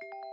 [0.00, 0.31] あ!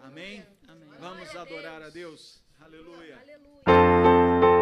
[0.00, 0.44] Amém?
[0.68, 0.88] Amém.
[0.98, 2.42] Vamos adorar a Deus.
[2.60, 3.18] Aleluia.
[3.66, 4.61] Hey!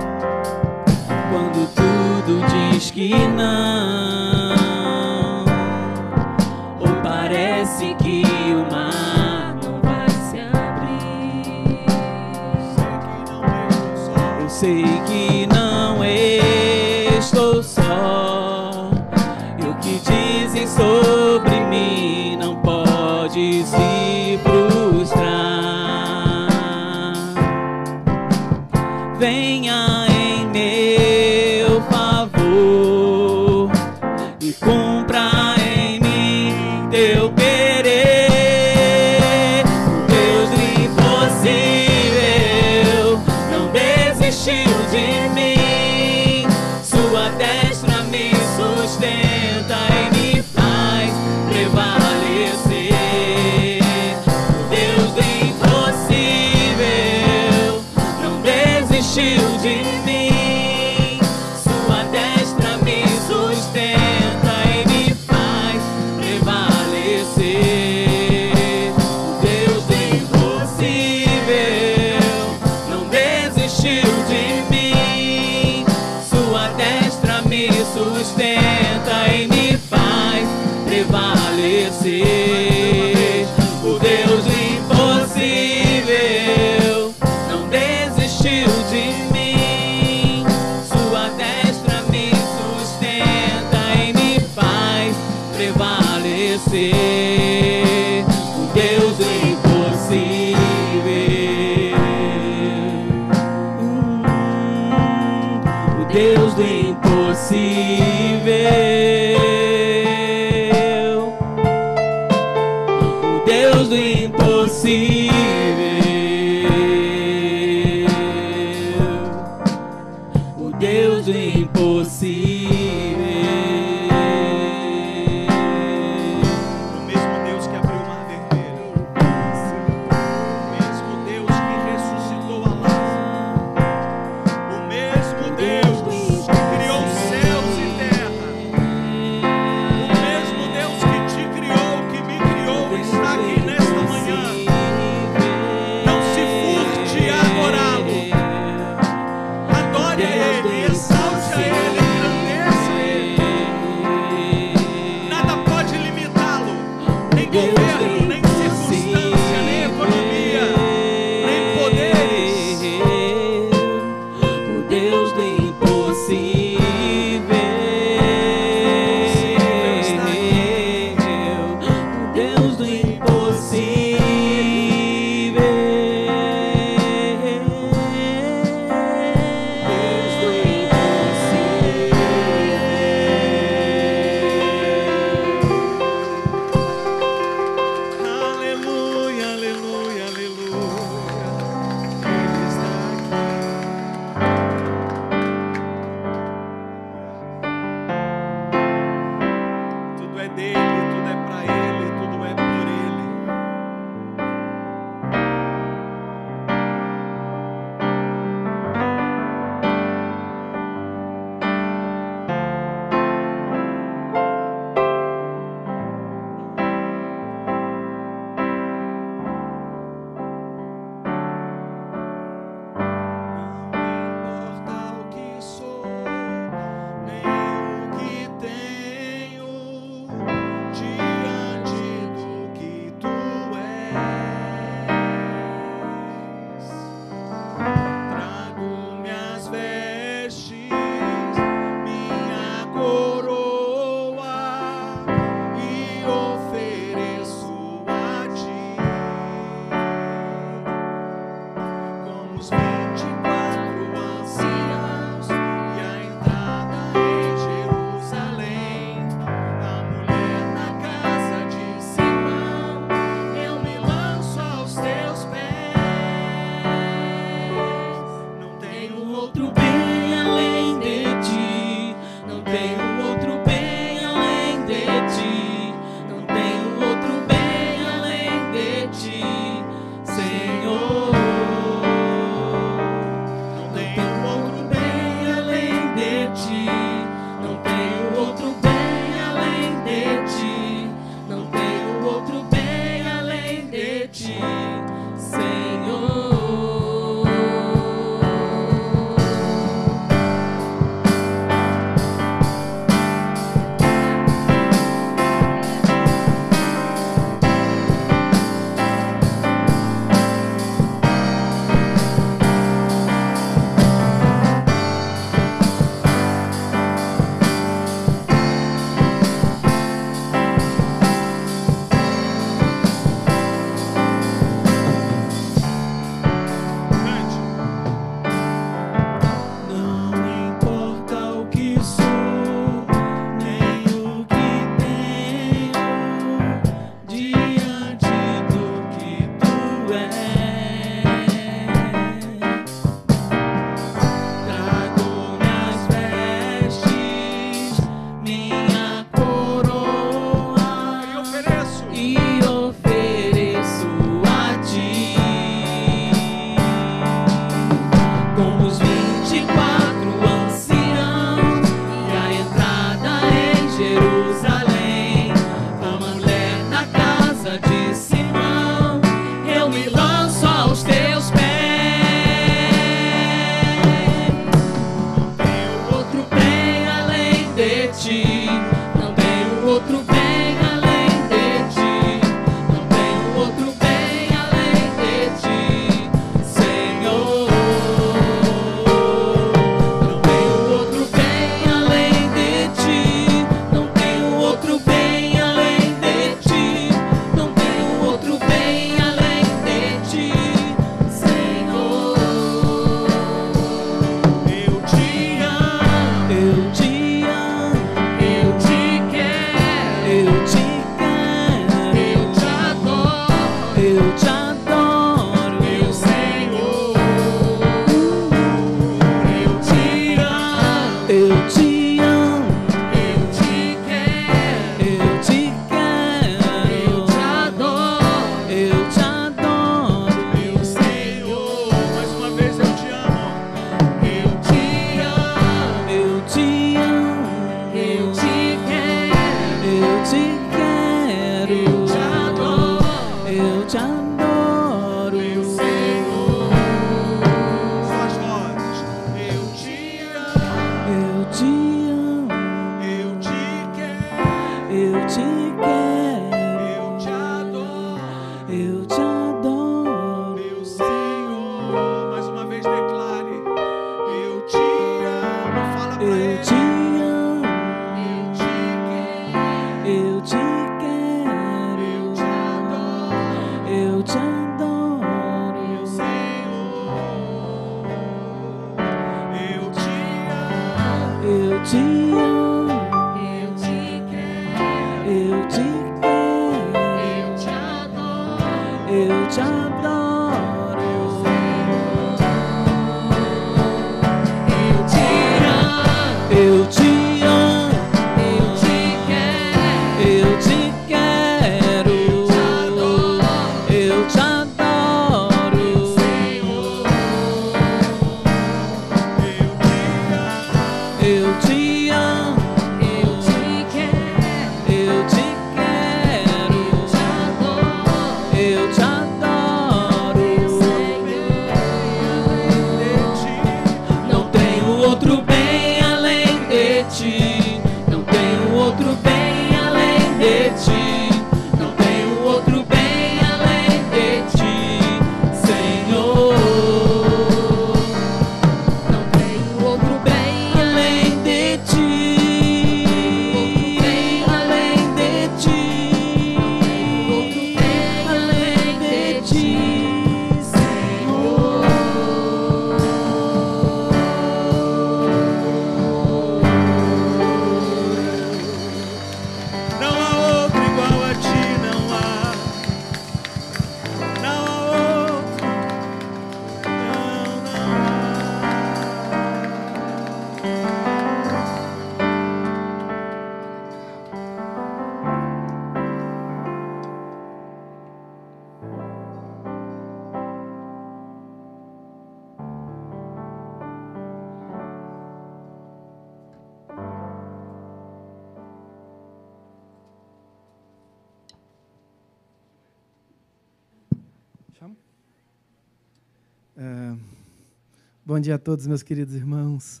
[598.38, 600.00] bom dia a todos, meus queridos irmãos.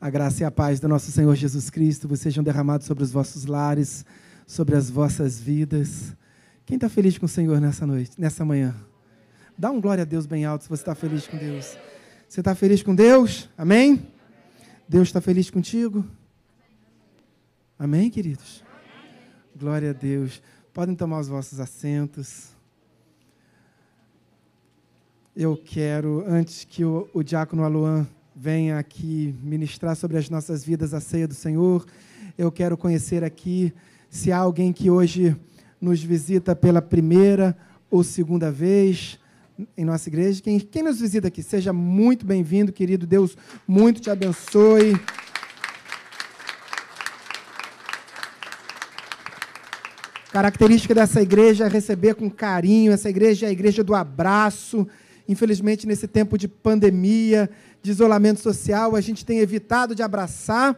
[0.00, 3.10] A graça e a paz do nosso Senhor Jesus Cristo vos sejam derramados sobre os
[3.10, 4.06] vossos lares,
[4.46, 6.16] sobre as vossas vidas.
[6.64, 8.74] Quem está feliz com o Senhor nessa noite, nessa manhã?
[9.58, 11.76] Dá um glória a Deus bem alto se você está feliz com Deus.
[12.26, 13.50] Você está feliz com Deus?
[13.54, 14.10] Amém?
[14.88, 16.02] Deus está feliz contigo?
[17.78, 18.64] Amém, queridos?
[19.54, 20.40] Glória a Deus.
[20.72, 22.56] Podem tomar os vossos assentos.
[25.40, 30.92] Eu quero, antes que o, o diácono Aluan venha aqui ministrar sobre as nossas vidas
[30.92, 31.86] a ceia do Senhor,
[32.36, 33.72] eu quero conhecer aqui
[34.10, 35.36] se há alguém que hoje
[35.80, 37.56] nos visita pela primeira
[37.88, 39.16] ou segunda vez
[39.76, 40.42] em nossa igreja.
[40.42, 43.06] Quem, quem nos visita aqui, seja muito bem-vindo, querido.
[43.06, 45.00] Deus muito te abençoe.
[50.32, 52.90] Característica dessa igreja é receber com carinho.
[52.90, 54.84] Essa igreja é a igreja do abraço.
[55.28, 57.50] Infelizmente, nesse tempo de pandemia,
[57.82, 60.74] de isolamento social, a gente tem evitado de abraçar,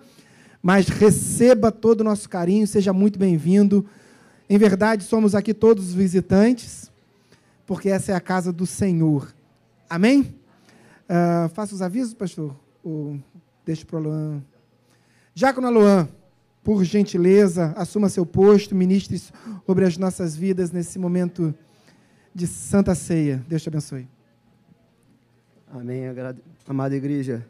[0.60, 3.86] mas receba todo o nosso carinho, seja muito bem-vindo.
[4.48, 6.90] Em verdade, somos aqui todos visitantes,
[7.64, 9.32] porque essa é a casa do Senhor.
[9.88, 10.34] Amém?
[11.08, 12.54] Uh, faça os avisos, pastor?
[12.82, 13.20] Ou
[13.64, 14.42] deixa para o Luan.
[15.32, 16.08] Diácono Luan,
[16.64, 19.22] por gentileza, assuma seu posto, ministre
[19.64, 21.54] sobre as nossas vidas nesse momento
[22.34, 23.44] de santa ceia.
[23.48, 24.19] Deus te abençoe.
[25.72, 26.02] Amém,
[26.66, 27.46] amada igreja.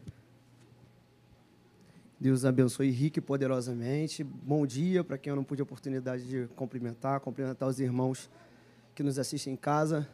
[2.21, 4.23] Deus abençoe rique e poderosamente.
[4.23, 8.29] Bom dia para quem eu não pude a oportunidade de cumprimentar, cumprimentar os irmãos
[8.95, 10.07] que nos assistem em casa.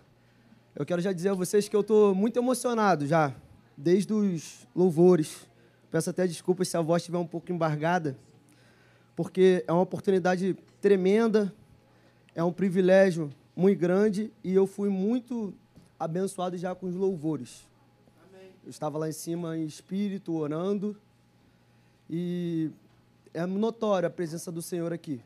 [0.72, 3.34] Eu quero já dizer a vocês que eu estou muito emocionado já,
[3.76, 5.44] desde os louvores.
[5.90, 8.16] Peço até desculpas se a voz estiver um pouco embargada,
[9.16, 11.52] porque é uma oportunidade tremenda,
[12.36, 15.52] é um privilégio muito grande e eu fui muito
[15.98, 17.66] abençoado já com os louvores.
[18.66, 20.96] Eu estava lá em cima em espírito, orando.
[22.10, 22.68] E
[23.32, 25.20] é notória a presença do Senhor aqui.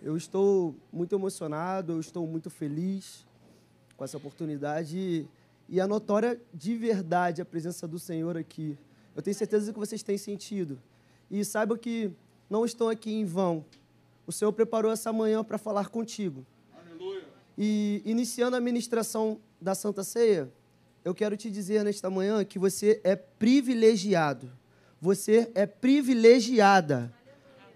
[0.00, 3.26] Eu estou muito emocionado, eu estou muito feliz
[3.98, 5.28] com essa oportunidade.
[5.68, 8.78] E é notória de verdade a presença do Senhor aqui.
[9.14, 10.80] Eu tenho certeza que vocês têm sentido.
[11.30, 12.10] E saiba que
[12.48, 13.62] não estão aqui em vão.
[14.26, 16.46] O Senhor preparou essa manhã para falar contigo.
[17.58, 20.50] E iniciando a ministração da Santa Ceia,
[21.04, 24.50] eu quero te dizer nesta manhã que você é privilegiado.
[25.00, 27.12] Você é privilegiada.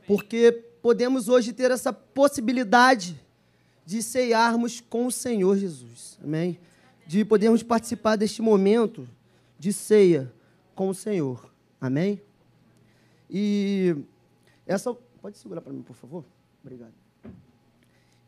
[0.06, 3.20] Porque podemos hoje ter essa possibilidade
[3.86, 6.18] de ceiarmos com o Senhor Jesus.
[6.22, 6.58] Amém?
[7.06, 9.08] De podermos participar deste momento
[9.58, 10.32] de ceia
[10.74, 11.50] com o Senhor.
[11.80, 12.20] Amém?
[13.30, 13.96] E
[14.66, 14.94] essa.
[15.20, 16.24] Pode segurar para mim, por favor?
[16.62, 16.92] Obrigado.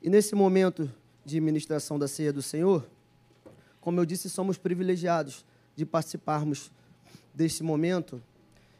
[0.00, 0.90] E nesse momento
[1.24, 2.86] de ministração da ceia do Senhor,
[3.84, 5.44] como eu disse, somos privilegiados
[5.76, 6.72] de participarmos
[7.34, 8.22] deste momento.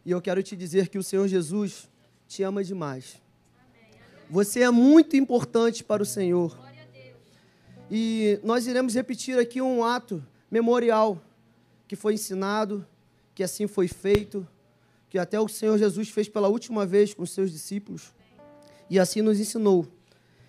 [0.03, 1.91] E eu quero te dizer que o Senhor Jesus
[2.27, 3.21] te ama demais.
[4.31, 6.59] Você é muito importante para o Senhor.
[7.91, 11.23] E nós iremos repetir aqui um ato memorial
[11.87, 12.87] que foi ensinado,
[13.35, 14.49] que assim foi feito,
[15.11, 18.15] que até o Senhor Jesus fez pela última vez com os seus discípulos
[18.89, 19.87] e assim nos ensinou.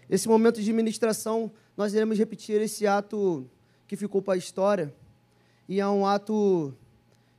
[0.09, 3.49] Esse momento de ministração, nós iremos repetir esse ato
[3.87, 4.93] que ficou para a história
[5.67, 6.73] e é um ato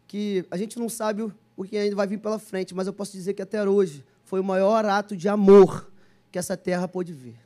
[0.07, 1.23] que a gente não sabe
[1.57, 4.41] o que ainda vai vir pela frente, mas eu posso dizer que até hoje foi
[4.41, 5.91] o maior ato de amor
[6.31, 7.39] que essa terra pôde ver.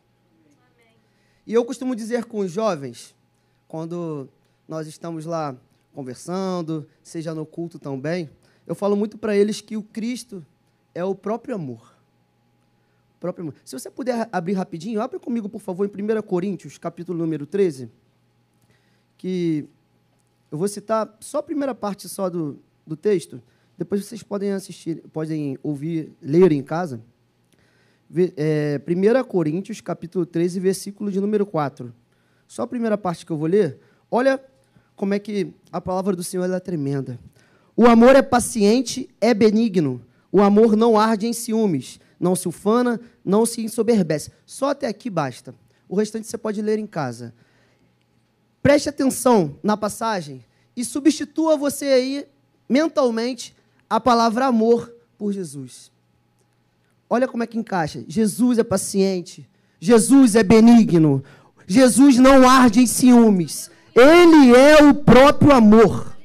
[1.46, 3.14] E eu costumo dizer com os jovens,
[3.68, 4.28] quando
[4.66, 5.56] nós estamos lá
[5.94, 8.30] conversando, seja no culto também,
[8.66, 10.44] eu falo muito para eles que o Cristo
[10.94, 11.94] é o próprio amor.
[13.16, 13.54] O próprio amor.
[13.64, 17.90] Se você puder abrir rapidinho, abre comigo, por favor, em 1 Coríntios, capítulo número 13,
[19.20, 19.66] que
[20.50, 23.42] eu vou citar só a primeira parte só do, do texto,
[23.76, 27.02] depois vocês podem assistir, podem ouvir, ler em casa.
[28.34, 31.92] É, 1 Coríntios, capítulo 13, versículo de número 4.
[32.48, 33.78] Só a primeira parte que eu vou ler.
[34.10, 34.42] Olha
[34.96, 37.20] como é que a palavra do Senhor é tremenda.
[37.76, 40.00] O amor é paciente, é benigno.
[40.32, 44.32] O amor não arde em ciúmes, não se ufana, não se ensoberbece.
[44.46, 45.54] Só até aqui basta.
[45.86, 47.34] O restante você pode ler em casa.
[48.62, 50.44] Preste atenção na passagem
[50.76, 52.26] e substitua você aí
[52.68, 53.56] mentalmente
[53.88, 55.90] a palavra amor por Jesus.
[57.08, 58.04] Olha como é que encaixa.
[58.06, 59.48] Jesus é paciente,
[59.80, 61.24] Jesus é benigno,
[61.66, 63.70] Jesus não arde em ciúmes.
[63.94, 66.16] Ele é o próprio amor.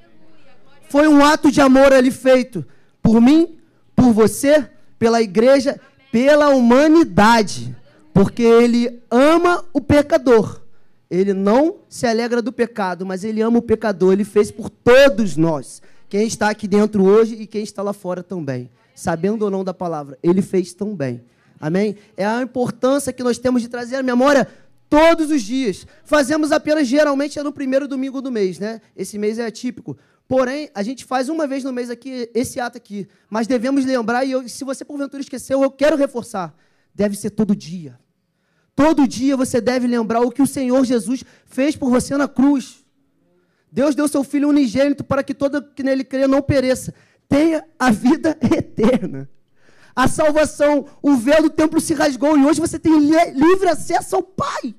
[0.90, 2.66] Foi um ato de amor ali feito
[3.02, 3.58] por mim,
[3.96, 4.70] por você,
[5.00, 5.80] pela igreja,
[6.12, 7.76] pela humanidade,
[8.14, 10.62] porque ele ama o pecador.
[11.10, 14.14] Ele não se alegra do pecado, mas ele ama o pecador.
[14.14, 15.82] Ele fez por todos nós.
[16.10, 18.70] Quem está aqui dentro hoje e quem está lá fora também.
[18.94, 21.24] Sabendo ou não da palavra, ele fez tão bem.
[21.60, 21.96] Amém?
[22.16, 24.48] É a importância que nós temos de trazer a memória
[24.90, 25.86] todos os dias.
[26.04, 28.82] Fazemos apenas, geralmente, é no primeiro domingo do mês, né?
[28.96, 29.98] Esse mês é atípico.
[30.28, 33.08] Porém, a gente faz uma vez no mês aqui, esse ato aqui.
[33.30, 36.56] Mas devemos lembrar, e eu, se você porventura esqueceu, eu quero reforçar.
[36.94, 38.00] Deve ser todo dia.
[38.76, 42.84] Todo dia você deve lembrar o que o Senhor Jesus fez por você na cruz.
[43.72, 46.94] Deus deu seu Filho unigênito para que todo que nele crê não pereça,
[47.30, 49.30] tenha a vida eterna.
[49.96, 54.24] A salvação, o véu do templo se rasgou e hoje você tem livre acesso ao
[54.24, 54.76] Pai.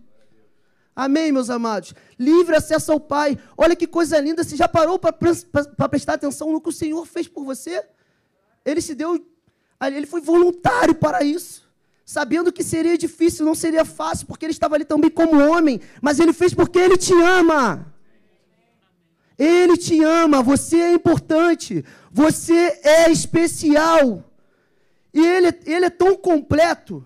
[0.95, 1.95] Amém, meus amados?
[2.19, 3.39] Livre acesso ao Pai.
[3.57, 4.45] Olha que coisa linda.
[4.45, 5.13] Você já parou para
[5.89, 7.83] prestar atenção no que o Senhor fez por você?
[8.63, 9.27] Ele se deu,
[9.81, 11.66] ele foi voluntário para isso
[12.07, 16.21] sabendo que seria difícil, não seria fácil, porque ele estava ali também como homem, mas
[16.21, 17.93] ele fez porque ele te ama.
[19.37, 24.25] Ele te ama, você é importante, você é especial.
[25.13, 27.05] E ele, ele é tão completo,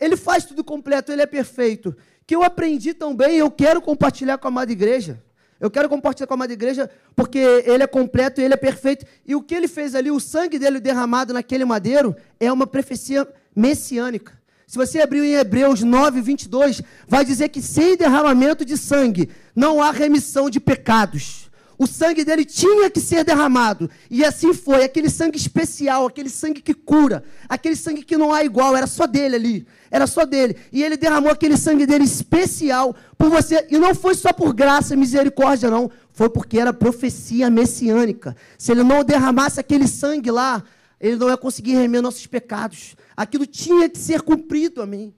[0.00, 1.94] ele faz tudo completo, ele é perfeito,
[2.26, 5.22] que eu aprendi também, eu quero compartilhar com a amada igreja.
[5.60, 9.04] Eu quero compartilhar com a amada igreja porque ele é completo, ele é perfeito.
[9.26, 13.28] E o que ele fez ali, o sangue dele derramado naquele madeiro, é uma profecia
[13.54, 14.38] messiânica.
[14.66, 19.82] Se você abrir em Hebreus 9, 22, vai dizer que sem derramamento de sangue não
[19.82, 21.50] há remissão de pecados.
[21.76, 23.90] O sangue dele tinha que ser derramado.
[24.10, 24.84] E assim foi.
[24.84, 29.06] Aquele sangue especial, aquele sangue que cura, aquele sangue que não há igual, era só
[29.06, 29.66] dele ali.
[29.90, 30.56] Era só dele.
[30.70, 33.66] E ele derramou aquele sangue dele especial por você.
[33.70, 35.90] E não foi só por graça e misericórdia, não.
[36.12, 38.36] Foi porque era profecia messiânica.
[38.58, 40.62] Se ele não derramasse aquele sangue lá,
[41.00, 42.94] ele não ia conseguir remer nossos pecados.
[43.16, 45.14] Aquilo tinha que ser cumprido, amém.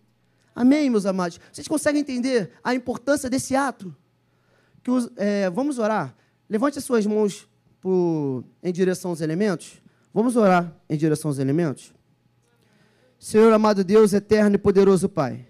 [0.54, 1.40] Amém, meus amados.
[1.50, 3.94] Vocês conseguem entender a importância desse ato?
[4.82, 6.14] Que é, vamos orar.
[6.48, 7.48] Levante as suas mãos
[7.80, 9.82] por, em direção aos elementos.
[10.14, 11.92] Vamos orar em direção aos elementos.
[13.18, 15.46] Senhor amado Deus, eterno e poderoso Pai.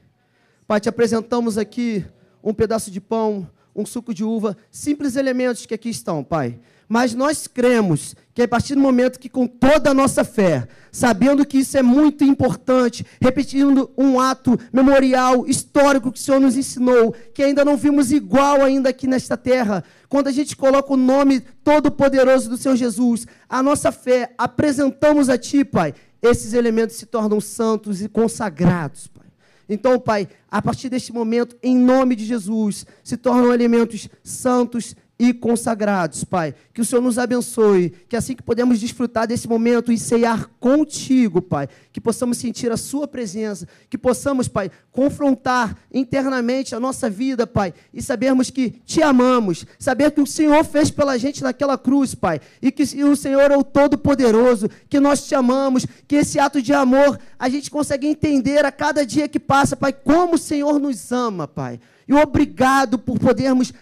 [0.66, 2.04] Pai, te apresentamos aqui
[2.42, 6.60] um pedaço de pão, um suco de uva, simples elementos que aqui estão, Pai.
[6.92, 11.46] Mas nós cremos que a partir do momento que, com toda a nossa fé, sabendo
[11.46, 17.14] que isso é muito importante, repetindo um ato memorial, histórico que o Senhor nos ensinou,
[17.32, 21.40] que ainda não vimos igual ainda aqui nesta terra, quando a gente coloca o nome
[21.64, 27.40] todo-poderoso do Senhor Jesus, a nossa fé, apresentamos a Ti, Pai, esses elementos se tornam
[27.40, 29.22] santos e consagrados, Pai.
[29.66, 35.32] Então, Pai, a partir deste momento, em nome de Jesus, se tornam elementos santos e
[35.32, 36.52] consagrados, Pai.
[36.74, 41.40] Que o Senhor nos abençoe, que assim que podemos desfrutar desse momento e ceiar contigo,
[41.40, 47.46] Pai, que possamos sentir a Sua presença, que possamos, Pai, confrontar internamente a nossa vida,
[47.46, 52.16] Pai, e sabermos que te amamos, saber que o Senhor fez pela gente naquela cruz,
[52.16, 56.60] Pai, e que o Senhor é o Todo-Poderoso, que nós te amamos, que esse ato
[56.60, 60.80] de amor a gente consegue entender a cada dia que passa, Pai, como o Senhor
[60.80, 61.78] nos ama, Pai.
[62.08, 63.72] E obrigado por podermos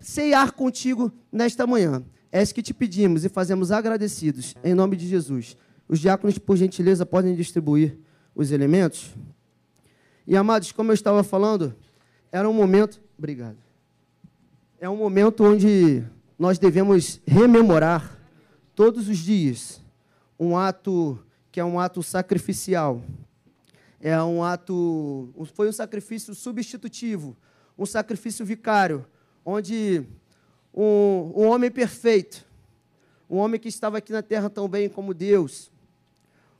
[0.00, 2.02] ceiar contigo nesta manhã.
[2.32, 5.56] É isso que te pedimos e fazemos agradecidos, em nome de Jesus.
[5.88, 7.98] Os diáconos, por gentileza, podem distribuir
[8.34, 9.14] os elementos.
[10.26, 11.74] E amados, como eu estava falando,
[12.30, 13.00] era um momento.
[13.18, 13.58] Obrigado.
[14.80, 16.04] É um momento onde
[16.38, 18.16] nós devemos rememorar
[18.74, 19.80] todos os dias
[20.38, 21.18] um ato
[21.52, 23.02] que é um ato sacrificial.
[24.00, 25.34] É um ato.
[25.52, 27.36] Foi um sacrifício substitutivo,
[27.76, 29.04] um sacrifício vicário
[29.44, 30.04] onde
[30.74, 32.44] um, um homem perfeito,
[33.28, 35.70] um homem que estava aqui na terra tão bem como Deus,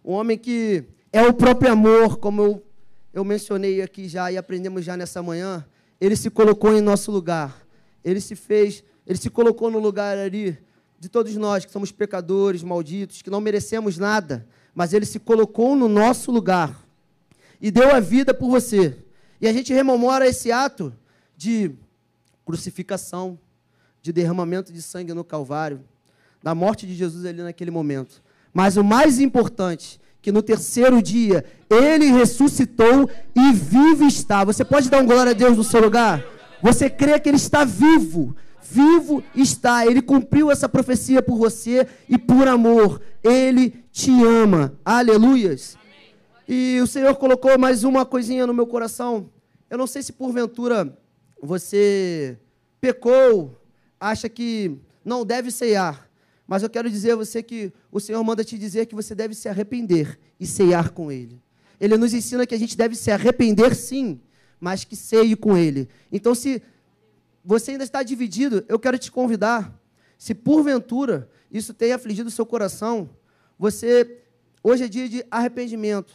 [0.05, 2.67] um homem que é o próprio amor, como eu,
[3.13, 5.65] eu mencionei aqui já e aprendemos já nessa manhã,
[6.01, 7.67] ele se colocou em nosso lugar,
[8.05, 10.57] ele se fez, ele se colocou no lugar ali
[10.99, 15.75] de todos nós que somos pecadores, malditos, que não merecemos nada, mas ele se colocou
[15.75, 16.87] no nosso lugar
[17.61, 18.97] e deu a vida por você.
[19.41, 20.95] E a gente rememora esse ato
[21.37, 21.73] de
[22.51, 23.39] crucificação,
[24.03, 25.81] de derramamento de sangue no Calvário,
[26.43, 28.21] da morte de Jesus ali naquele momento.
[28.53, 34.43] Mas o mais importante, que no terceiro dia ele ressuscitou e vivo está.
[34.43, 36.25] Você pode dar um glória a Deus no seu lugar?
[36.61, 38.35] Você crê que ele está vivo?
[38.61, 39.87] Vivo está.
[39.87, 43.01] Ele cumpriu essa profecia por você e por amor.
[43.23, 44.75] Ele te ama.
[44.85, 45.79] Aleluias.
[46.49, 49.31] E o Senhor colocou mais uma coisinha no meu coração.
[49.71, 50.99] Eu não sei se porventura
[51.43, 52.39] você
[52.81, 53.61] pecou,
[53.99, 56.09] acha que não deve ceiar.
[56.47, 59.35] Mas eu quero dizer a você que o Senhor manda te dizer que você deve
[59.35, 61.41] se arrepender e ceiar com Ele.
[61.81, 64.21] Ele nos ensina que a gente deve se arrepender sim,
[64.59, 65.89] mas que ceie com Ele.
[66.11, 66.61] Então, se
[67.45, 69.81] você ainda está dividido, eu quero te convidar.
[70.19, 73.11] Se porventura isso tem afligido o seu coração,
[73.59, 74.23] você
[74.63, 76.13] hoje é dia de arrependimento.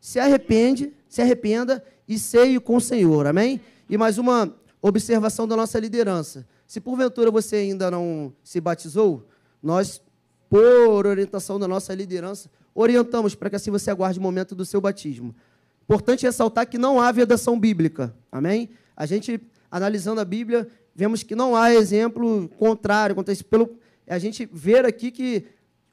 [0.00, 3.26] Se arrepende, se arrependa e ceie com o Senhor.
[3.26, 3.60] Amém?
[3.88, 4.54] E mais uma
[4.88, 6.46] observação da nossa liderança.
[6.66, 9.26] Se porventura você ainda não se batizou,
[9.62, 10.02] nós,
[10.50, 14.82] por orientação da nossa liderança, orientamos para que assim você aguarde o momento do seu
[14.82, 15.34] batismo.
[15.84, 18.14] Importante ressaltar que não há vedação bíblica.
[18.30, 18.68] Amém?
[18.94, 23.16] A gente, analisando a Bíblia, vemos que não há exemplo contrário.
[23.48, 25.46] Pelo, a gente ver aqui que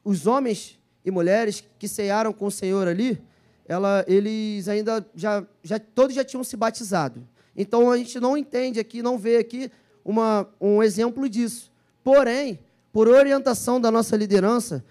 [0.03, 3.21] os homens e mulheres que cearam com o Senhor ali,
[3.65, 7.25] ela, eles ainda já, já todos já tinham se batizado.
[7.55, 9.71] Então a gente não entende aqui, não vê aqui
[10.03, 11.71] uma, um exemplo disso.
[12.03, 12.59] Porém,
[12.91, 14.83] por orientação da nossa liderança,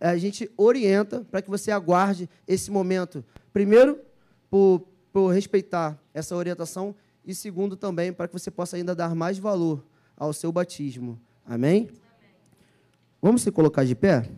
[0.00, 3.24] a gente orienta para que você aguarde esse momento.
[3.52, 4.00] Primeiro,
[4.50, 9.38] por, por respeitar essa orientação, e segundo, também, para que você possa ainda dar mais
[9.38, 9.84] valor
[10.16, 11.20] ao seu batismo.
[11.46, 11.88] Amém?
[13.20, 14.28] Vamos se colocar de pé?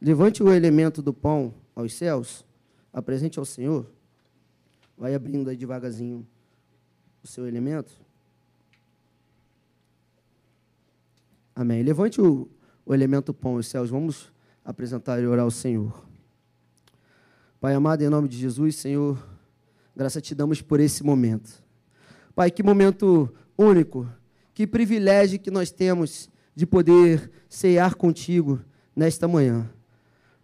[0.00, 2.44] Levante o elemento do pão aos céus,
[2.92, 3.86] apresente ao Senhor.
[4.96, 6.26] Vai abrindo aí devagarzinho
[7.22, 7.92] o seu elemento.
[11.54, 11.82] Amém.
[11.82, 12.48] Levante o,
[12.84, 13.90] o elemento pão os céus.
[13.90, 14.32] Vamos
[14.64, 16.06] apresentar e orar ao Senhor.
[17.60, 19.18] Pai amado, em nome de Jesus, Senhor,
[19.94, 21.62] graça te damos por esse momento.
[22.34, 24.08] Pai, que momento único,
[24.54, 28.60] que privilégio que nós temos de poder cear contigo
[28.94, 29.68] nesta manhã.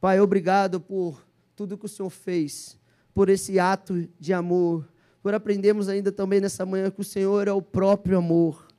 [0.01, 2.79] Pai, obrigado por tudo que o Senhor fez
[3.15, 4.89] por esse ato de amor,
[5.23, 8.72] por aprendermos ainda também nessa manhã que o Senhor é o próprio amor.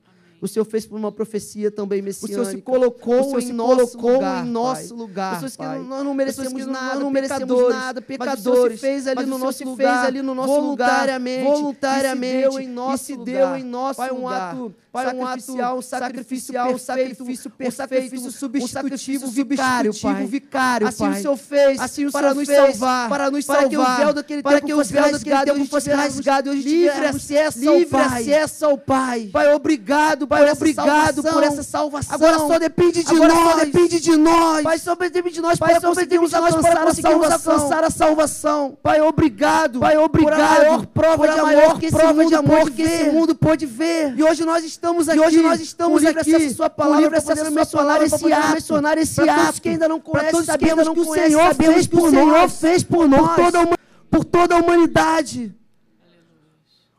[0.44, 2.42] O Senhor fez por uma profecia também messiânica.
[2.42, 5.34] O Senhor se colocou, o Senhor se em, nosso colocou lugar, em nosso lugar.
[5.36, 8.78] Pessoas que nós não merecemos nada, não merecemos nada, pecadores.
[8.78, 12.60] fez ali no nosso lugar, fez ali no nosso voluntariamente, lugar, voluntariamente, e se deu
[12.60, 16.72] em nosso, e se deu em nosso Pai, um ato Pai, um sacrificial, um sacrificial,
[16.72, 20.24] um sacrifício perfeito, um sacrifício substitutivo, vicário, Pai.
[20.24, 23.76] vicário, Assim o Senhor fez, assim o para nos salvar, para nos salvar, para que
[23.76, 27.98] o véu daquele para que o véu daquele tempo fosse rasgado, hoje livre acesso, livre
[27.98, 29.30] acesso ao Pai.
[29.32, 32.14] Pai, obrigado, Pai, obrigado por essa salvação.
[32.14, 34.62] Agora só depende de nós, só depende de nós.
[34.62, 37.52] Pai, só depende de nós para conseguirmos alcançar a salvação.
[37.52, 38.78] alcançar a salvação.
[38.82, 39.80] Pai, obrigado.
[39.80, 40.86] Pai, obrigado.
[40.88, 44.14] Por a maior prova de amor que esse mundo pode ver.
[44.16, 45.18] E hoje nós estamos aqui.
[45.18, 46.34] E hoje nós estamos aqui.
[46.34, 48.52] Essa sua palavra, para poder mencionar esse ato.
[48.52, 49.14] Mencionar esse.
[49.14, 52.60] Para todos que ainda não conhecem, todos sabemos que, que o Senhor fez por nós.
[52.60, 53.34] fez por nós.
[53.36, 53.78] Por
[54.14, 55.52] por toda a humanidade.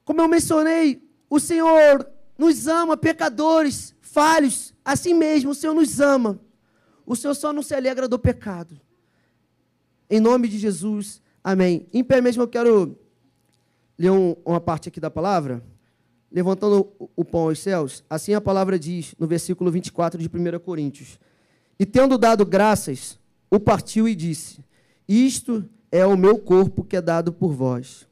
[0.03, 2.05] Como eu mencionei, o Senhor
[2.37, 6.39] nos ama, pecadores, falhos, assim mesmo, o Senhor nos ama.
[7.05, 8.79] O Senhor só não se alegra do pecado.
[10.09, 11.87] Em nome de Jesus, amém.
[11.93, 12.97] Em pé mesmo eu quero
[13.97, 15.63] ler um- uma parte aqui da palavra.
[16.31, 20.59] Levantando o- o pão aos céus, assim a palavra diz no versículo 24 de 1
[20.59, 21.19] Coríntios.
[21.79, 23.17] E tendo dado graças,
[23.49, 24.63] o partiu e disse:
[25.07, 28.07] Isto é o meu corpo que é dado por vós.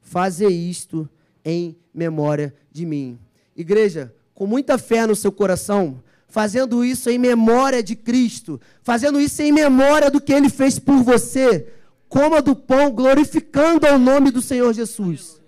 [0.00, 1.08] Faze isto
[1.44, 3.18] em memória de mim.
[3.58, 9.42] Igreja, com muita fé no seu coração, fazendo isso em memória de Cristo, fazendo isso
[9.42, 11.66] em memória do que ele fez por você,
[12.08, 15.42] coma do pão, glorificando ao nome do Senhor Jesus.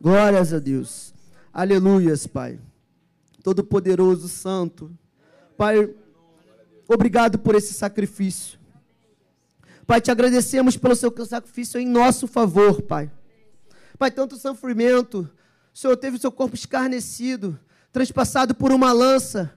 [0.00, 1.14] Glórias a Deus.
[1.52, 2.58] Aleluias, Pai.
[3.44, 4.90] Todo-Poderoso, Santo.
[5.56, 5.88] Pai,
[6.88, 8.58] obrigado por esse sacrifício.
[9.86, 13.10] Pai, te agradecemos pelo seu sacrifício em nosso favor, Pai.
[13.98, 15.30] Pai, tanto sofrimento,
[15.72, 17.58] o Senhor teve o seu corpo escarnecido,
[17.92, 19.52] transpassado por uma lança,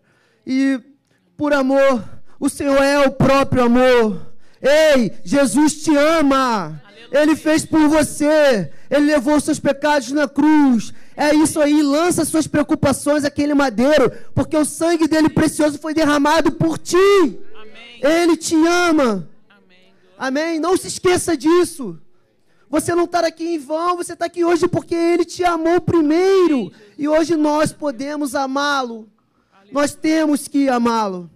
[0.45, 0.79] e
[1.35, 2.03] por amor,
[2.39, 4.33] o Senhor é o próprio amor.
[4.61, 6.81] Ei, Jesus te ama.
[7.11, 8.71] Ele fez por você.
[8.89, 10.93] Ele levou os seus pecados na cruz.
[11.15, 16.51] É isso aí, lança suas preocupações àquele madeiro, porque o sangue dele precioso foi derramado
[16.51, 16.97] por ti.
[16.97, 17.99] Amém.
[18.01, 19.27] Ele te ama.
[20.17, 20.59] Amém.
[20.59, 22.01] Não se esqueça disso.
[22.69, 26.71] Você não está aqui em vão, você está aqui hoje porque Ele te amou primeiro.
[26.97, 29.09] E hoje nós podemos amá-lo.
[29.71, 31.29] Nós temos que amá-lo.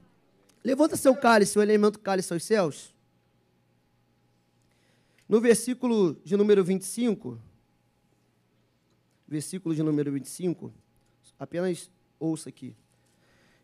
[0.63, 2.93] Levanta seu cálice, o elemento cálice aos céus.
[5.27, 7.39] No versículo de número 25,
[9.27, 10.73] versículo de número 25,
[11.39, 11.89] apenas
[12.19, 12.75] ouça aqui.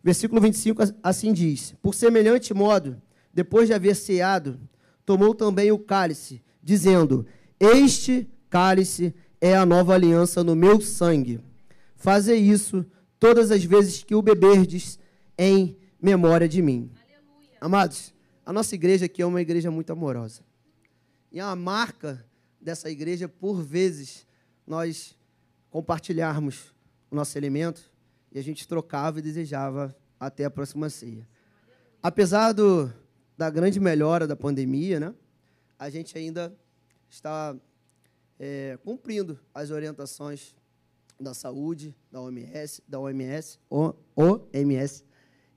[0.02, 3.02] Versículo 25 assim diz: Por semelhante modo,
[3.34, 4.58] depois de haver ceado,
[5.08, 7.26] tomou também o cálice, dizendo:
[7.58, 11.40] Este cálice é a nova aliança no meu sangue.
[11.96, 12.86] Fazei isso
[13.18, 15.00] todas as vezes que o beberdes
[15.38, 16.92] em memória de mim.
[17.62, 18.14] Amados,
[18.46, 20.42] a nossa igreja aqui é uma igreja muito amorosa.
[21.32, 22.26] E a marca
[22.60, 24.28] dessa igreja, por vezes,
[24.66, 25.18] nós
[25.70, 26.74] compartilharmos
[27.10, 27.90] o nosso alimento
[28.30, 31.26] e a gente trocava e desejava até a próxima ceia.
[32.04, 32.92] Apesar do,
[33.38, 35.14] da grande melhora da pandemia, né,
[35.78, 36.54] a gente ainda
[37.10, 37.56] está
[38.40, 40.56] é, cumprindo as orientações
[41.20, 45.04] da saúde, da OMS, da OMS, O- OMS,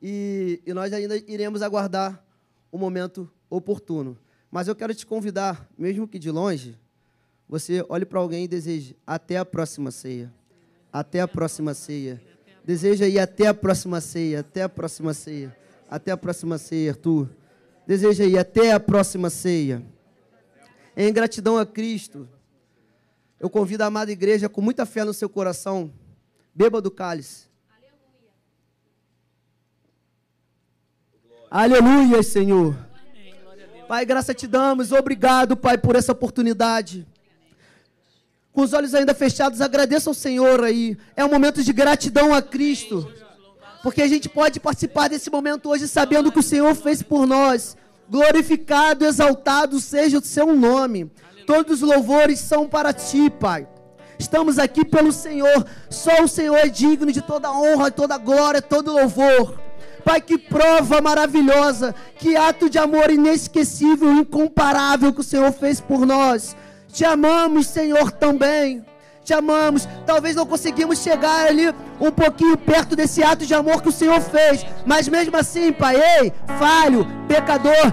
[0.03, 2.25] e, e nós ainda iremos aguardar
[2.73, 4.17] o momento oportuno.
[4.51, 6.79] Mas eu quero te convidar, mesmo que de longe,
[7.49, 10.33] você olhe para alguém e deseje até a próxima ceia.
[10.93, 12.21] Até a próxima ceia.
[12.65, 15.57] Deseja ir até a próxima ceia, até a próxima ceia.
[15.89, 17.29] Até a próxima ceia, Arthur.
[17.91, 19.83] Deseja ir até a próxima ceia.
[20.97, 22.29] Em gratidão a Cristo,
[23.41, 25.93] eu convido a amada igreja com muita fé no seu coração,
[26.55, 27.49] beba do cálice.
[31.51, 32.79] Aleluia, Senhor.
[33.89, 34.93] Pai, graça te damos.
[34.93, 37.05] Obrigado, Pai, por essa oportunidade.
[38.53, 40.97] Com os olhos ainda fechados, agradeça ao Senhor aí.
[41.17, 43.13] É um momento de gratidão a Cristo.
[43.83, 47.77] Porque a gente pode participar desse momento hoje sabendo que o Senhor fez por nós.
[48.09, 51.11] Glorificado, exaltado seja o seu nome.
[51.47, 53.67] Todos os louvores são para ti, Pai.
[54.19, 55.65] Estamos aqui pelo Senhor.
[55.89, 59.59] Só o Senhor é digno de toda honra, toda glória, todo louvor.
[60.05, 66.05] Pai, que prova maravilhosa, que ato de amor inesquecível, incomparável que o Senhor fez por
[66.05, 66.57] nós.
[66.89, 68.85] Te amamos, Senhor, também.
[69.31, 69.87] Te amamos.
[70.05, 74.21] Talvez não conseguimos chegar ali um pouquinho perto desse ato de amor que o Senhor
[74.21, 74.67] fez.
[74.85, 77.93] Mas mesmo assim, Pai, ei, falho, pecador,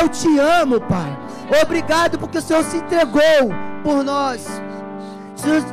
[0.00, 1.18] eu te amo, Pai.
[1.60, 3.50] Obrigado porque o Senhor se entregou
[3.82, 4.46] por nós.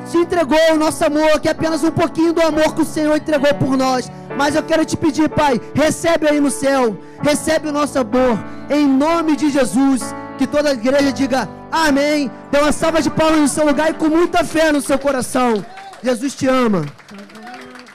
[0.07, 3.15] Se entregou o nosso amor, que é apenas um pouquinho do amor que o Senhor
[3.15, 4.11] entregou por nós.
[4.35, 8.87] Mas eu quero te pedir, Pai, recebe aí no céu, recebe o nosso amor, em
[8.87, 10.01] nome de Jesus.
[10.39, 12.31] Que toda a igreja diga amém.
[12.51, 15.65] Dê uma salva de palmas no seu lugar e com muita fé no seu coração.
[16.03, 16.85] Jesus te ama.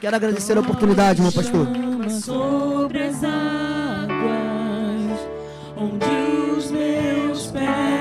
[0.00, 1.66] Quero agradecer a oportunidade, meu pastor.
[2.10, 4.08] Sobre as águas,
[5.76, 6.06] onde
[6.56, 7.97] os meus pés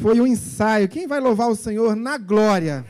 [0.00, 0.88] Foi um ensaio.
[0.88, 2.84] Quem vai louvar o Senhor na glória?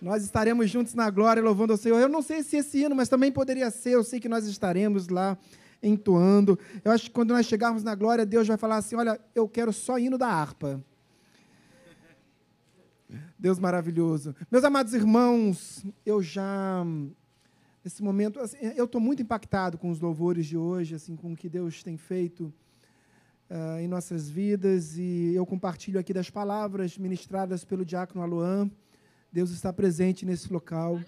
[0.00, 1.98] Nós estaremos juntos na glória louvando ao Senhor.
[1.98, 3.90] Eu não sei se esse hino, mas também poderia ser.
[3.90, 5.36] Eu sei que nós estaremos lá
[5.82, 6.58] entoando.
[6.84, 9.72] Eu acho que quando nós chegarmos na glória, Deus vai falar assim: Olha, eu quero
[9.72, 10.82] só hino da harpa.
[13.38, 14.34] Deus maravilhoso.
[14.50, 16.84] Meus amados irmãos, eu já
[17.84, 21.36] nesse momento, assim, eu estou muito impactado com os louvores de hoje, assim, com o
[21.36, 22.52] que Deus tem feito
[23.50, 28.70] ah, em nossas vidas e eu compartilho aqui das palavras ministradas pelo diácono Aloan.
[29.30, 30.98] Deus está presente nesse local.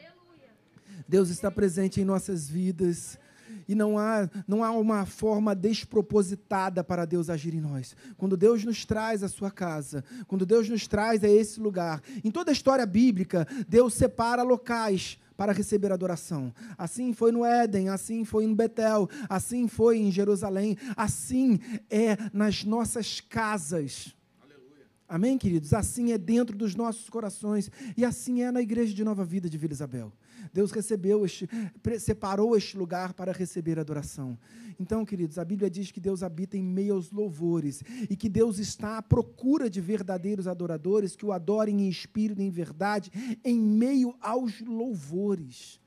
[1.09, 3.19] Deus está presente em nossas vidas.
[3.67, 7.97] E não há, não há uma forma despropositada para Deus agir em nós.
[8.17, 12.31] Quando Deus nos traz à sua casa, quando Deus nos traz a esse lugar, em
[12.31, 16.53] toda a história bíblica, Deus separa locais para receber adoração.
[16.79, 21.59] Assim foi no Éden, assim foi em Betel, assim foi em Jerusalém, assim
[21.91, 24.15] é nas nossas casas.
[25.09, 25.73] Amém, queridos?
[25.73, 29.57] Assim é dentro dos nossos corações e assim é na igreja de Nova Vida de
[29.57, 30.13] Vila Isabel.
[30.53, 31.49] Deus recebeu este,
[31.99, 34.39] separou este lugar para receber adoração.
[34.79, 38.59] Então, queridos, a Bíblia diz que Deus habita em meio aos louvores e que Deus
[38.59, 43.11] está à procura de verdadeiros adoradores que o adorem em espírito e em verdade,
[43.45, 45.81] em meio aos louvores.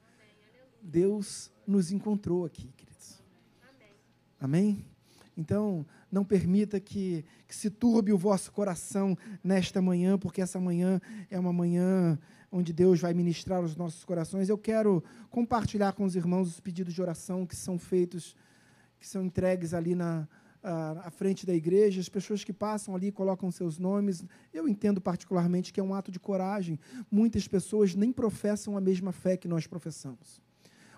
[0.82, 3.22] Deus nos encontrou aqui, queridos.
[4.40, 4.86] Amém?
[5.38, 11.00] Então, não permita que, que se turbe o vosso coração nesta manhã, porque essa manhã
[11.30, 12.20] é uma manhã
[12.52, 14.50] onde Deus vai ministrar os nossos corações.
[14.50, 18.36] Eu quero compartilhar com os irmãos os pedidos de oração que são feitos,
[19.00, 20.28] que são entregues ali na
[20.62, 24.24] à frente da igreja, as pessoas que passam ali colocam seus nomes.
[24.54, 26.80] Eu entendo particularmente que é um ato de coragem.
[27.10, 30.42] Muitas pessoas nem professam a mesma fé que nós professamos.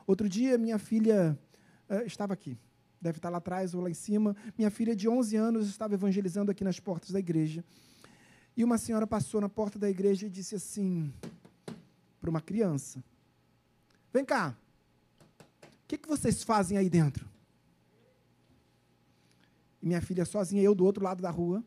[0.08, 1.38] Outro dia, minha filha
[1.88, 2.58] eh, estava aqui,
[3.00, 4.36] deve estar lá atrás ou lá em cima.
[4.58, 7.64] Minha filha de 11 anos estava evangelizando aqui nas portas da igreja.
[8.58, 11.14] E uma senhora passou na porta da igreja e disse assim
[12.22, 13.04] para uma criança:
[14.14, 14.56] Vem cá,
[15.64, 17.28] o que, que vocês fazem aí dentro?
[19.82, 21.64] E minha filha sozinha, eu do outro lado da rua.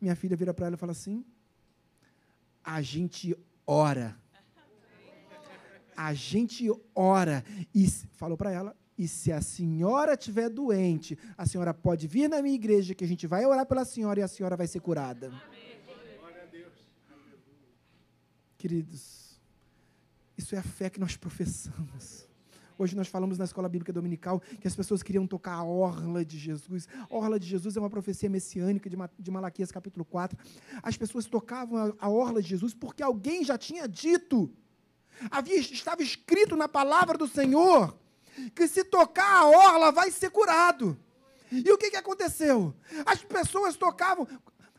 [0.00, 1.24] Minha filha vira para ela e fala assim:
[2.64, 4.16] A gente ora.
[5.96, 7.44] A gente ora.
[7.74, 12.40] E falou para ela: E se a senhora estiver doente, a senhora pode vir na
[12.40, 15.30] minha igreja que a gente vai orar pela senhora e a senhora vai ser curada.
[18.56, 19.23] Queridos,
[20.36, 22.26] isso é a fé que nós professamos.
[22.76, 26.36] Hoje nós falamos na escola bíblica dominical que as pessoas queriam tocar a orla de
[26.36, 26.88] Jesus.
[27.08, 30.36] A orla de Jesus é uma profecia messiânica de Ma- de Malaquias capítulo 4.
[30.82, 34.50] As pessoas tocavam a- a orla de Jesus porque alguém já tinha dito.
[35.30, 37.96] Havia, estava escrito na palavra do Senhor
[38.56, 40.98] que se tocar a orla vai ser curado.
[41.52, 42.74] E o que, que aconteceu?
[43.06, 44.26] As pessoas tocavam.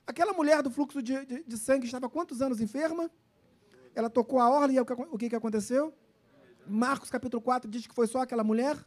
[0.06, 3.10] Aquela mulher do fluxo de, de- de sangue estava quantos anos enferma?
[3.96, 5.94] Ela tocou a orla e o que, o que, que aconteceu?
[6.68, 8.78] Marcos capítulo 4 diz que foi só aquela mulher?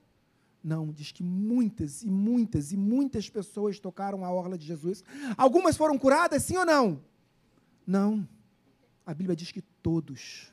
[0.62, 5.02] Não, diz que muitas e muitas e muitas pessoas tocaram a orla de Jesus.
[5.36, 7.02] Algumas foram curadas, sim ou não?
[7.86, 8.28] Não.
[9.06, 10.52] A Bíblia diz que todos,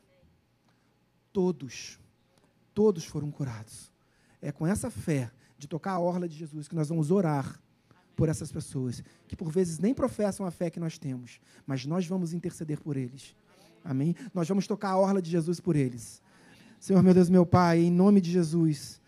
[1.33, 1.99] todos,
[2.73, 3.91] todos foram curados.
[4.41, 7.59] É com essa fé de tocar a orla de Jesus que nós vamos orar
[8.15, 12.07] por essas pessoas, que por vezes nem professam a fé que nós temos, mas nós
[12.07, 13.35] vamos interceder por eles.
[13.85, 14.15] Amém?
[14.33, 16.21] Nós vamos tocar a orla de Jesus por eles.
[16.79, 18.99] Senhor, meu Deus, meu Pai, em nome de Jesus,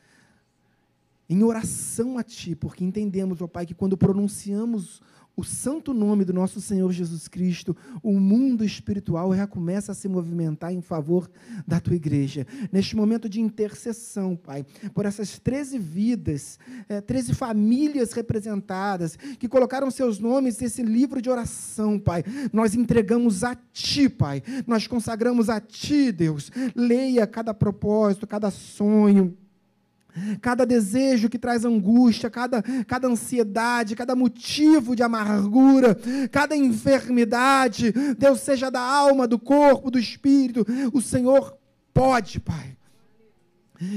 [1.28, 5.01] em oração a Ti, porque entendemos, ó Pai, que quando pronunciamos
[5.38, 10.07] o santo nome do nosso Senhor Jesus Cristo, o mundo espiritual já começa a se
[10.07, 11.29] movimentar em favor
[11.65, 12.47] da Tua igreja.
[12.71, 14.65] Neste momento de intercessão, Pai,
[14.95, 16.57] por essas 13 vidas,
[16.89, 23.43] eh, 13 famílias representadas, que colocaram seus nomes nesse livro de oração, Pai, nós entregamos
[23.43, 26.51] a Ti, Pai, nós consagramos a Ti, Deus.
[26.75, 29.38] Leia cada propósito, cada sonho,
[30.41, 35.97] cada desejo que traz angústia, cada, cada ansiedade, cada motivo de amargura,
[36.32, 41.57] cada enfermidade, Deus seja da alma, do corpo, do espírito, o Senhor
[41.93, 42.78] pode, Pai.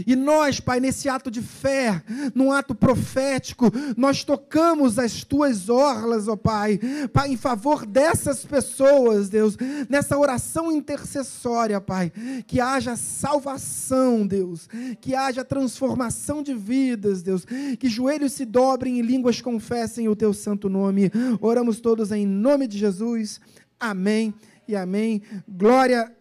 [0.06, 2.02] E nós, Pai, nesse ato de fé,
[2.34, 6.78] num ato profético, nós tocamos as tuas orlas, ó Pai,
[7.12, 9.56] Pai, em favor dessas pessoas, Deus,
[9.88, 12.12] nessa oração intercessória, Pai,
[12.46, 14.68] que haja salvação, Deus,
[15.00, 17.44] que haja transformação de vidas, Deus,
[17.78, 21.10] que joelhos se dobrem e línguas confessem o teu santo nome.
[21.40, 23.40] Oramos todos em nome de Jesus.
[23.78, 24.34] Amém
[24.68, 25.22] e amém.
[25.48, 26.12] Glória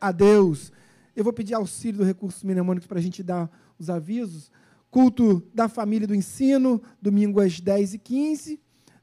[0.00, 0.73] a Deus.
[1.16, 4.50] Eu vou pedir auxílio do Recursos Mnemônicos para a gente dar os avisos.
[4.90, 8.58] Culto da família do ensino, domingo às 10h15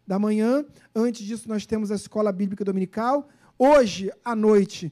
[0.06, 0.66] da manhã.
[0.94, 3.30] Antes disso, nós temos a Escola Bíblica Dominical.
[3.58, 4.92] Hoje, à noite,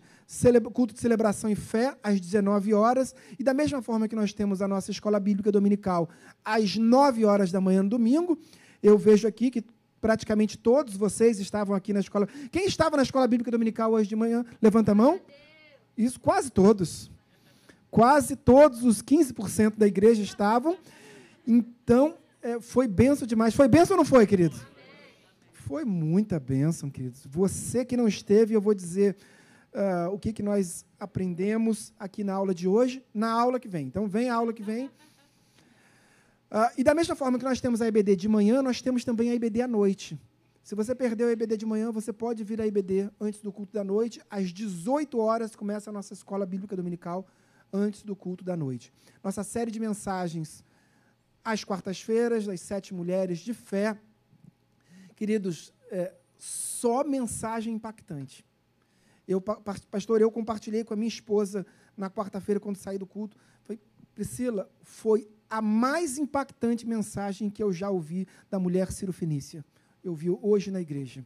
[0.74, 3.14] culto de celebração e fé, às 19 horas.
[3.38, 6.10] E da mesma forma que nós temos a nossa Escola Bíblica Dominical,
[6.44, 8.40] às 9 horas da manhã no domingo,
[8.82, 9.64] eu vejo aqui que
[10.00, 12.28] praticamente todos vocês estavam aqui na escola.
[12.52, 14.46] Quem estava na Escola Bíblica Dominical hoje de manhã?
[14.62, 15.20] Levanta a mão.
[16.00, 17.12] Isso, quase todos.
[17.92, 20.78] Quase todos os 15% da igreja estavam.
[21.46, 23.54] Então, é, foi benção demais.
[23.54, 24.56] Foi benção ou não foi, querido?
[25.52, 27.26] Foi muita bênção, queridos.
[27.26, 29.18] Você que não esteve, eu vou dizer
[29.74, 33.86] ah, o que, que nós aprendemos aqui na aula de hoje, na aula que vem.
[33.86, 34.90] Então, vem a aula que vem.
[36.50, 39.32] Ah, e da mesma forma que nós temos a IBD de manhã, nós temos também
[39.32, 40.18] a IBD à noite.
[40.70, 43.74] Se você perdeu a IBD de manhã, você pode vir à IBD antes do culto
[43.74, 44.22] da noite.
[44.30, 47.26] Às 18 horas começa a nossa escola bíblica dominical,
[47.74, 48.94] antes do culto da noite.
[49.24, 50.64] Nossa série de mensagens
[51.44, 54.00] às quartas-feiras, das sete mulheres de fé.
[55.16, 58.46] Queridos, é, só mensagem impactante.
[59.28, 61.66] Eu, pa- pa- pastor, eu compartilhei com a minha esposa
[61.98, 63.36] na quarta-feira, quando saí do culto.
[63.64, 63.82] Falei,
[64.14, 69.66] Priscila, foi a mais impactante mensagem que eu já ouvi da mulher Ciro Fenícia.
[70.04, 71.26] Eu vi hoje na igreja.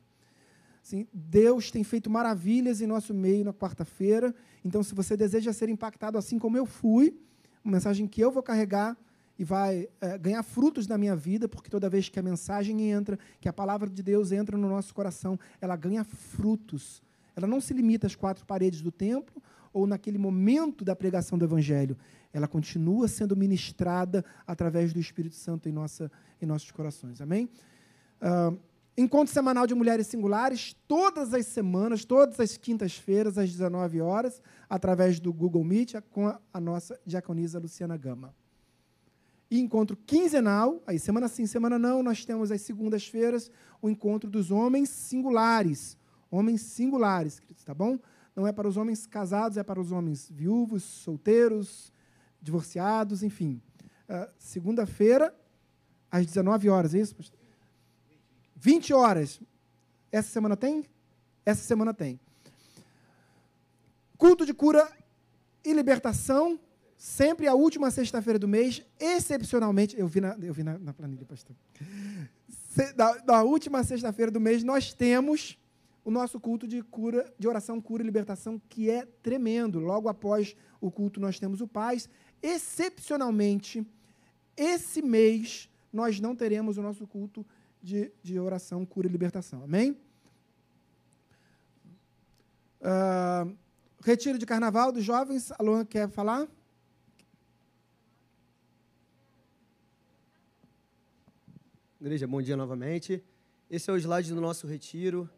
[0.84, 4.36] Assim, Deus tem feito maravilhas em nosso meio na quarta-feira.
[4.66, 7.18] Então, se você deseja ser impactado assim como eu fui,
[7.64, 8.98] uma mensagem que eu vou carregar
[9.40, 13.18] e vai eh, ganhar frutos na minha vida, porque toda vez que a mensagem entra,
[13.40, 17.02] que a palavra de Deus entra no nosso coração, ela ganha frutos.
[17.36, 21.46] Ela não se limita às quatro paredes do templo ou naquele momento da pregação do
[21.46, 21.98] Evangelho.
[22.32, 26.12] Ela continua sendo ministrada através do Espírito Santo em, nossa,
[26.42, 27.22] em nossos corações.
[27.22, 27.50] Amém?
[28.26, 28.54] Ah,
[28.98, 35.20] encontro semanal de mulheres singulares, todas as semanas, todas as quintas-feiras, às 19 horas, através
[35.20, 38.34] do Google Meet, com a, nossa diaconisa Luciana Gama.
[39.52, 43.52] E encontro quinzenal, aí semana sim, semana não, nós temos às segundas-feiras
[43.82, 45.98] o encontro dos homens singulares.
[46.32, 48.00] Homens singulares, tá bom?
[48.34, 51.92] Não é para os homens casados, é para os homens viúvos, solteiros,
[52.42, 53.62] divorciados, enfim.
[54.08, 55.36] Ah, Segunda-feira,
[56.10, 57.16] às 19 horas, é isso?
[57.16, 57.43] pastor?
[58.64, 59.42] 20 horas.
[60.10, 60.86] Essa semana tem?
[61.46, 62.18] Essa semana tem.
[64.18, 64.90] Culto de cura
[65.66, 66.58] e libertação,
[66.98, 70.00] sempre a última sexta-feira do mês, excepcionalmente.
[70.00, 71.54] Eu vi na, eu vi na, na planilha, pastor.
[72.96, 75.60] Na, na última sexta-feira do mês, nós temos
[76.06, 79.78] o nosso culto de cura, de oração, cura e libertação, que é tremendo.
[79.78, 82.10] Logo após o culto, nós temos o Paz.
[82.42, 83.86] Excepcionalmente,
[84.56, 87.46] esse mês, nós não teremos o nosso culto
[87.84, 89.62] de, de oração, cura e libertação.
[89.64, 89.98] Amém?
[92.82, 93.46] Ah,
[94.02, 95.52] retiro de carnaval dos jovens.
[95.52, 96.48] A Luan quer falar?
[102.00, 103.24] Igreja, bom dia novamente.
[103.70, 105.30] Esse é o slide do nosso retiro.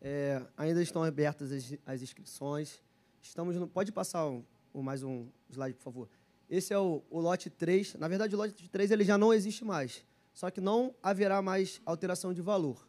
[0.00, 2.80] É, ainda estão abertas as, as inscrições.
[3.22, 4.42] Estamos no, pode passar um,
[4.74, 6.08] um- mais um slide, por favor.
[6.48, 7.94] Esse é o, o lote 3.
[7.94, 10.04] Na verdade, o lote 3 ele já não existe mais.
[10.34, 12.86] Só que não haverá mais alteração de valor.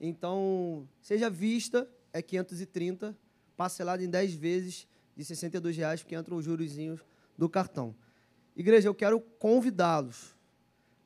[0.00, 3.14] Então, seja vista, é 530,
[3.56, 7.00] parcelado em 10 vezes de 62 reais, porque entram os jurozinhos
[7.36, 7.94] do cartão.
[8.56, 10.38] Igreja, eu quero convidá-los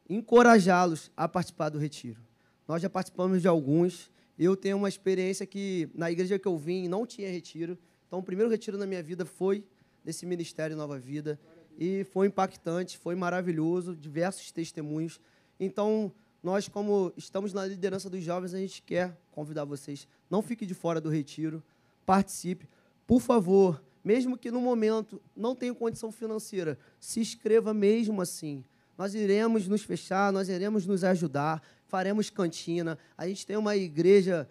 [0.08, 2.20] encorajá-los a participar do retiro.
[2.66, 4.10] Nós já participamos de alguns.
[4.38, 7.78] Eu tenho uma experiência que na igreja que eu vim não tinha retiro.
[8.06, 9.64] Então, o primeiro retiro na minha vida foi
[10.04, 11.38] desse ministério Nova Vida
[11.78, 15.20] e foi impactante, foi maravilhoso, diversos testemunhos.
[15.64, 16.10] Então,
[16.42, 20.08] nós como estamos na liderança dos jovens, a gente quer convidar vocês.
[20.28, 21.62] Não fique de fora do retiro,
[22.04, 22.68] participe.
[23.06, 28.64] Por favor, mesmo que no momento não tenha condição financeira, se inscreva mesmo assim.
[28.98, 32.98] Nós iremos nos fechar, nós iremos nos ajudar, faremos cantina.
[33.16, 34.48] A gente tem uma igreja,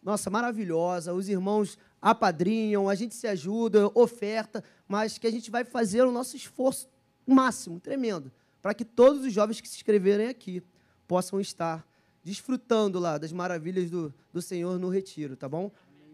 [0.00, 1.12] nossa, maravilhosa.
[1.12, 6.12] Os irmãos apadrinham, a gente se ajuda, oferta, mas que a gente vai fazer o
[6.12, 6.88] nosso esforço
[7.26, 8.30] máximo, tremendo,
[8.62, 10.62] para que todos os jovens que se inscreverem aqui
[11.06, 11.86] possam estar
[12.24, 15.70] desfrutando lá das maravilhas do, do Senhor no retiro, tá bom?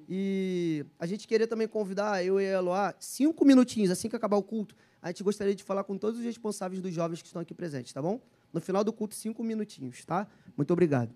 [0.08, 4.38] E a gente queria também convidar, eu e a Eloá, cinco minutinhos, assim que acabar
[4.38, 7.42] o culto, a gente gostaria de falar com todos os responsáveis dos jovens que estão
[7.42, 8.18] aqui presentes, tá bom?
[8.50, 10.26] No final do culto, cinco minutinhos, tá?
[10.56, 11.14] Muito obrigado.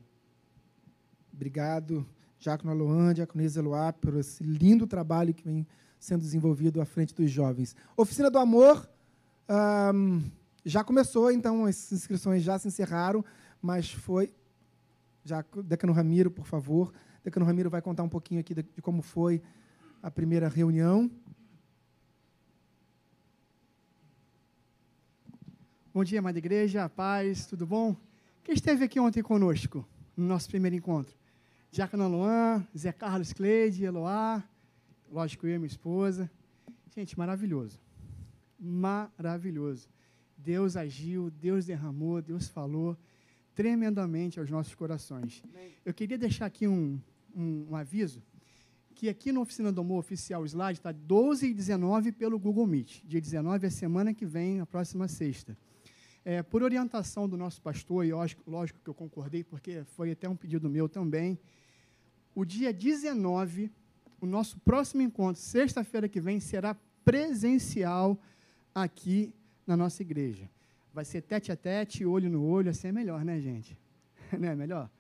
[1.33, 2.07] Obrigado,
[2.39, 5.67] Diácono Aloan, Diaconisa Eloá, por esse lindo trabalho que vem
[5.99, 7.75] sendo desenvolvido à frente dos jovens.
[7.97, 8.87] Oficina do Amor
[10.65, 13.25] já começou, então as inscrições já se encerraram,
[13.61, 14.33] mas foi.
[15.25, 16.93] Já, Decano Ramiro, por favor.
[17.25, 19.43] Decano Ramiro vai contar um pouquinho aqui de, de como foi
[20.03, 21.11] a primeira reunião.
[25.95, 27.95] Bom dia, amada igreja, paz, tudo bom?
[28.43, 29.87] Quem esteve aqui ontem conosco,
[30.17, 31.15] no nosso primeiro encontro?
[31.71, 34.43] Diácono Luan, Zé Carlos Cleide, Eloá,
[35.11, 36.31] lógico, eu e minha esposa.
[36.95, 37.79] Gente, maravilhoso.
[38.59, 39.89] Maravilhoso.
[40.45, 42.97] Deus agiu, Deus derramou, Deus falou
[43.55, 45.43] tremendamente aos nossos corações.
[45.85, 46.99] Eu queria deixar aqui um,
[47.35, 48.23] um, um aviso,
[48.95, 53.03] que aqui na Oficina do Amor Oficial Slide está 12 e 19 pelo Google Meet.
[53.05, 55.57] Dia 19 é semana que vem, a próxima sexta.
[56.25, 60.29] É, por orientação do nosso pastor, e lógico, lógico que eu concordei, porque foi até
[60.29, 61.39] um pedido meu também,
[62.35, 63.71] o dia 19,
[64.21, 66.75] o nosso próximo encontro, sexta-feira que vem, será
[67.05, 68.19] presencial
[68.75, 69.35] aqui
[69.67, 70.49] na nossa igreja.
[70.93, 73.77] Vai ser tete a tete, olho no olho, assim é melhor, né, gente?
[74.39, 74.91] Não é melhor?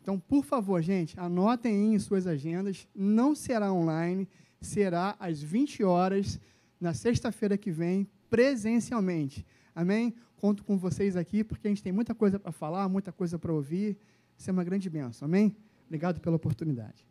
[0.00, 2.88] Então, por favor, gente, anotem aí em suas agendas.
[2.94, 4.28] Não será online,
[4.60, 6.40] será às 20 horas,
[6.80, 9.46] na sexta-feira que vem, presencialmente.
[9.74, 10.14] Amém?
[10.36, 13.52] Conto com vocês aqui, porque a gente tem muita coisa para falar, muita coisa para
[13.52, 13.96] ouvir.
[14.36, 15.26] Isso é uma grande bênção.
[15.26, 15.56] Amém?
[15.86, 17.06] Obrigado pela oportunidade.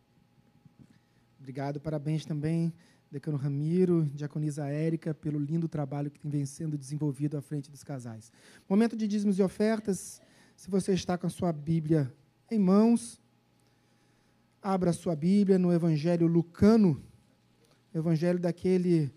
[1.40, 2.74] Obrigado, parabéns também,
[3.12, 8.32] Decano Ramiro, Diaconisa Érica, pelo lindo trabalho que vem sendo desenvolvido à frente dos casais.
[8.70, 10.22] Momento de dízimos e ofertas.
[10.56, 12.10] Se você está com a sua Bíblia
[12.50, 13.22] em mãos,
[14.62, 17.04] abra a sua Bíblia no Evangelho Lucano,
[17.94, 19.12] Evangelho daquele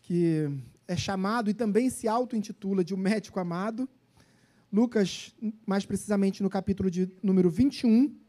[0.00, 0.48] que
[0.88, 3.86] é chamado e também se auto-intitula de o médico amado.
[4.72, 5.34] Lucas,
[5.66, 8.25] mais precisamente no capítulo de número 21.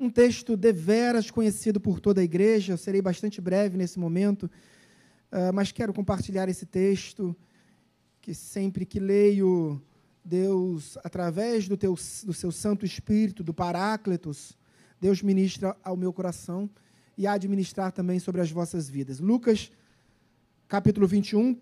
[0.00, 2.72] Um texto deveras conhecido por toda a igreja.
[2.72, 4.50] Eu serei bastante breve nesse momento,
[5.30, 7.36] ah, mas quero compartilhar esse texto
[8.22, 9.78] que sempre que leio,
[10.24, 11.94] Deus, através do, teu,
[12.24, 14.56] do seu Santo Espírito, do Paráclitos,
[14.98, 16.68] Deus ministra ao meu coração
[17.16, 19.20] e há de ministrar também sobre as vossas vidas.
[19.20, 19.70] Lucas,
[20.66, 21.60] capítulo 21,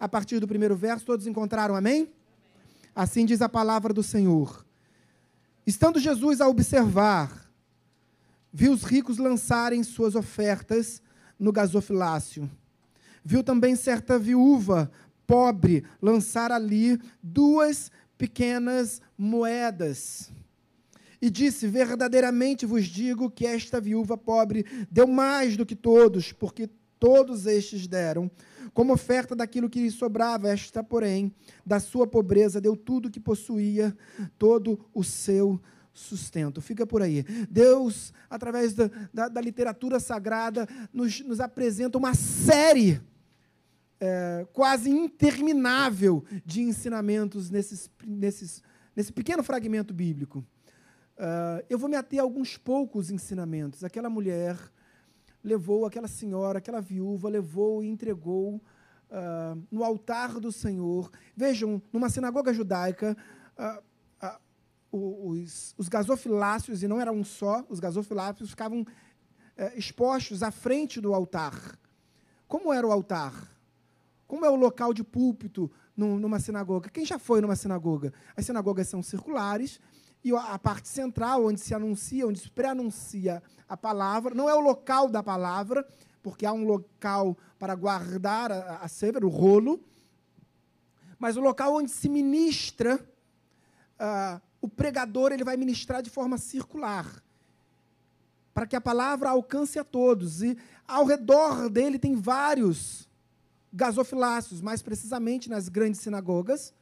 [0.00, 2.10] a partir do primeiro verso, todos encontraram, amém?
[2.94, 4.64] Assim diz a palavra do Senhor.
[5.66, 7.45] Estando Jesus a observar,
[8.56, 11.02] viu os ricos lançarem suas ofertas
[11.38, 12.50] no gasofilácio.
[13.22, 14.90] Viu também certa viúva
[15.26, 20.32] pobre lançar ali duas pequenas moedas.
[21.20, 26.70] E disse: Verdadeiramente vos digo que esta viúva pobre deu mais do que todos, porque
[26.98, 28.30] todos estes deram.
[28.72, 31.30] Como oferta daquilo que lhe sobrava, esta, porém,
[31.64, 33.94] da sua pobreza, deu tudo o que possuía,
[34.38, 35.60] todo o seu
[35.98, 36.60] sustento.
[36.60, 37.22] Fica por aí.
[37.48, 43.00] Deus, através da, da, da literatura sagrada, nos, nos apresenta uma série
[44.00, 48.62] é, quase interminável de ensinamentos nesses, nesses,
[48.94, 50.44] nesse pequeno fragmento bíblico.
[51.16, 53.82] Uh, eu vou me ater a alguns poucos ensinamentos.
[53.82, 54.58] Aquela mulher
[55.42, 61.10] levou, aquela senhora, aquela viúva levou e entregou uh, no altar do Senhor.
[61.34, 63.16] Vejam, numa sinagoga judaica,
[63.58, 63.82] uh,
[64.90, 68.86] os, os gasofiláceos, e não era um só, os gasofiláceos ficavam
[69.56, 71.78] eh, expostos à frente do altar.
[72.48, 73.32] Como era o altar?
[74.26, 76.90] Como é o local de púlpito numa sinagoga?
[76.90, 78.12] Quem já foi numa sinagoga?
[78.36, 79.80] As sinagogas são circulares
[80.24, 84.60] e a parte central, onde se anuncia, onde se pré-anuncia a palavra, não é o
[84.60, 85.86] local da palavra,
[86.22, 89.80] porque há um local para guardar a, a sever, o rolo,
[91.18, 92.96] mas o local onde se ministra,
[94.00, 97.22] uh, o pregador ele vai ministrar de forma circular,
[98.52, 100.42] para que a palavra alcance a todos.
[100.42, 103.06] E ao redor dele tem vários
[103.72, 106.72] gasofiláceos, mais precisamente nas grandes sinagogas,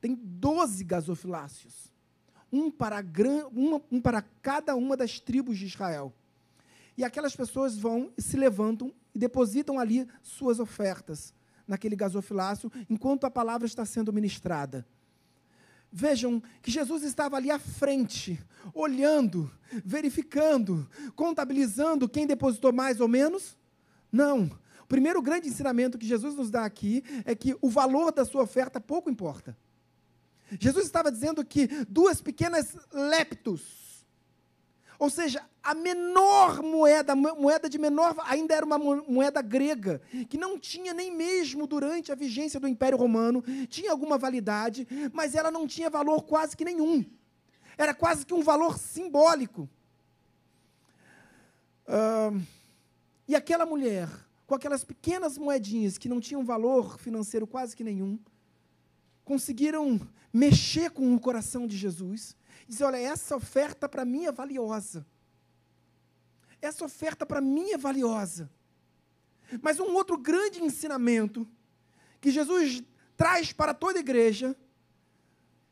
[0.00, 1.90] tem 12 gasofiláceos.
[2.52, 6.12] Um para, gran, uma, um para cada uma das tribos de Israel.
[6.98, 11.32] E aquelas pessoas vão e se levantam e depositam ali suas ofertas
[11.66, 14.86] naquele gasofilácio, enquanto a palavra está sendo ministrada.
[15.92, 18.40] Vejam que Jesus estava ali à frente,
[18.72, 19.50] olhando,
[19.84, 23.58] verificando, contabilizando quem depositou mais ou menos?
[24.10, 24.50] Não
[24.92, 28.78] primeiro grande ensinamento que Jesus nos dá aqui é que o valor da sua oferta
[28.78, 29.56] pouco importa.
[30.60, 33.62] Jesus estava dizendo que duas pequenas leptos,
[35.02, 40.38] ou seja, a menor moeda, a moeda de menor, ainda era uma moeda grega, que
[40.38, 45.50] não tinha nem mesmo durante a vigência do Império Romano, tinha alguma validade, mas ela
[45.50, 47.04] não tinha valor quase que nenhum.
[47.76, 49.68] Era quase que um valor simbólico.
[51.88, 52.40] Uh,
[53.26, 54.08] e aquela mulher,
[54.46, 58.20] com aquelas pequenas moedinhas que não tinham valor financeiro quase que nenhum,
[59.24, 60.00] conseguiram
[60.32, 62.36] mexer com o coração de Jesus
[62.68, 65.06] dizer: olha, essa oferta para mim é valiosa.
[66.60, 68.50] Essa oferta para mim é valiosa.
[69.60, 71.46] Mas um outro grande ensinamento
[72.20, 72.82] que Jesus
[73.16, 74.56] traz para toda a igreja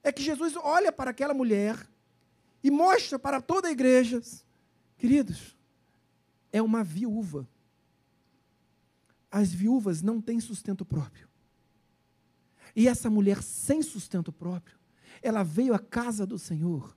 [0.03, 1.78] é que Jesus olha para aquela mulher
[2.62, 4.20] e mostra para toda a igreja,
[4.99, 5.57] queridos,
[6.53, 7.49] é uma viúva
[9.30, 11.28] as viúvas não têm sustento próprio.
[12.74, 14.78] E essa mulher sem sustento próprio,
[15.22, 16.96] ela veio à casa do Senhor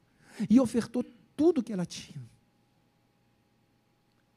[0.49, 1.03] e ofertou
[1.36, 2.24] tudo que ela tinha.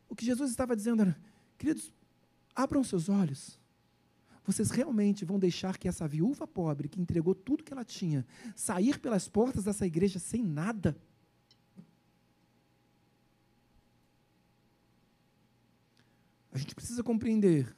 [0.09, 1.19] O que Jesus estava dizendo era:
[1.59, 1.93] queridos,
[2.55, 3.59] abram seus olhos.
[4.45, 8.25] Vocês realmente vão deixar que essa viúva pobre, que entregou tudo que ela tinha,
[8.55, 10.97] sair pelas portas dessa igreja sem nada?
[16.53, 17.77] A gente precisa compreender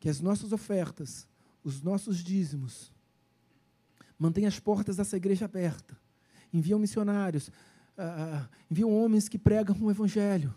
[0.00, 1.28] que as nossas ofertas,
[1.62, 2.93] os nossos dízimos,
[4.24, 5.94] mantenham as portas dessa igreja aberta,
[6.50, 10.54] enviam missionários, uh, enviam homens que pregam o Evangelho,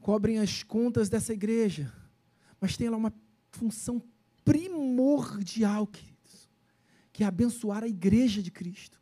[0.00, 1.92] cobrem as contas dessa igreja,
[2.58, 3.12] mas tem lá uma
[3.50, 4.02] função
[4.42, 6.48] primordial, queridos,
[7.12, 8.98] que é abençoar a igreja de Cristo.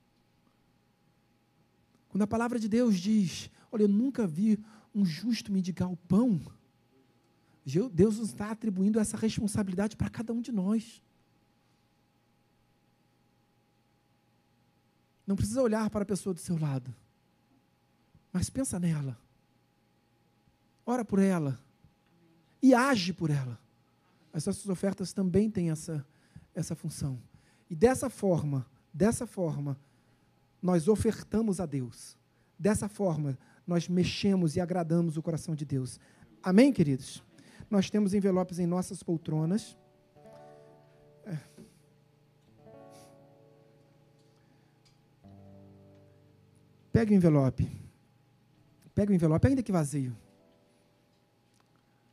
[2.09, 4.59] Quando a palavra de Deus diz: Olha, eu nunca vi
[4.93, 6.41] um justo mendigar o pão.
[7.93, 11.01] Deus nos está atribuindo essa responsabilidade para cada um de nós.
[15.31, 16.93] Não precisa olhar para a pessoa do seu lado,
[18.33, 19.17] mas pensa nela.
[20.85, 21.57] Ora por ela
[22.61, 23.57] e age por ela.
[24.33, 26.05] As nossas ofertas também têm essa,
[26.53, 27.17] essa função.
[27.71, 29.79] E dessa forma, dessa forma,
[30.61, 32.19] nós ofertamos a Deus.
[32.59, 36.01] Dessa forma, nós mexemos e agradamos o coração de Deus.
[36.43, 37.23] Amém, queridos?
[37.71, 39.79] Nós temos envelopes em nossas poltronas.
[47.01, 47.67] Pega o envelope.
[48.95, 50.15] Pega o envelope, ainda que vazio.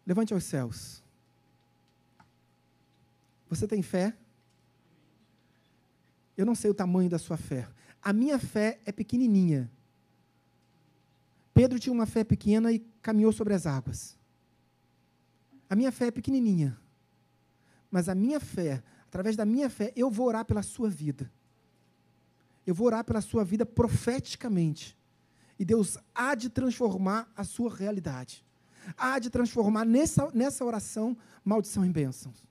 [0.06, 1.04] Levante aos céus.
[3.50, 4.16] Você tem fé?
[6.38, 7.68] Eu não sei o tamanho da sua fé.
[8.02, 9.70] A minha fé é pequenininha.
[11.54, 14.18] Pedro tinha uma fé pequena e caminhou sobre as águas.
[15.70, 16.80] A minha fé é pequenininha.
[17.92, 21.30] Mas a minha fé, através da minha fé, eu vou orar pela sua vida.
[22.68, 24.98] Eu vou orar pela sua vida profeticamente.
[25.58, 28.46] E Deus há de transformar a sua realidade.
[28.98, 32.46] Há de transformar nessa, nessa oração maldição em bênçãos.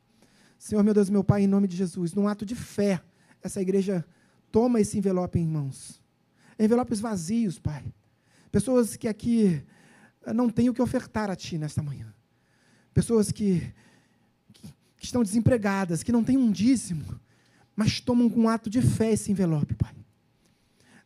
[0.58, 3.02] Senhor, meu Deus, meu Pai, em nome de Jesus, num ato de fé,
[3.42, 4.04] essa igreja
[4.50, 6.00] toma esse envelope em mãos.
[6.58, 7.84] Envelopes vazios, Pai.
[8.50, 9.62] Pessoas que aqui
[10.24, 12.12] eh, não têm o que ofertar a Ti nesta manhã.
[12.94, 13.60] Pessoas que,
[14.54, 17.20] que, que estão desempregadas, que não têm um dízimo,
[17.76, 19.95] mas tomam com um ato de fé esse envelope, Pai.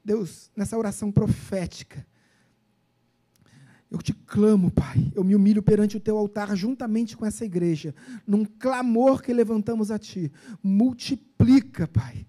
[0.04, 2.06] Deus, nessa oração profética,
[3.90, 5.10] eu te clamo, Pai.
[5.14, 7.94] Eu me humilho perante o teu altar juntamente com essa igreja,
[8.26, 10.30] num clamor que levantamos a ti.
[10.62, 12.26] Multiplica, Pai.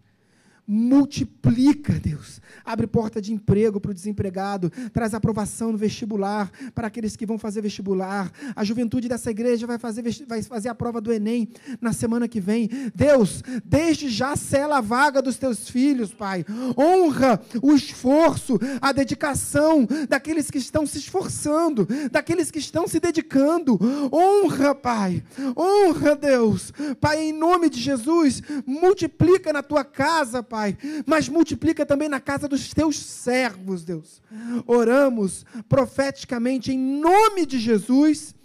[0.74, 2.40] Multiplica, Deus.
[2.64, 4.72] Abre porta de emprego para o desempregado.
[4.94, 8.32] Traz aprovação no vestibular para aqueles que vão fazer vestibular.
[8.56, 11.50] A juventude dessa igreja vai fazer, vai fazer a prova do Enem
[11.82, 12.70] na semana que vem.
[12.96, 16.46] Deus, desde já sela a vaga dos teus filhos, Pai.
[16.78, 23.78] Honra o esforço, a dedicação daqueles que estão se esforçando, daqueles que estão se dedicando.
[24.10, 25.22] Honra, Pai.
[25.58, 26.72] Honra, Deus.
[27.02, 30.61] Pai, em nome de Jesus, multiplica na tua casa, Pai,
[31.06, 34.22] mas multiplica também na casa dos teus servos, Deus.
[34.66, 38.36] Oramos profeticamente em nome de Jesus.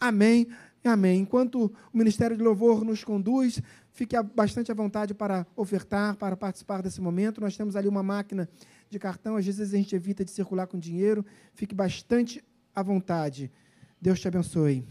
[0.00, 0.48] Amém.
[0.84, 1.20] Amém.
[1.20, 3.60] Enquanto o Ministério de Louvor nos conduz,
[3.92, 7.40] fique bastante à vontade para ofertar, para participar desse momento.
[7.40, 8.48] Nós temos ali uma máquina
[8.88, 11.24] de cartão, às vezes a gente evita de circular com dinheiro.
[11.52, 12.42] Fique bastante
[12.74, 13.50] à vontade.
[14.00, 14.86] Deus te abençoe.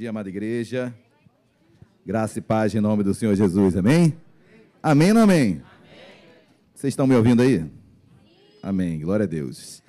[0.00, 0.94] Dia, amada igreja.
[2.06, 4.16] Graça e paz em nome do Senhor Jesus, amém?
[4.82, 5.60] Amém ou não amém?
[6.74, 7.66] Vocês estão me ouvindo aí?
[8.62, 8.98] Amém.
[8.98, 9.82] Glória a Deus.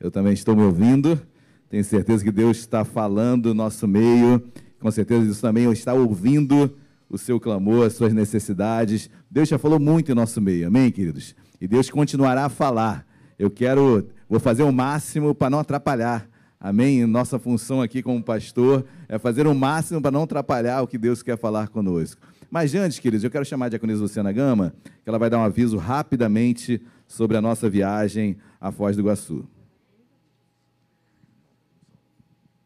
[0.00, 1.20] Eu também estou me ouvindo.
[1.68, 4.42] Tenho certeza que Deus está falando no nosso meio.
[4.80, 6.74] Com certeza Deus também está ouvindo
[7.06, 9.10] o seu clamor, as suas necessidades.
[9.30, 10.66] Deus já falou muito em nosso meio.
[10.66, 11.36] Amém, queridos?
[11.60, 13.06] E Deus continuará a falar.
[13.38, 16.26] Eu quero, vou fazer o máximo para não atrapalhar.
[16.60, 17.06] Amém?
[17.06, 21.22] Nossa função aqui como pastor é fazer o máximo para não atrapalhar o que Deus
[21.22, 22.20] quer falar conosco.
[22.50, 25.44] Mas antes, queridos, eu quero chamar a diaconisa Luciana Gama, que ela vai dar um
[25.44, 29.46] aviso rapidamente sobre a nossa viagem à Foz do Iguaçu.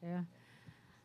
[0.01, 0.21] É.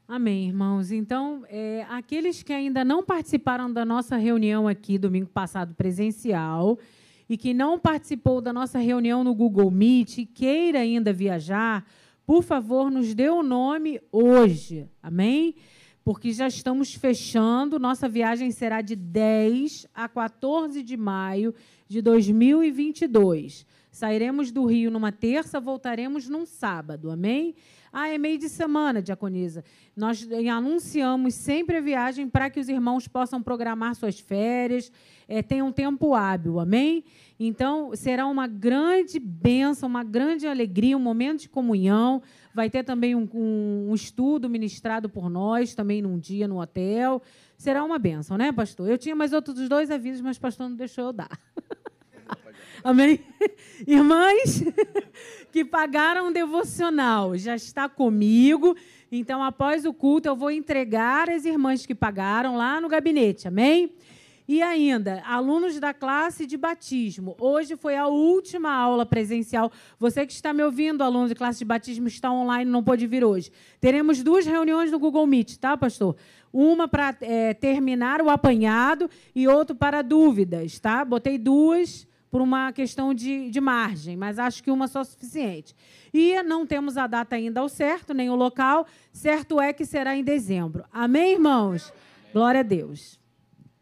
[0.08, 0.90] Amém, irmãos.
[0.90, 6.80] Então, é, aqueles que ainda não participaram da nossa reunião aqui domingo passado presencial
[7.28, 11.86] e que não participou da nossa reunião no Google Meet queira ainda viajar,
[12.28, 14.86] por favor, nos dê o nome hoje.
[15.02, 15.56] Amém?
[16.04, 17.80] Porque já estamos fechando.
[17.80, 21.56] Nossa viagem será de 10 a 14 de maio
[21.88, 23.66] de 2022.
[23.90, 27.10] Sairemos do Rio numa terça, voltaremos num sábado.
[27.10, 27.56] Amém?
[28.00, 29.64] Ah, é meio de semana, diaconisa.
[29.96, 30.24] Nós
[30.56, 34.92] anunciamos sempre a viagem para que os irmãos possam programar suas férias,
[35.28, 37.04] é, tenham tempo hábil, amém?
[37.40, 42.22] Então, será uma grande bênção, uma grande alegria, um momento de comunhão.
[42.54, 47.20] Vai ter também um, um, um estudo ministrado por nós, também num dia no hotel.
[47.58, 48.88] Será uma bênção, né, pastor?
[48.88, 51.36] Eu tinha mais outros dois avisos, mas o pastor não deixou eu dar.
[52.88, 53.20] Amém?
[53.86, 54.64] Irmãs
[55.52, 58.78] que pagaram um devocional, já está comigo.
[59.12, 63.46] Então, após o culto, eu vou entregar as irmãs que pagaram lá no gabinete.
[63.46, 63.92] Amém?
[64.48, 67.36] E ainda, alunos da classe de batismo.
[67.42, 69.70] Hoje foi a última aula presencial.
[70.00, 73.22] Você que está me ouvindo, aluno de classe de batismo, está online, não pôde vir
[73.22, 73.52] hoje.
[73.82, 76.16] Teremos duas reuniões no Google Meet, tá, pastor?
[76.54, 81.04] Uma para é, terminar o apanhado e outra para dúvidas, tá?
[81.04, 85.76] Botei duas por uma questão de, de margem, mas acho que uma só é suficiente.
[86.14, 88.86] E não temos a data ainda ao certo, nem o local.
[89.12, 90.84] Certo é que será em dezembro.
[90.92, 91.94] Amém, irmãos?
[92.34, 93.20] Glória a Deus.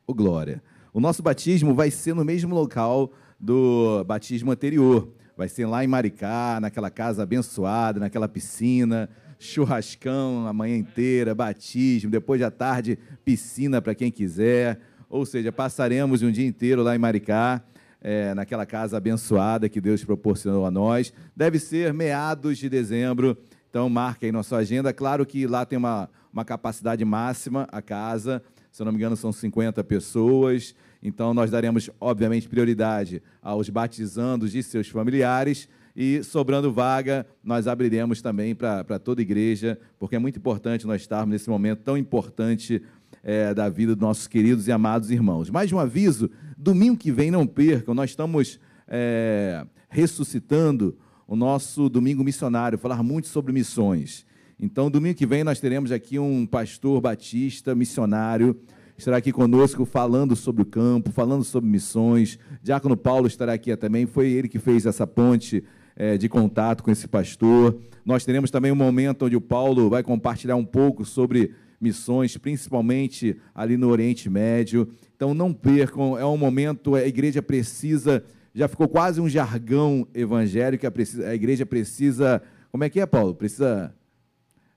[0.05, 0.61] Ô, Glória.
[0.93, 5.11] O nosso batismo vai ser no mesmo local do batismo anterior.
[5.35, 12.09] Vai ser lá em Maricá, naquela casa abençoada, naquela piscina, churrascão a manhã inteira, batismo,
[12.09, 14.79] depois da tarde, piscina para quem quiser.
[15.09, 17.61] Ou seja, passaremos um dia inteiro lá em Maricá
[18.07, 21.11] é, naquela casa abençoada que Deus proporcionou a nós.
[21.35, 23.35] Deve ser meados de dezembro,
[23.67, 24.93] então marque aí na sua agenda.
[24.93, 29.15] Claro que lá tem uma, uma capacidade máxima, a casa, se eu não me engano,
[29.15, 30.75] são 50 pessoas.
[31.01, 35.67] Então, nós daremos, obviamente, prioridade aos batizandos de seus familiares.
[35.95, 41.01] E, sobrando vaga, nós abriremos também para toda a igreja, porque é muito importante nós
[41.01, 42.83] estarmos nesse momento tão importante
[43.23, 45.49] é, da vida dos nossos queridos e amados irmãos.
[45.49, 50.97] Mais um aviso: domingo que vem, não percam, nós estamos é, ressuscitando
[51.27, 54.25] o nosso domingo missionário, falar muito sobre missões.
[54.59, 58.57] Então, domingo que vem, nós teremos aqui um pastor batista, missionário,
[58.97, 62.39] estará aqui conosco falando sobre o campo, falando sobre missões.
[62.63, 65.63] Diácono Paulo estará aqui também, foi ele que fez essa ponte
[65.95, 67.77] é, de contato com esse pastor.
[68.05, 73.37] Nós teremos também um momento onde o Paulo vai compartilhar um pouco sobre missões, principalmente
[73.53, 74.87] ali no Oriente Médio.
[75.15, 80.85] Então não percam, é um momento, a igreja precisa, já ficou quase um jargão evangélico,
[80.85, 83.33] a, igreja precisa, como é que é, Paulo?
[83.33, 83.93] Precisa.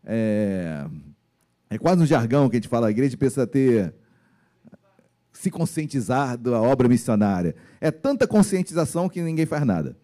[0.04, 0.86] É,
[1.68, 3.92] é quase um jargão que a gente fala, a igreja precisa ter.
[5.32, 7.56] se conscientizar da obra missionária.
[7.80, 9.96] É tanta conscientização que ninguém faz nada.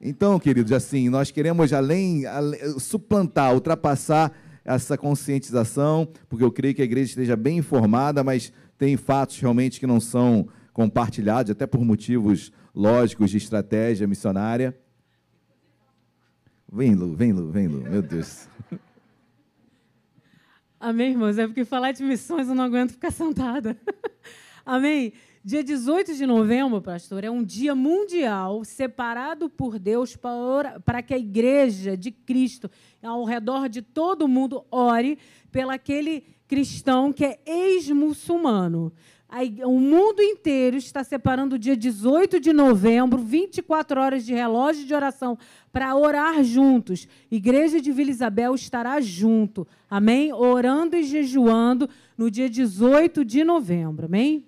[0.00, 4.32] Então, queridos, assim, nós queremos além, além suplantar, ultrapassar
[4.64, 9.80] essa conscientização, porque eu creio que a igreja esteja bem informada, mas tem fatos realmente
[9.80, 14.78] que não são compartilhados, até por motivos lógicos de estratégia missionária.
[16.72, 18.48] Vem, Lu, vem, Lu, vem, Lu, meu Deus.
[20.78, 21.36] Amém, irmãos?
[21.36, 23.76] É porque falar de missões eu não aguento ficar sentada.
[24.64, 25.12] Amém?
[25.42, 31.18] Dia 18 de novembro, pastor, é um dia mundial separado por Deus para, que a
[31.18, 32.70] igreja de Cristo,
[33.02, 35.18] ao redor de todo o mundo, ore
[35.50, 38.92] pelo aquele cristão que é ex-muçulmano.
[39.66, 44.94] O mundo inteiro está separando o dia 18 de novembro, 24 horas de relógio de
[44.94, 45.36] oração,
[45.70, 47.06] para orar juntos.
[47.30, 50.32] Igreja de Vila Isabel estará junto, amém?
[50.32, 54.46] Orando e jejuando no dia 18 de novembro, amém?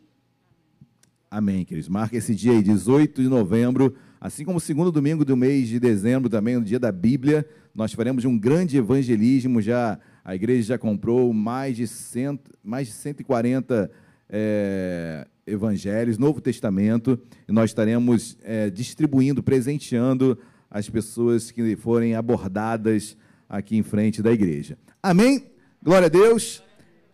[1.30, 1.90] Amém, queridos.
[1.90, 5.78] Marca esse dia aí, 18 de novembro, assim como o segundo domingo do mês de
[5.78, 9.61] dezembro, também no dia da Bíblia, nós faremos um grande evangelismo.
[9.61, 13.91] Já a igreja já comprou mais de, cento, mais de 140
[14.29, 17.18] é, evangelhos, Novo Testamento,
[17.49, 20.39] e nós estaremos é, distribuindo, presenteando
[20.71, 23.16] as pessoas que forem abordadas
[23.49, 24.79] aqui em frente da igreja.
[25.03, 25.47] Amém?
[25.83, 26.62] Glória a Deus.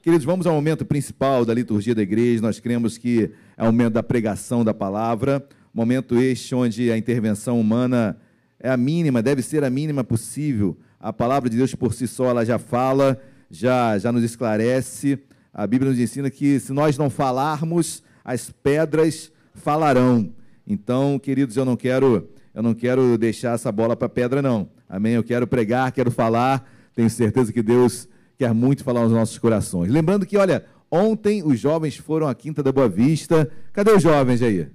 [0.03, 2.43] Queridos, vamos ao momento principal da liturgia da igreja.
[2.43, 7.61] Nós cremos que é o momento da pregação da palavra, momento este onde a intervenção
[7.61, 8.17] humana
[8.61, 10.77] é a mínima, deve ser a mínima possível.
[11.01, 13.21] A palavra de Deus por si só ela já fala,
[13.51, 15.19] já já nos esclarece.
[15.53, 20.31] A Bíblia nos ensina que se nós não falarmos, as pedras falarão.
[20.67, 24.67] Então, queridos, eu não quero eu não quero deixar essa bola para pedra não.
[24.89, 25.13] Amém?
[25.13, 26.67] Eu quero pregar, quero falar.
[26.95, 29.91] Tenho certeza que Deus quer muito falar aos nossos corações.
[29.91, 33.51] Lembrando que, olha, ontem os jovens foram à Quinta da Boa Vista.
[33.75, 34.69] Cadê os jovens aí?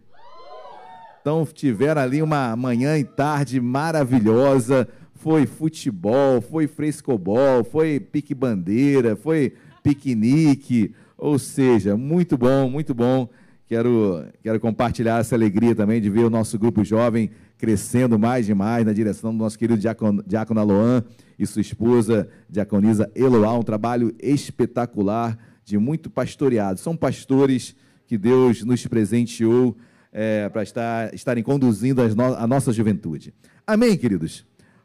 [1.19, 4.87] Então, tiveram ali uma manhã e tarde maravilhosa.
[5.21, 9.53] Foi futebol, foi frescobol, foi pique-bandeira, foi
[9.83, 10.95] piquenique.
[11.15, 13.29] Ou seja, muito bom, muito bom.
[13.67, 18.55] Quero, quero compartilhar essa alegria também de ver o nosso grupo jovem crescendo mais e
[18.55, 21.03] mais na direção do nosso querido diácono, Aloan
[21.37, 26.79] e sua esposa, diaconisa Eloá, um trabalho espetacular, de muito pastoreado.
[26.79, 27.75] São pastores
[28.07, 29.77] que Deus nos presenteou
[30.11, 33.31] é, para estar, estarem conduzindo no, a nossa juventude.
[33.67, 34.43] Amém, queridos?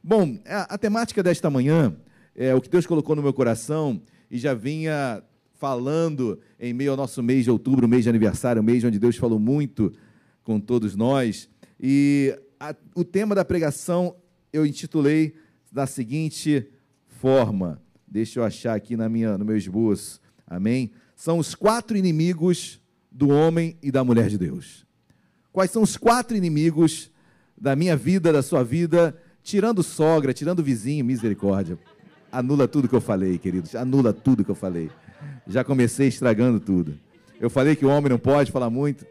[0.08, 1.92] Bom, a, a temática desta manhã
[2.32, 4.00] é o que Deus colocou no meu coração
[4.30, 5.20] e já vinha
[5.54, 9.40] falando em meio ao nosso mês de outubro, mês de aniversário, mês onde Deus falou
[9.40, 9.92] muito
[10.44, 11.50] com todos nós.
[11.80, 14.14] E a, o tema da pregação
[14.52, 15.34] eu intitulei
[15.72, 16.68] da seguinte
[17.08, 17.82] forma.
[18.06, 20.20] Deixa eu achar aqui na minha, no meu esboço.
[20.46, 20.92] Amém?
[21.16, 22.80] São os quatro inimigos
[23.10, 24.86] do homem e da mulher de Deus.
[25.52, 27.10] Quais são os quatro inimigos
[27.60, 31.78] da minha vida, da sua vida, tirando sogra, tirando vizinho, misericórdia.
[32.32, 33.76] Anula tudo que eu falei, queridos.
[33.76, 34.90] Anula tudo que eu falei.
[35.46, 36.98] Já comecei estragando tudo.
[37.40, 39.06] Eu falei que o homem não pode falar muito.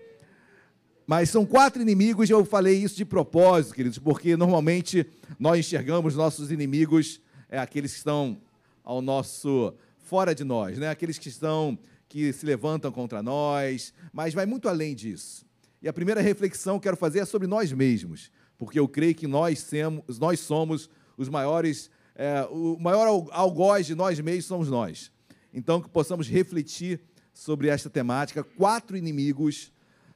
[1.07, 5.05] Mas são quatro inimigos, e eu falei isso de propósito, queridos, porque normalmente
[5.39, 8.37] nós enxergamos nossos inimigos, é, aqueles que estão
[8.83, 10.89] ao nosso fora de nós, né?
[10.89, 11.77] aqueles que estão
[12.09, 15.45] que se levantam contra nós, mas vai muito além disso.
[15.81, 19.27] E a primeira reflexão que quero fazer é sobre nós mesmos, porque eu creio que
[19.27, 25.11] nós, semos, nós somos os maiores, é, o maior algoz de nós mesmos somos nós.
[25.53, 26.99] Então, que possamos refletir
[27.33, 29.71] sobre esta temática, quatro inimigos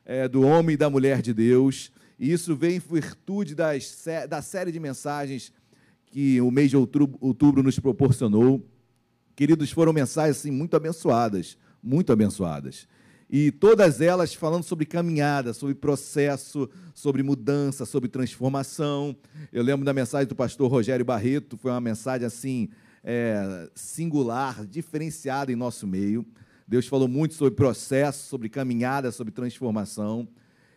[0.06, 1.92] é, do homem e da mulher de Deus.
[2.18, 5.54] E isso vem em virtude das, da série de mensagens
[6.08, 8.66] que o mês de outubro, outubro nos proporcionou.
[9.36, 12.88] Queridos, foram mensagens assim, muito abençoadas, muito abençoadas.
[13.30, 19.16] E todas elas falando sobre caminhada, sobre processo, sobre mudança, sobre transformação.
[19.54, 22.70] Eu lembro da mensagem do pastor Rogério Barreto, foi uma mensagem assim,
[23.04, 26.26] é, singular, diferenciada em nosso meio.
[26.68, 30.28] Deus falou muito sobre processo, sobre caminhada, sobre transformação.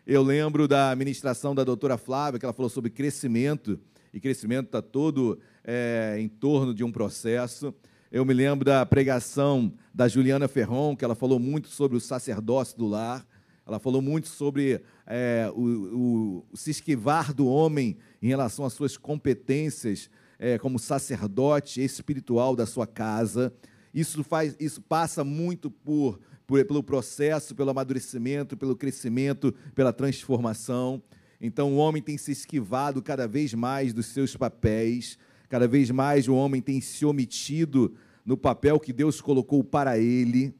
[0.06, 3.80] Eu lembro da ministração da doutora Flávia, que ela falou sobre crescimento,
[4.12, 7.74] e crescimento está todo é, em torno de um processo.
[8.14, 12.76] Eu me lembro da pregação da Juliana Ferron, que ela falou muito sobre o sacerdócio
[12.76, 13.26] do lar.
[13.66, 18.98] Ela falou muito sobre é, o, o, se esquivar do homem em relação às suas
[18.98, 23.50] competências é, como sacerdote espiritual da sua casa.
[23.94, 31.02] Isso, faz, isso passa muito por, por, pelo processo, pelo amadurecimento, pelo crescimento, pela transformação.
[31.40, 35.18] Então, o homem tem se esquivado cada vez mais dos seus papéis,
[35.48, 37.94] cada vez mais o homem tem se omitido
[38.24, 40.54] no papel que Deus colocou para ele.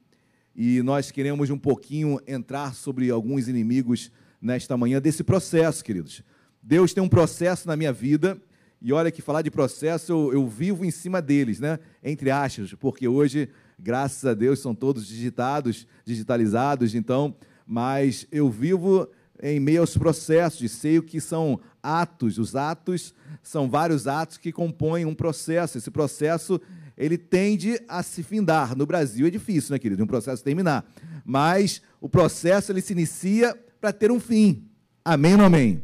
[0.54, 4.10] E nós queremos um pouquinho entrar sobre alguns inimigos
[4.40, 6.22] nesta manhã desse processo, queridos.
[6.62, 8.40] Deus tem um processo na minha vida
[8.84, 11.78] e olha que falar de processo, eu, eu, vivo em cima deles, né?
[12.02, 13.48] Entre aspas, porque hoje,
[13.78, 19.08] graças a Deus, são todos digitados, digitalizados, então, mas eu vivo
[19.40, 22.38] em meio aos processos e sei o que são atos.
[22.38, 25.78] Os atos são vários atos que compõem um processo.
[25.78, 26.60] Esse processo
[27.04, 28.76] ele tende a se findar.
[28.76, 30.02] No Brasil é difícil, né, querido?
[30.04, 30.88] Um processo terminar.
[31.24, 34.68] Mas o processo ele se inicia para ter um fim.
[35.04, 35.82] Amém ou amém?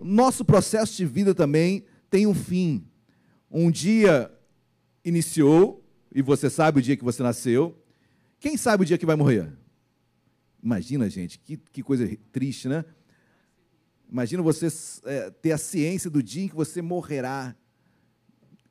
[0.00, 2.86] Nosso processo de vida também tem um fim.
[3.50, 4.30] Um dia
[5.04, 5.84] iniciou,
[6.14, 7.78] e você sabe o dia que você nasceu.
[8.40, 9.52] Quem sabe o dia que vai morrer?
[10.62, 12.84] Imagina, gente, que, que coisa triste, né?
[14.10, 14.68] Imagina você
[15.04, 17.54] é, ter a ciência do dia em que você morrerá.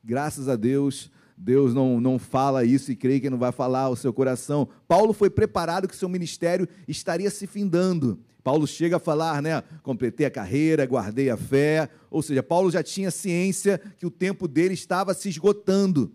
[0.02, 3.96] Graças a Deus, Deus não, não fala isso e creio que não vai falar ao
[3.96, 4.66] seu coração.
[4.88, 8.18] Paulo foi preparado que seu ministério estaria se findando.
[8.42, 9.62] Paulo chega a falar, né?
[9.82, 11.90] Completei a carreira, guardei a fé.
[12.10, 16.12] Ou seja, Paulo já tinha ciência que o tempo dele estava se esgotando.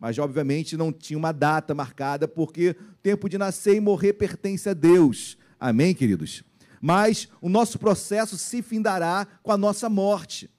[0.00, 4.68] Mas, obviamente, não tinha uma data marcada, porque o tempo de nascer e morrer pertence
[4.68, 5.38] a Deus.
[5.60, 6.42] Amém, queridos?
[6.80, 10.50] Mas o nosso processo se findará com a nossa morte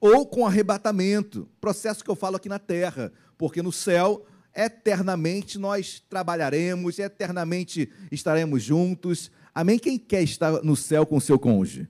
[0.00, 6.02] ou com arrebatamento, processo que eu falo aqui na terra, porque no céu eternamente nós
[6.08, 9.30] trabalharemos, eternamente estaremos juntos.
[9.54, 9.78] Amém?
[9.78, 11.88] Quem quer estar no céu com seu cônjuge?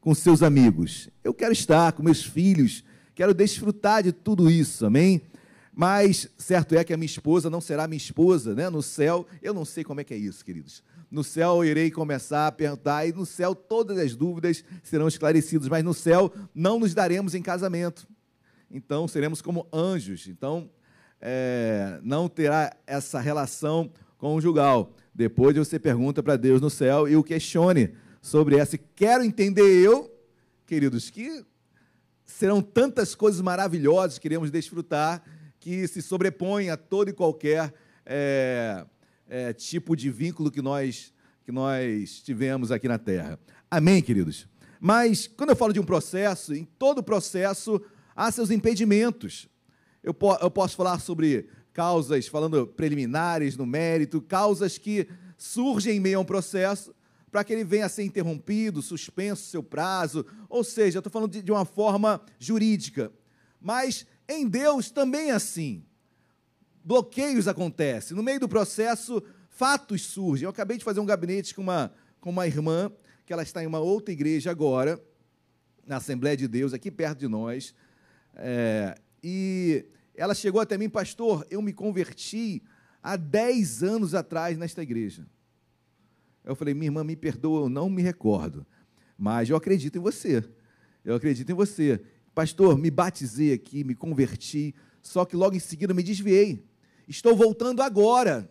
[0.00, 1.08] Com seus amigos?
[1.22, 2.82] Eu quero estar com meus filhos,
[3.14, 5.20] quero desfrutar de tudo isso, amém?
[5.72, 8.68] Mas certo é que a minha esposa não será minha esposa, né?
[8.68, 10.82] No céu, eu não sei como é que é isso, queridos.
[11.10, 15.82] No céu irei começar a perguntar, e no céu todas as dúvidas serão esclarecidas, mas
[15.82, 18.06] no céu não nos daremos em casamento.
[18.70, 20.28] Então seremos como anjos.
[20.28, 20.70] Então
[21.20, 24.94] é, não terá essa relação conjugal.
[25.12, 28.78] Depois você pergunta para Deus no céu e o questione sobre essa.
[28.78, 30.10] Quero entender eu,
[30.64, 31.44] queridos, que
[32.24, 35.22] serão tantas coisas maravilhosas que queremos desfrutar
[35.58, 37.72] que se sobrepõem a todo e qualquer
[38.06, 38.84] é,
[39.30, 43.38] é, tipo de vínculo que nós, que nós tivemos aqui na Terra.
[43.70, 44.48] Amém, queridos?
[44.80, 47.80] Mas, quando eu falo de um processo, em todo processo
[48.14, 49.48] há seus impedimentos.
[50.02, 55.06] Eu, po eu posso falar sobre causas, falando preliminares, no mérito, causas que
[55.38, 56.92] surgem em meio a um processo
[57.30, 61.30] para que ele venha a ser interrompido, suspenso seu prazo, ou seja, eu estou falando
[61.30, 63.12] de, de uma forma jurídica.
[63.60, 65.84] Mas em Deus também é assim
[66.84, 68.16] bloqueios acontecem.
[68.16, 70.44] No meio do processo, fatos surgem.
[70.44, 72.90] Eu acabei de fazer um gabinete com uma, com uma irmã,
[73.26, 75.00] que ela está em uma outra igreja agora,
[75.86, 77.74] na Assembleia de Deus, aqui perto de nós.
[78.34, 79.84] É, e
[80.14, 82.62] ela chegou até mim, pastor, eu me converti
[83.02, 85.26] há 10 anos atrás nesta igreja.
[86.44, 88.66] Eu falei, minha irmã, me perdoa, eu não me recordo,
[89.16, 90.42] mas eu acredito em você.
[91.04, 92.00] Eu acredito em você.
[92.34, 96.64] Pastor, me batizei aqui, me converti, só que logo em seguida me desviei.
[97.10, 98.48] Estou voltando agora.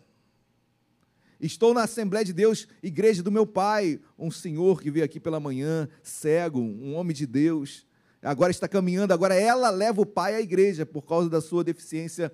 [1.39, 5.39] Estou na Assembleia de Deus, igreja do meu pai, um senhor que veio aqui pela
[5.39, 7.87] manhã, cego, um homem de Deus.
[8.21, 12.33] Agora está caminhando, agora ela leva o pai à igreja por causa da sua deficiência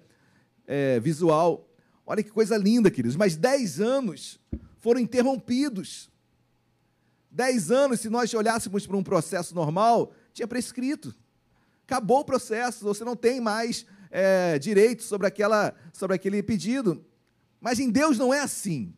[0.65, 1.69] é, visual.
[2.03, 3.15] Olha que coisa linda, queridos.
[3.15, 4.39] Mas dez anos
[4.79, 6.09] foram interrompidos.
[7.29, 11.13] Dez anos, se nós olhássemos para um processo normal, tinha prescrito.
[11.83, 13.85] Acabou o processo, você não tem mais
[14.17, 17.03] é, direitos sobre, aquela, sobre aquele pedido.
[17.59, 18.93] Mas em Deus não é assim.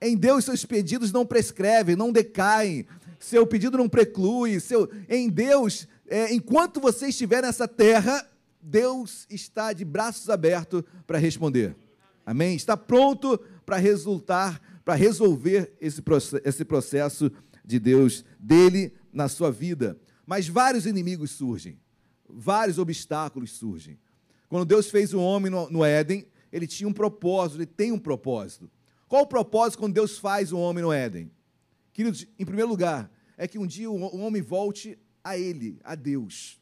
[0.00, 2.86] Em Deus, seus pedidos não prescrevem, não decaem,
[3.18, 4.60] seu pedido não preclui.
[4.60, 4.88] Seu...
[5.08, 8.24] Em Deus, é, enquanto você estiver nessa terra,
[8.62, 11.74] Deus está de braços abertos para responder.
[12.24, 12.54] Amém?
[12.54, 16.00] Está pronto para resultar, para resolver esse,
[16.44, 17.32] esse processo
[17.64, 19.98] de Deus, dele na sua vida.
[20.24, 21.80] Mas vários inimigos surgem
[22.28, 23.98] vários obstáculos surgem.
[24.48, 27.98] Quando Deus fez o homem no, no Éden, ele tinha um propósito, ele tem um
[27.98, 28.70] propósito.
[29.06, 31.30] Qual o propósito quando Deus faz o homem no Éden?
[31.92, 36.60] Queridos, em primeiro lugar, é que um dia o homem volte a Ele, a Deus.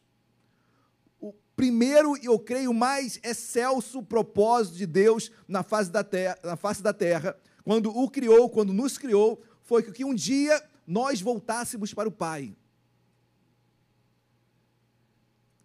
[1.20, 6.56] O primeiro e eu creio mais excelso propósito de Deus na face da terra, na
[6.56, 11.92] face da terra, quando o criou, quando nos criou, foi que um dia nós voltássemos
[11.92, 12.54] para o Pai.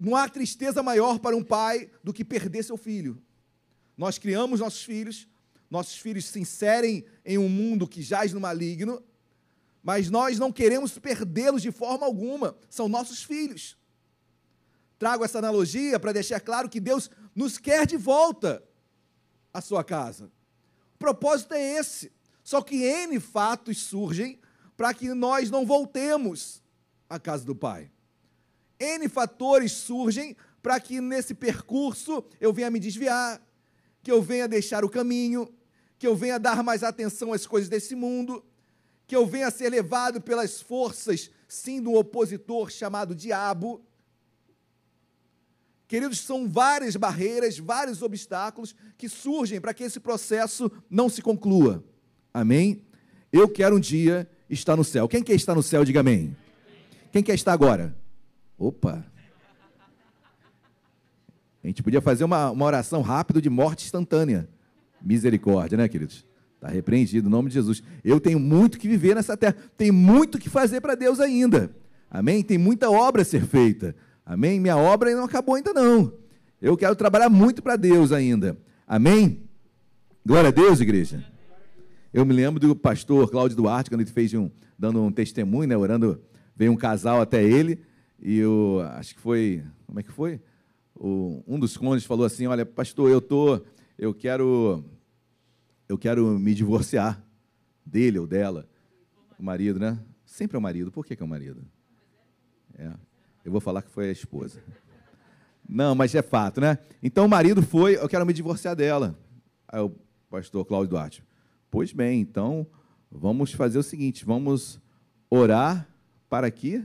[0.02, 3.22] Não há tristeza maior para um pai do que perder seu filho.
[3.96, 5.28] Nós criamos nossos filhos,
[5.70, 9.04] nossos filhos se inserem em um mundo que jaz no maligno,
[9.84, 13.78] mas nós não queremos perdê-los de forma alguma, são nossos filhos.
[14.98, 18.64] Trago essa analogia para deixar claro que Deus nos quer de volta
[19.54, 20.32] à sua casa.
[20.96, 22.12] O propósito é esse.
[22.44, 24.40] Só que N fatos surgem
[24.76, 26.60] para que nós não voltemos
[27.08, 27.92] à casa do Pai.
[28.82, 33.40] N fatores surgem para que nesse percurso eu venha me desviar,
[34.02, 35.48] que eu venha deixar o caminho,
[36.00, 38.44] que eu venha dar mais atenção às coisas desse mundo,
[39.06, 43.86] que eu venha ser levado pelas forças, sim, do opositor chamado diabo.
[45.88, 51.84] Queridos, são várias barreiras, vários obstáculos que surgem para que esse processo não se conclua.
[52.34, 52.84] Amém?
[53.32, 55.08] Eu quero um dia estar no céu.
[55.08, 56.36] Quem quer estar no céu, diga amém.
[57.12, 58.01] Quem quer estar agora?
[58.62, 59.04] Opa!
[61.64, 64.48] A gente podia fazer uma, uma oração rápida de morte instantânea.
[65.02, 66.28] Misericórdia, né, queridos?
[66.56, 67.82] Está repreendido, em nome de Jesus.
[68.04, 71.76] Eu tenho muito que viver nessa terra, tem muito que fazer para Deus ainda.
[72.08, 72.44] Amém?
[72.44, 73.96] Tem muita obra a ser feita.
[74.24, 74.60] Amém?
[74.60, 76.14] Minha obra não acabou ainda não.
[76.62, 78.56] Eu quero trabalhar muito para Deus ainda.
[78.88, 79.42] Amém?
[80.24, 81.26] Glória a Deus, igreja.
[82.14, 85.76] Eu me lembro do pastor Cláudio Duarte, quando ele fez um, dando um testemunho, né,
[85.76, 86.22] orando,
[86.56, 87.80] veio um casal até ele,
[88.22, 90.40] e eu acho que foi, como é que foi?
[90.96, 93.62] O, um dos cônjuges falou assim: "Olha, pastor, eu tô,
[93.98, 94.84] eu quero
[95.90, 97.22] eu quero me divorciar".
[97.86, 98.68] dele ou dela.
[99.38, 100.00] O marido, né?
[100.26, 100.92] Sempre é o marido.
[100.92, 101.62] Por que, que é o marido?
[102.78, 102.92] É.
[103.44, 104.62] Eu vou falar que foi a esposa.
[105.68, 106.78] Não, mas é fato, né?
[107.02, 109.18] Então o marido foi, eu quero me divorciar dela.
[109.68, 109.92] Aí o
[110.30, 111.24] pastor Cláudio Duarte,
[111.70, 112.68] pois bem, então
[113.10, 114.80] vamos fazer o seguinte, vamos
[115.30, 115.88] orar
[116.30, 116.84] para que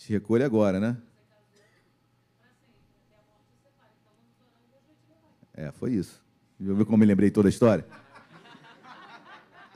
[0.00, 0.96] te recolhe agora, né?
[5.52, 6.24] É, foi isso.
[6.58, 7.86] Viu como me lembrei toda a história?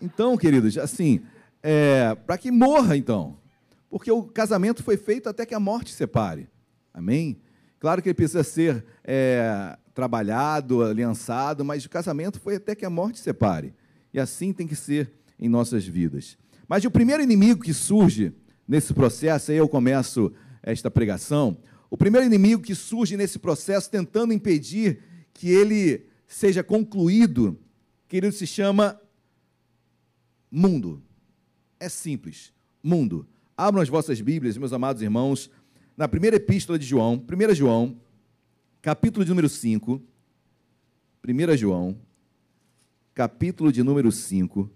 [0.00, 1.20] Então, queridos, assim,
[1.62, 3.36] é, para que morra, então.
[3.90, 6.48] Porque o casamento foi feito até que a morte separe.
[6.92, 7.38] Amém?
[7.78, 12.90] Claro que ele precisa ser é, trabalhado, aliançado, mas o casamento foi até que a
[12.90, 13.74] morte separe.
[14.12, 16.38] E assim tem que ser em nossas vidas.
[16.66, 18.32] Mas o primeiro inimigo que surge
[18.66, 20.32] nesse processo, aí eu começo
[20.62, 21.58] esta pregação,
[21.90, 25.00] o primeiro inimigo que surge nesse processo tentando impedir
[25.32, 27.58] que ele seja concluído,
[28.08, 29.00] querido, se chama
[30.50, 31.02] mundo.
[31.78, 33.26] É simples, mundo.
[33.56, 35.50] Abram as vossas Bíblias, meus amados irmãos,
[35.96, 38.00] na primeira epístola de João, 1 João,
[38.80, 40.02] capítulo de número 5.
[41.26, 41.96] 1 João,
[43.14, 44.70] capítulo de número 5,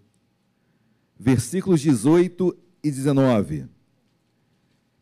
[1.18, 3.68] versículos 18 e 19.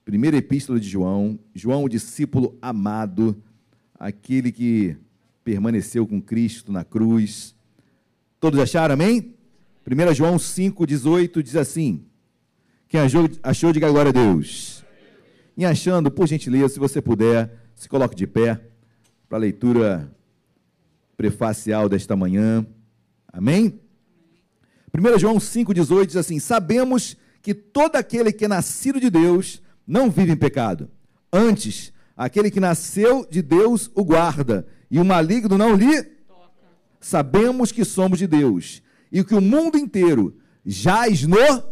[0.06, 3.42] Primeira epístola de João, João, o discípulo amado,
[3.98, 4.96] aquele que
[5.42, 7.56] permaneceu com Cristo na cruz.
[8.38, 9.34] Todos acharam, amém?
[9.84, 12.04] 1 João 5, 18 diz assim:
[12.86, 14.84] Quem achou, achou diga glória a Deus.
[15.56, 18.60] E achando, por gentileza, se você puder, se coloque de pé
[19.28, 20.08] para a leitura
[21.16, 22.64] prefacial desta manhã.
[23.26, 23.80] Amém?
[24.96, 30.10] 1 João 5,18 diz assim: Sabemos que todo aquele que é nascido de Deus não
[30.10, 30.90] vive em pecado.
[31.32, 36.50] Antes, aquele que nasceu de Deus o guarda, e o maligno não lhe toca.
[37.00, 38.82] Sabemos que somos de Deus,
[39.12, 41.68] e que o mundo inteiro jaz no maligno.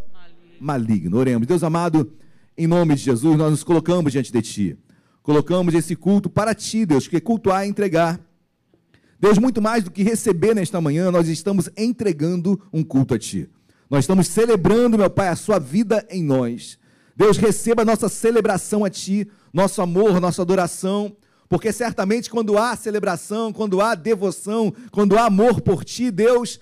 [0.61, 1.19] maligno.
[1.19, 1.47] Oremos.
[1.47, 2.13] Deus amado,
[2.57, 4.79] em nome de Jesus, nós nos colocamos diante de Ti.
[5.23, 8.21] Colocamos esse culto para Ti, Deus, que cultuar é entregar.
[9.19, 13.49] Deus, muito mais do que receber nesta manhã, nós estamos entregando um culto a Ti.
[13.89, 16.79] Nós estamos celebrando, meu Pai, a Sua vida em nós.
[17.17, 21.17] Deus, receba nossa celebração a Ti, nosso amor, nossa adoração,
[21.49, 26.59] porque certamente quando há celebração, quando há devoção, quando há amor por Ti, Deus,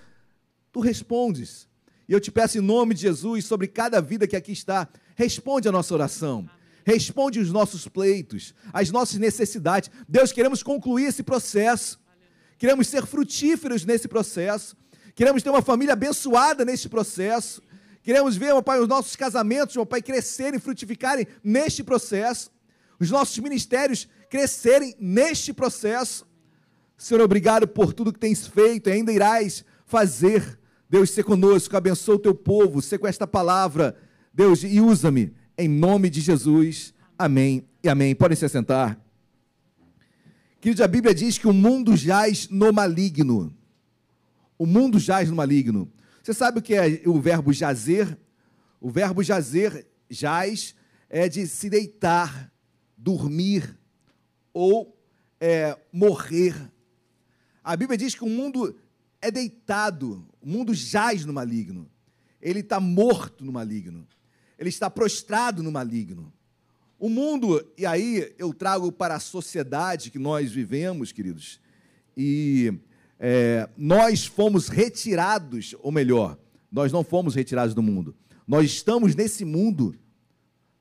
[0.73, 1.69] Tu respondes.
[2.09, 5.69] E eu te peço em nome de Jesus, sobre cada vida que aqui está, responde
[5.69, 6.49] a nossa oração.
[6.85, 9.91] Responde os nossos pleitos, as nossas necessidades.
[10.09, 12.01] Deus, queremos concluir esse processo.
[12.59, 14.77] Queremos ser frutíferos nesse processo.
[15.15, 17.62] Queremos ter uma família abençoada nesse processo.
[18.03, 22.51] Queremos ver, meu Pai, os nossos casamentos, meu Pai, crescerem, frutificarem neste processo.
[22.99, 26.27] Os nossos ministérios crescerem neste processo.
[26.97, 30.59] Senhor, obrigado por tudo que tens feito e ainda irás fazer.
[30.89, 33.97] Deus, ser conosco, abençoa o teu povo, ser com esta palavra.
[34.33, 36.95] Deus, e usa-me em nome de Jesus.
[37.19, 38.15] Amém e amém.
[38.15, 38.99] Podem se assentar.
[40.61, 43.53] Queridos, a Bíblia diz que o mundo jaz no maligno.
[44.57, 45.91] O mundo jaz no maligno.
[46.23, 48.16] Você sabe o que é o verbo jazer?
[48.81, 50.74] O verbo jazer, jaz,
[51.11, 52.53] é de se deitar,
[52.97, 53.77] dormir
[54.53, 54.97] ou
[55.40, 56.55] é, morrer.
[57.65, 58.78] A Bíblia diz que o mundo
[59.20, 61.90] é deitado, o mundo jaz no maligno.
[62.40, 64.07] Ele está morto no maligno.
[64.57, 66.32] Ele está prostrado no maligno.
[67.01, 71.61] O mundo, e aí eu trago para a sociedade que nós vivemos, queridos,
[72.16, 72.73] e
[73.24, 76.36] é, nós fomos retirados, ou melhor,
[76.73, 79.94] nós não fomos retirados do mundo, nós estamos nesse mundo.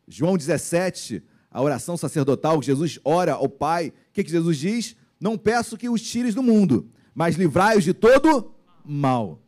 [0.07, 4.95] João 17, a oração sacerdotal, Jesus ora ao Pai, o que, que Jesus diz?
[5.19, 8.51] Não peço que os tires do mundo, mas livrai-os de todo
[8.83, 9.39] mal.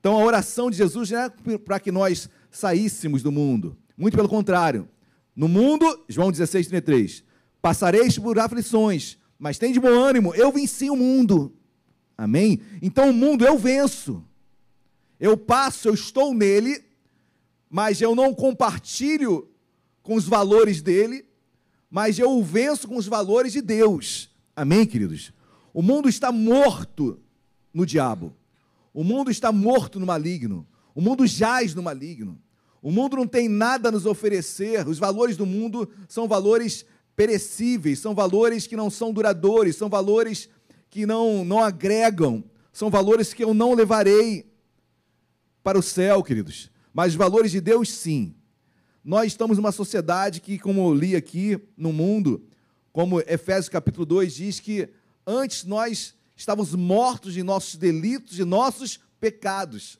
[0.00, 4.28] Então a oração de Jesus não é para que nós saíssemos do mundo, muito pelo
[4.28, 4.88] contrário,
[5.36, 7.24] no mundo, João 16, 33,
[7.60, 11.54] passareis por aflições, mas tem de bom ânimo, eu venci o mundo.
[12.22, 12.60] Amém?
[12.80, 14.22] Então o mundo eu venço.
[15.18, 16.80] Eu passo, eu estou nele,
[17.68, 19.50] mas eu não compartilho
[20.04, 21.26] com os valores dele,
[21.90, 24.30] mas eu o venço com os valores de Deus.
[24.54, 25.32] Amém, queridos?
[25.74, 27.18] O mundo está morto
[27.74, 28.32] no diabo.
[28.94, 30.64] O mundo está morto no maligno.
[30.94, 32.40] O mundo jaz no maligno.
[32.80, 34.86] O mundo não tem nada a nos oferecer.
[34.86, 36.86] Os valores do mundo são valores
[37.16, 40.48] perecíveis, são valores que não são duradouros, são valores
[40.92, 44.52] que não, não agregam, são valores que eu não levarei
[45.62, 46.70] para o céu, queridos.
[46.92, 48.34] Mas valores de Deus, sim.
[49.02, 52.44] Nós estamos numa sociedade que, como eu li aqui no mundo,
[52.92, 54.86] como Efésios capítulo 2 diz que
[55.26, 59.98] antes nós estávamos mortos de nossos delitos e nossos pecados.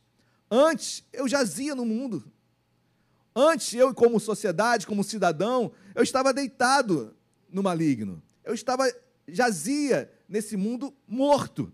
[0.50, 2.22] Antes, eu jazia no mundo.
[3.34, 7.16] Antes, eu, como sociedade, como cidadão, eu estava deitado
[7.50, 8.22] no maligno.
[8.44, 8.84] Eu estava,
[9.26, 11.70] jazia nesse mundo morto.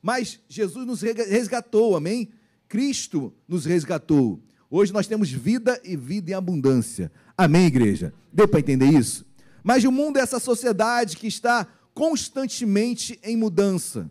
[0.00, 2.30] Mas Jesus nos resgatou, amém?
[2.68, 4.40] Cristo nos resgatou.
[4.70, 7.10] Hoje nós temos vida e vida em abundância.
[7.36, 8.14] Amém, igreja?
[8.32, 9.26] Deu para entender isso?
[9.62, 14.08] Mas o mundo é essa sociedade que está constantemente em mudança.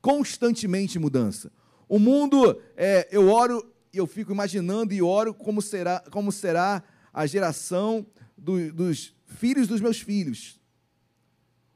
[0.00, 1.52] Constantemente em mudança.
[1.86, 6.82] O mundo, é, eu oro e eu fico imaginando e oro como será, como será
[7.12, 8.06] a geração
[8.36, 10.57] do, dos filhos dos meus filhos.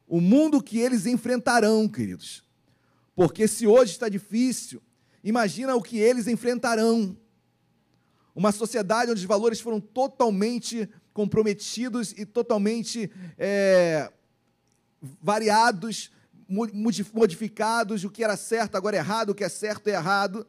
[0.07, 2.43] O mundo que eles enfrentarão, queridos.
[3.15, 4.83] Porque se hoje está difícil,
[5.23, 7.17] imagina o que eles enfrentarão.
[8.35, 14.11] Uma sociedade onde os valores foram totalmente comprometidos e totalmente é,
[15.21, 16.11] variados,
[17.13, 20.47] modificados, o que era certo agora é errado, o que é certo é errado.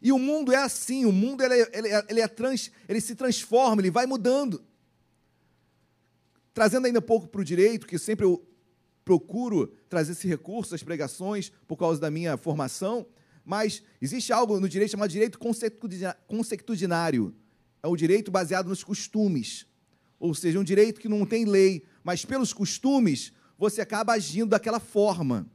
[0.00, 3.00] E o mundo é assim, o mundo ele, é, ele, é, ele, é trans, ele
[3.00, 4.64] se transforma, ele vai mudando.
[6.56, 8.42] Trazendo ainda um pouco para o direito, que sempre eu
[9.04, 13.06] procuro trazer esse recurso às pregações por causa da minha formação,
[13.44, 15.38] mas existe algo no direito chamado direito
[16.26, 17.34] consectudinário.
[17.82, 19.66] É o direito baseado nos costumes.
[20.18, 24.80] Ou seja, um direito que não tem lei, mas pelos costumes você acaba agindo daquela
[24.80, 25.46] forma.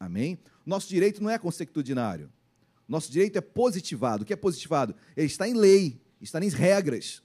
[0.00, 0.36] Amém?
[0.66, 2.28] Nosso direito não é consectudinário.
[2.88, 4.24] Nosso direito é positivado.
[4.24, 4.96] O que é positivado?
[5.16, 7.22] Ele está em lei, está em regras.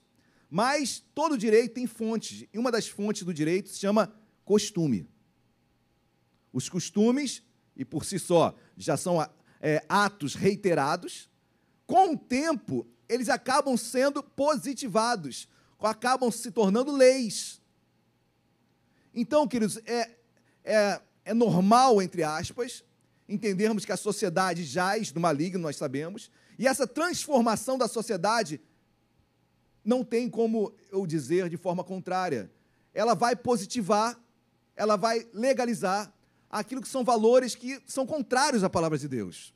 [0.50, 2.44] Mas todo direito tem fontes.
[2.52, 4.12] E uma das fontes do direito se chama
[4.44, 5.08] costume.
[6.52, 7.42] Os costumes,
[7.76, 9.22] e por si só, já são
[9.60, 11.30] é, atos reiterados.
[11.86, 15.48] Com o tempo, eles acabam sendo positivados,
[15.78, 17.60] acabam se tornando leis.
[19.14, 20.10] Então, queridos, é,
[20.64, 22.84] é, é normal, entre aspas,
[23.28, 28.60] entendermos que a sociedade jaz no maligno, nós sabemos, e essa transformação da sociedade
[29.84, 32.50] não tem como eu dizer de forma contrária.
[32.92, 34.18] Ela vai positivar,
[34.76, 36.12] ela vai legalizar
[36.50, 39.54] aquilo que são valores que são contrários à palavra de Deus.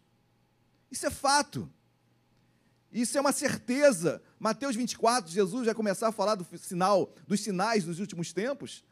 [0.91, 1.69] Isso é fato.
[2.93, 4.23] Isso é uma certeza.
[4.39, 8.85] Mateus 24, Jesus vai começar a falar do sinal, dos sinais dos últimos tempos.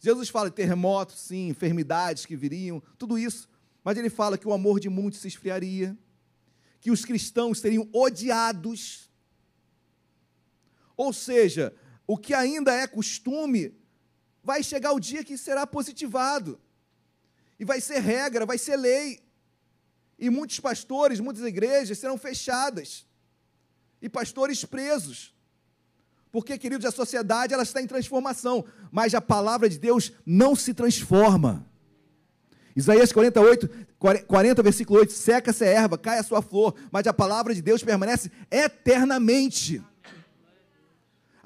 [0.00, 3.46] Jesus fala de terremotos, sim, enfermidades que viriam, tudo isso.
[3.84, 5.94] Mas ele fala que o amor de muitos se esfriaria,
[6.80, 9.09] que os cristãos seriam odiados.
[11.04, 11.74] Ou seja,
[12.06, 13.74] o que ainda é costume,
[14.44, 16.60] vai chegar o dia que será positivado.
[17.58, 19.18] E vai ser regra, vai ser lei.
[20.18, 23.06] E muitos pastores, muitas igrejas serão fechadas.
[24.02, 25.34] E pastores presos.
[26.30, 28.62] Porque, queridos, a sociedade ela está em transformação,
[28.92, 31.66] mas a palavra de Deus não se transforma.
[32.76, 33.70] Isaías 48,
[34.26, 37.82] 40, versículo 8: seca-se a erva, cai a sua flor, mas a palavra de Deus
[37.82, 39.82] permanece eternamente.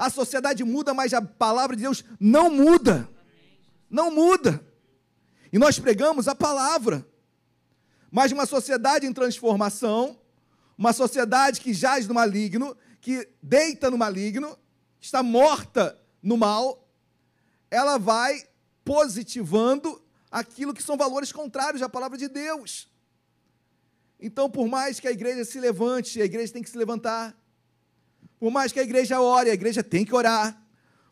[0.05, 3.09] A sociedade muda, mas a palavra de Deus não muda.
[3.89, 4.63] Não muda.
[5.51, 7.09] E nós pregamos a palavra.
[8.11, 10.21] Mas uma sociedade em transformação,
[10.77, 14.59] uma sociedade que jaz no maligno, que deita no maligno,
[15.01, 16.87] está morta no mal,
[17.71, 18.47] ela vai
[18.85, 22.91] positivando aquilo que são valores contrários à palavra de Deus.
[24.21, 27.35] Então, por mais que a igreja se levante, a igreja tem que se levantar.
[28.45, 30.63] Por mais que a igreja ore, a igreja tem que orar.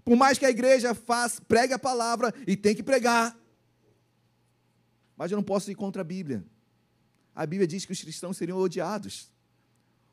[0.05, 3.35] Por mais que a igreja faça, pregue a palavra e tem que pregar.
[5.17, 6.45] Mas eu não posso ir contra a Bíblia.
[7.35, 9.33] A Bíblia diz que os cristãos seriam odiados.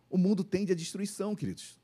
[0.09, 1.77] O mundo tende à destruição, queridos.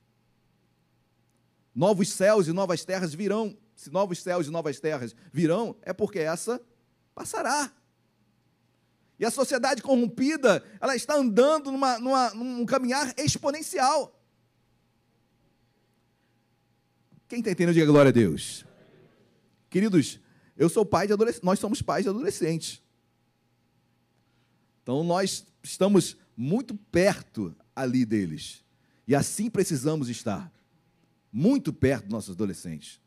[1.75, 3.57] Novos céus e novas terras virão.
[3.75, 6.61] Se novos céus e novas terras virão, é porque essa
[7.13, 7.73] passará.
[9.19, 14.14] E a sociedade corrompida, ela está andando numa, numa, num caminhar exponencial.
[17.27, 18.65] Quem está entendendo, diga glória a Deus.
[19.69, 20.19] Queridos,
[20.55, 22.81] eu sou pai de adolescentes, nós somos pais de adolescentes.
[24.83, 28.63] Então nós estamos muito perto ali deles.
[29.07, 30.51] E assim precisamos estar.
[31.31, 33.01] Muito perto dos nossos adolescentes.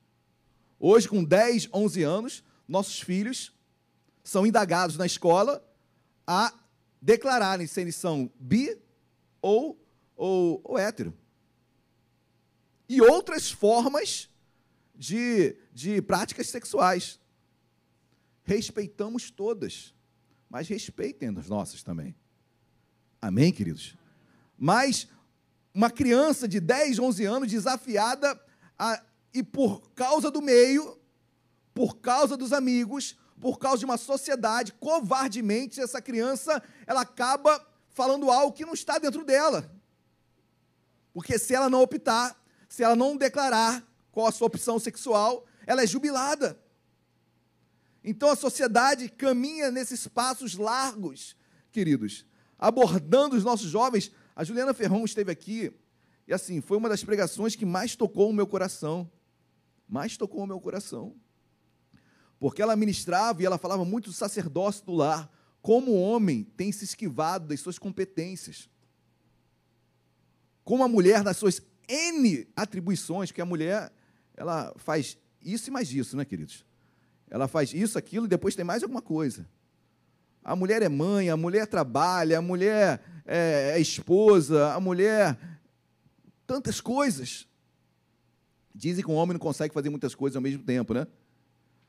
[0.78, 3.52] Hoje, com 10, 11 anos, nossos filhos
[4.22, 5.64] são indagados na escola
[6.26, 6.52] a
[7.00, 8.76] declararem se eles são bi
[9.40, 9.80] ou,
[10.14, 11.14] ou, ou hétero.
[12.88, 14.28] E outras formas
[14.94, 17.20] de, de práticas sexuais.
[18.44, 19.94] Respeitamos todas
[20.48, 22.14] mas respeitem as nossas também.
[23.20, 23.96] Amém, queridos?
[24.56, 25.08] Mas
[25.74, 28.40] uma criança de 10, 11 anos desafiada
[28.78, 29.02] a,
[29.34, 30.98] e por causa do meio,
[31.74, 38.30] por causa dos amigos, por causa de uma sociedade, covardemente essa criança, ela acaba falando
[38.30, 39.70] algo que não está dentro dela.
[41.12, 43.82] Porque se ela não optar, se ela não declarar
[44.12, 46.60] qual a sua opção sexual, ela é jubilada.
[48.04, 51.36] Então a sociedade caminha nesses passos largos,
[51.72, 52.26] queridos,
[52.58, 54.12] abordando os nossos jovens.
[54.36, 55.72] A Juliana Ferron esteve aqui
[56.28, 59.10] e assim, foi uma das pregações que mais tocou o meu coração.
[59.88, 61.16] Mais tocou o meu coração.
[62.38, 65.32] Porque ela ministrava e ela falava muito do sacerdócio do lar,
[65.62, 68.68] como o homem tem se esquivado das suas competências.
[70.64, 73.90] Como a mulher, nas suas N atribuições, que a mulher,
[74.36, 76.64] ela faz isso e mais isso, né, queridos?
[77.30, 79.48] Ela faz isso, aquilo e depois tem mais alguma coisa.
[80.42, 85.38] A mulher é mãe, a mulher trabalha, a mulher é, é esposa, a mulher.
[86.46, 87.46] tantas coisas.
[88.74, 91.06] Dizem que um homem não consegue fazer muitas coisas ao mesmo tempo, né?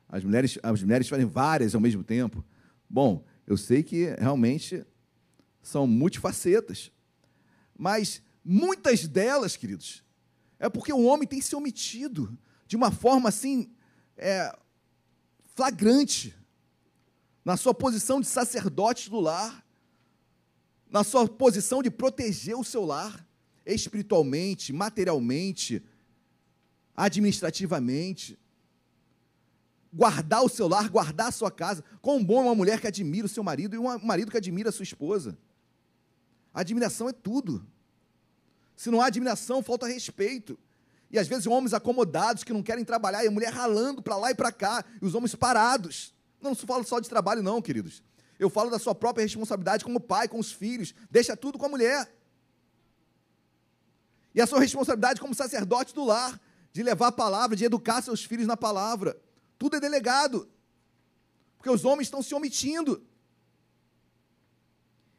[0.08, 2.44] As mulheres, as mulheres fazem várias ao mesmo tempo.
[2.90, 4.84] Bom, eu sei que realmente
[5.62, 6.92] são multifacetas.
[7.78, 10.04] Mas muitas delas, queridos,
[10.58, 12.36] é porque o homem tem se omitido
[12.66, 13.72] de uma forma assim
[14.18, 14.58] é,
[15.54, 16.36] flagrante
[17.46, 19.64] na sua posição de sacerdote do lar,
[20.90, 23.24] na sua posição de proteger o seu lar,
[23.64, 25.84] espiritualmente, materialmente,
[26.98, 28.40] administrativamente.
[29.94, 31.84] Guardar o seu lar, guardar a sua casa.
[32.02, 34.70] Quão bom é uma mulher que admira o seu marido e um marido que admira
[34.70, 35.38] a sua esposa.
[36.52, 37.66] A admiração é tudo.
[38.80, 40.58] Se não há admiração, falta respeito.
[41.12, 44.32] E às vezes homens acomodados que não querem trabalhar, e a mulher ralando para lá
[44.32, 46.14] e para cá, e os homens parados.
[46.40, 48.02] Não, falo só de trabalho, não, queridos.
[48.40, 50.96] Eu falo da sua própria responsabilidade como pai, com os filhos.
[51.12, 52.10] Deixa tudo com a mulher.
[54.34, 56.40] E a sua responsabilidade como sacerdote do lar,
[56.72, 59.20] de levar a palavra, de educar seus filhos na palavra.
[59.58, 60.48] Tudo é delegado.
[61.58, 63.06] Porque os homens estão se omitindo.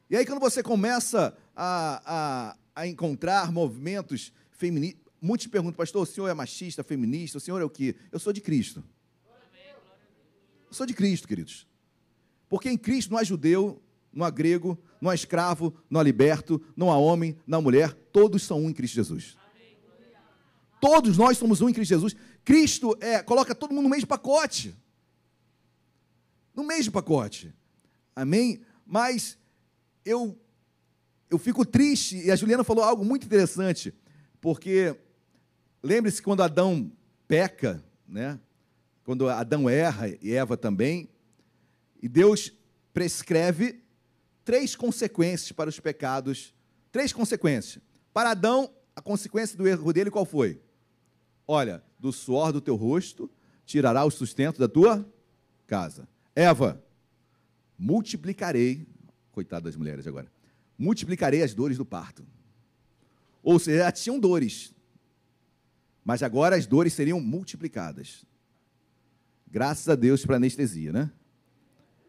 [0.08, 6.06] E aí, quando você começa a, a, a encontrar movimentos feministas, muitos perguntam, pastor, o
[6.06, 7.94] senhor é machista, feminista, o senhor é o quê?
[8.10, 8.82] Eu sou de Cristo.
[10.66, 11.66] Eu sou de Cristo, queridos.
[12.48, 16.58] Porque em Cristo não há judeu, não há grego, não há escravo, não há liberto,
[16.74, 19.36] não há homem, não há mulher, todos são um em Cristo Jesus.
[20.80, 22.16] Todos nós somos um em Cristo Jesus.
[22.42, 24.74] Cristo é, coloca todo mundo no mesmo pacote.
[26.54, 27.52] No mesmo pacote.
[28.16, 28.62] Amém?
[28.86, 29.36] Mas
[30.02, 30.40] eu
[31.30, 33.94] eu fico triste, e a Juliana falou algo muito interessante,
[34.40, 34.96] porque
[35.82, 36.90] lembre-se quando Adão
[37.28, 38.38] peca, né?
[39.04, 41.08] Quando Adão erra e Eva também,
[42.02, 42.52] e Deus
[42.92, 43.82] prescreve
[44.44, 46.52] três consequências para os pecados,
[46.90, 47.82] três consequências.
[48.12, 50.60] Para Adão, a consequência do erro dele qual foi?
[51.46, 53.30] Olha, do suor do teu rosto
[53.64, 55.08] tirará o sustento da tua
[55.66, 56.08] casa.
[56.34, 56.82] Eva,
[57.78, 58.86] multiplicarei,
[59.30, 60.30] coitada das mulheres agora,
[60.80, 62.26] multiplicarei as dores do parto.
[63.42, 64.74] Ou seja, já tinham dores,
[66.02, 68.24] mas agora as dores seriam multiplicadas.
[69.46, 71.12] Graças a Deus para anestesia, né?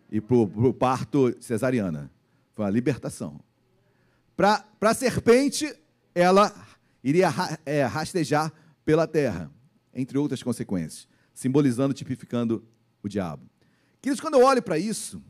[0.10, 2.10] E para o parto cesariana.
[2.54, 3.42] Foi uma libertação.
[4.38, 5.74] Para a serpente,
[6.16, 6.54] ela
[7.04, 7.30] iria
[7.66, 8.54] é, rastejar
[8.86, 9.52] pela terra,
[9.94, 12.64] entre outras consequências, simbolizando, tipificando
[13.04, 13.50] o diabo.
[14.02, 15.22] Queridos, quando eu olho para isso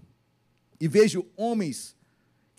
[0.80, 1.96] e vejo homens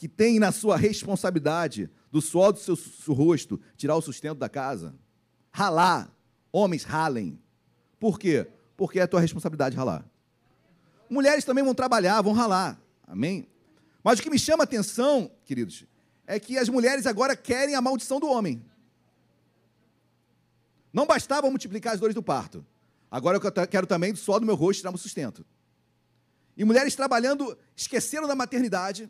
[0.03, 4.97] que tem na sua responsabilidade, do suor do seu rosto, tirar o sustento da casa.
[5.53, 6.12] Ralar.
[6.51, 7.41] Homens ralem.
[8.01, 8.49] Por quê?
[8.77, 10.05] Porque é a tua responsabilidade ralar.
[11.09, 12.83] Mulheres também vão trabalhar, vão ralar.
[13.07, 13.47] Amém?
[14.03, 15.85] Mas o que me chama a atenção, queridos,
[16.27, 18.61] é que as mulheres agora querem a maldição do homem.
[20.93, 22.66] Não bastava multiplicar as dores do parto.
[23.09, 25.47] Agora eu quero também do suor do meu rosto tirar o sustento.
[26.57, 29.09] E mulheres trabalhando, esqueceram da maternidade,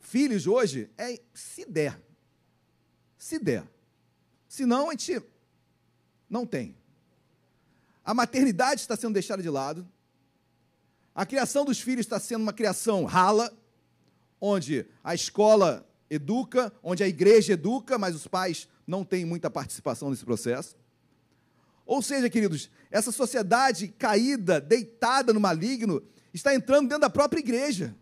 [0.00, 2.00] filhos hoje é se der.
[3.16, 3.64] Se der.
[4.48, 5.22] Senão a gente
[6.28, 6.76] não tem.
[8.04, 9.86] A maternidade está sendo deixada de lado.
[11.14, 13.52] A criação dos filhos está sendo uma criação rala,
[14.40, 20.10] onde a escola educa, onde a igreja educa, mas os pais não têm muita participação
[20.10, 20.76] nesse processo.
[21.86, 26.02] Ou seja, queridos, essa sociedade caída, deitada no maligno,
[26.32, 27.94] está entrando dentro da própria igreja.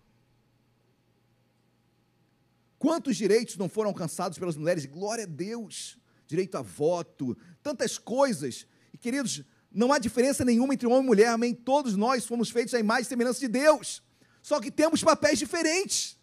[2.78, 4.86] Quantos direitos não foram alcançados pelas mulheres?
[4.86, 5.98] Glória a Deus!
[6.26, 8.66] Direito a voto, tantas coisas.
[8.92, 9.42] E, queridos,
[9.72, 11.54] não há diferença nenhuma entre homem e mulher, amém?
[11.54, 14.02] Todos nós fomos feitos à imagem e semelhança de Deus.
[14.42, 16.16] Só que temos papéis diferentes.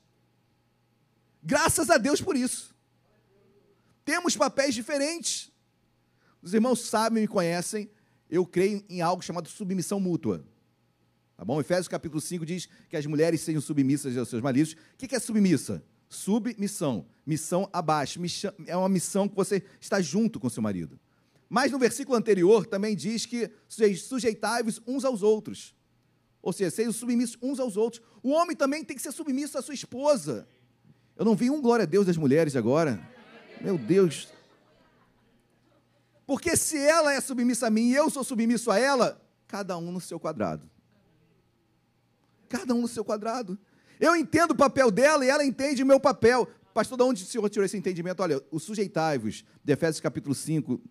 [1.43, 2.75] Graças a Deus por isso.
[4.03, 5.51] Temos papéis diferentes.
[6.41, 7.89] Os irmãos sabem, me conhecem,
[8.29, 10.45] eu creio em algo chamado submissão mútua.
[11.35, 11.59] Tá bom?
[11.59, 14.73] Efésios capítulo 5 diz que as mulheres sejam submissas aos seus maridos.
[14.73, 15.83] O que é submissa?
[16.15, 17.05] Submissão.
[17.25, 18.19] Missão abaixo.
[18.67, 20.99] É uma missão que você está junto com seu marido.
[21.49, 25.75] Mas no versículo anterior também diz que suje- sujeitai-vos uns aos outros.
[26.41, 28.01] Ou seja, sejam submissos uns aos outros.
[28.21, 30.47] O homem também tem que ser submisso à sua esposa.
[31.15, 32.99] Eu não vi um glória a Deus das mulheres agora.
[33.61, 34.27] Meu Deus.
[36.25, 39.91] Porque se ela é submissa a mim e eu sou submisso a ela, cada um
[39.91, 40.69] no seu quadrado.
[42.49, 43.57] Cada um no seu quadrado.
[43.99, 46.47] Eu entendo o papel dela e ela entende o meu papel.
[46.73, 48.21] Pastor, de onde o senhor tirou esse entendimento?
[48.21, 50.81] Olha, o sujeitai-vos, de Efésios capítulo 5,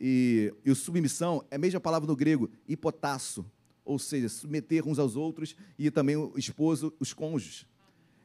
[0.00, 3.44] e, e o submissão é a mesma palavra no grego, hipotasso,
[3.84, 7.66] ou seja, submeter uns aos outros e também o esposo, os cônjuges.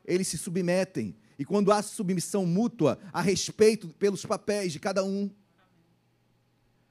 [0.05, 1.15] Eles se submetem.
[1.37, 5.29] E quando há submissão mútua a respeito pelos papéis de cada um,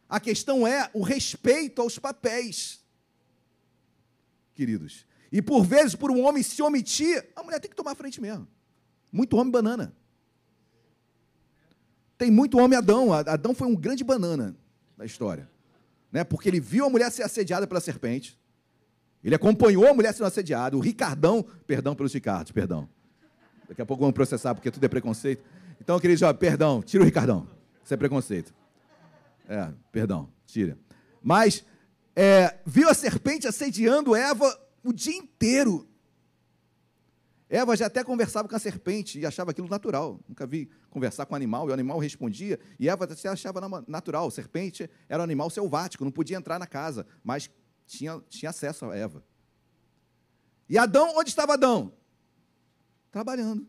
[0.09, 2.85] a questão é o respeito aos papéis,
[4.55, 5.07] queridos.
[5.35, 8.47] E por vezes, por um homem se omitir, a mulher tem que tomar frente mesmo.
[9.11, 9.93] Muito homem banana.
[12.17, 13.13] Tem muito homem Adão.
[13.13, 14.55] Adão foi um grande banana
[14.97, 15.51] da história.
[16.13, 16.23] Né?
[16.23, 18.39] Porque ele viu a mulher ser assediada pela serpente.
[19.25, 20.77] Ele acompanhou a mulher sendo assediada.
[20.77, 22.89] O Ricardão, perdão pelos Ricardos, perdão.
[23.69, 25.43] Daqui a pouco vamos processar, porque tudo é preconceito.
[25.81, 27.49] Então, queridos, ó, perdão, tira o Ricardão.
[27.83, 28.55] Isso é preconceito.
[29.49, 30.79] É, perdão, tira.
[31.21, 31.65] Mas
[32.15, 35.89] é, viu a serpente assediando Eva o dia inteiro.
[37.49, 40.21] Eva já até conversava com a serpente e achava aquilo natural.
[40.29, 42.59] Nunca vi conversar com o animal e o animal respondia.
[42.79, 44.31] E Eva até achava na- natural.
[44.31, 47.51] Serpente era um animal selvático, não podia entrar na casa, mas
[47.87, 49.25] tinha, tinha acesso a Eva.
[50.69, 51.93] E Adão, onde estava Adão?
[53.11, 53.67] Trabalhando.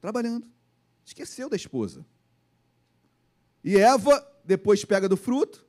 [0.00, 0.46] Trabalhando.
[1.04, 2.04] Esqueceu da esposa.
[3.64, 5.66] E Eva depois pega do fruto,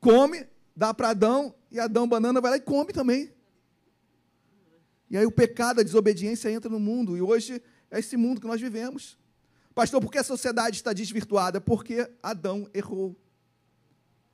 [0.00, 3.30] come, dá para Adão, e Adão, banana, vai lá e come também.
[5.10, 8.46] E aí o pecado, a desobediência entra no mundo, e hoje é esse mundo que
[8.46, 9.18] nós vivemos.
[9.74, 11.60] Pastor, por que a sociedade está desvirtuada?
[11.60, 13.16] Porque Adão errou.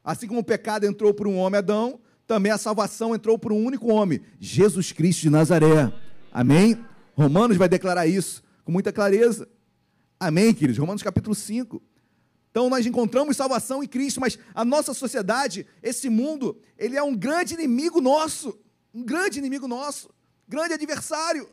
[0.03, 3.65] Assim como o pecado entrou por um homem, Adão, também a salvação entrou por um
[3.65, 5.93] único homem, Jesus Cristo de Nazaré.
[6.33, 6.79] Amém?
[7.15, 9.49] Romanos vai declarar isso com muita clareza.
[10.21, 10.79] Amém, queridos?
[10.79, 11.83] Romanos capítulo 5.
[12.59, 17.15] Então nós encontramos salvação em Cristo, mas a nossa sociedade, esse mundo, ele é um
[17.15, 18.59] grande inimigo nosso,
[18.93, 20.11] um grande inimigo nosso,
[20.49, 21.49] grande adversário.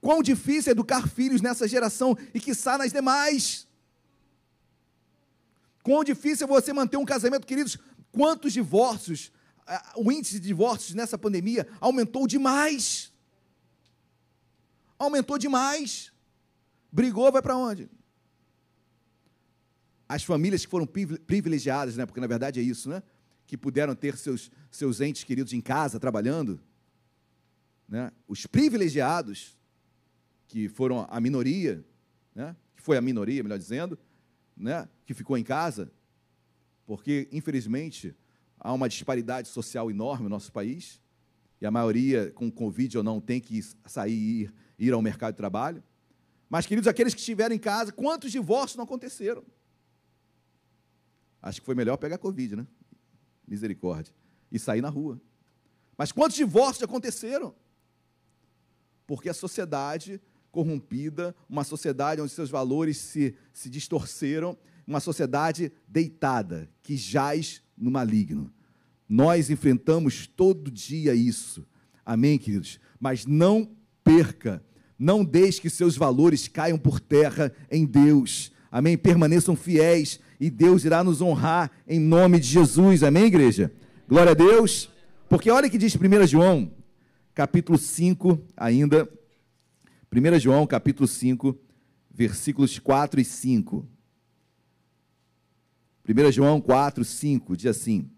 [0.00, 3.68] Quão difícil é educar filhos nessa geração e quiçá nas demais.
[5.82, 7.76] Quão difícil é você manter um casamento, queridos.
[8.10, 9.30] Quantos divórcios,
[9.94, 13.12] o índice de divórcios nessa pandemia aumentou demais.
[14.98, 16.10] Aumentou demais.
[16.90, 17.90] Brigou, vai para onde?
[20.08, 22.06] As famílias que foram privi- privilegiadas, né?
[22.06, 23.02] porque na verdade é isso, né?
[23.46, 26.60] que puderam ter seus, seus entes queridos em casa trabalhando,
[27.88, 28.10] né?
[28.26, 29.56] os privilegiados,
[30.46, 31.84] que foram a minoria,
[32.34, 32.56] né?
[32.76, 33.98] que foi a minoria, melhor dizendo,
[34.56, 34.88] né?
[35.04, 35.90] que ficou em casa,
[36.86, 38.14] porque, infelizmente,
[38.58, 41.00] há uma disparidade social enorme no nosso país,
[41.60, 45.32] e a maioria, com Covid ou não, tem que sair e ir, ir ao mercado
[45.32, 45.82] de trabalho.
[46.48, 49.42] Mas, queridos, aqueles que estiveram em casa, quantos divórcios não aconteceram?
[51.44, 52.66] Acho que foi melhor pegar Covid, né?
[53.46, 54.14] Misericórdia.
[54.50, 55.20] E sair na rua.
[55.94, 57.54] Mas quantos divórcios aconteceram?
[59.06, 60.18] Porque a sociedade
[60.50, 64.56] corrompida, uma sociedade onde seus valores se, se distorceram,
[64.86, 68.50] uma sociedade deitada, que jaz no maligno.
[69.06, 71.66] Nós enfrentamos todo dia isso.
[72.06, 72.80] Amém, queridos?
[72.98, 74.64] Mas não perca,
[74.98, 78.50] não deixe que seus valores caiam por terra em Deus.
[78.74, 78.98] Amém?
[78.98, 83.04] Permaneçam fiéis e Deus irá nos honrar em nome de Jesus.
[83.04, 83.72] Amém, igreja?
[84.08, 84.90] Glória a Deus.
[85.28, 86.72] Porque olha o que diz 1 João,
[87.32, 89.08] capítulo 5, ainda.
[90.12, 91.56] 1 João, capítulo 5,
[92.12, 93.88] versículos 4 e 5.
[96.08, 98.10] 1 João 4, 5, diz assim.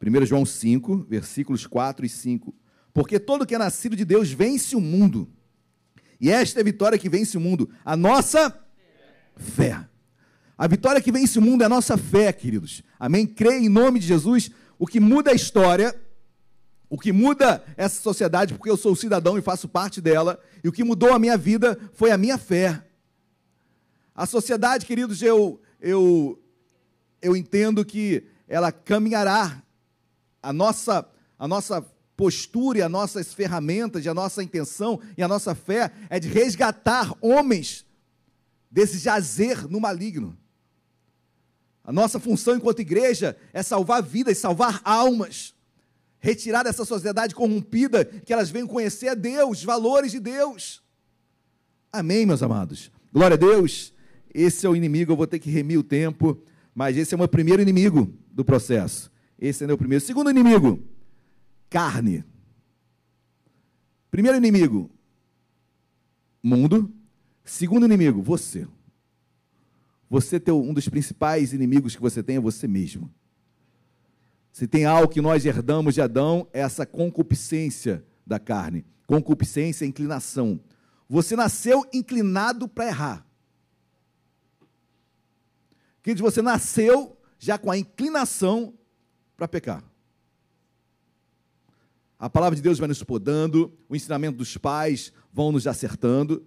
[0.00, 2.54] 1 João 5, versículos 4 e 5.
[2.92, 5.28] Porque todo que é nascido de Deus vence o mundo.
[6.20, 8.63] E esta é a vitória que vence o mundo, a nossa
[9.36, 9.86] fé.
[10.56, 12.82] A vitória que vence o mundo é a nossa fé, queridos.
[12.98, 13.26] Amém?
[13.26, 14.50] Creia em nome de Jesus.
[14.78, 15.94] O que muda a história,
[16.88, 20.72] o que muda essa sociedade, porque eu sou cidadão e faço parte dela, e o
[20.72, 22.84] que mudou a minha vida foi a minha fé.
[24.14, 26.40] A sociedade, queridos, eu, eu,
[27.20, 29.60] eu entendo que ela caminhará.
[30.40, 31.08] A nossa,
[31.38, 31.84] a nossa
[32.16, 36.28] postura e as nossas ferramentas, e a nossa intenção e a nossa fé é de
[36.28, 37.84] resgatar homens
[38.74, 40.36] desse jazer no maligno.
[41.84, 45.54] A nossa função enquanto igreja é salvar vidas, salvar almas,
[46.18, 50.82] retirar dessa sociedade corrompida, que elas venham conhecer a Deus, valores de Deus.
[51.92, 52.90] Amém, meus amados.
[53.12, 53.94] Glória a Deus.
[54.34, 56.42] Esse é o inimigo, eu vou ter que remir o tempo,
[56.74, 59.08] mas esse é o meu primeiro inimigo do processo.
[59.38, 60.04] Esse é o primeiro.
[60.04, 60.82] Segundo inimigo,
[61.70, 62.24] carne.
[64.10, 64.90] Primeiro inimigo,
[66.42, 66.92] mundo.
[67.44, 68.66] Segundo inimigo, você.
[70.08, 73.12] Você tem um dos principais inimigos que você tem é você mesmo.
[74.50, 78.84] Se tem algo que nós herdamos de Adão, é essa concupiscência da carne.
[79.06, 80.60] Concupiscência é inclinação.
[81.08, 83.26] Você nasceu inclinado para errar.
[86.02, 88.72] Queridos, você nasceu já com a inclinação
[89.36, 89.84] para pecar.
[92.18, 96.46] A palavra de Deus vai nos podando, o ensinamento dos pais vão nos acertando,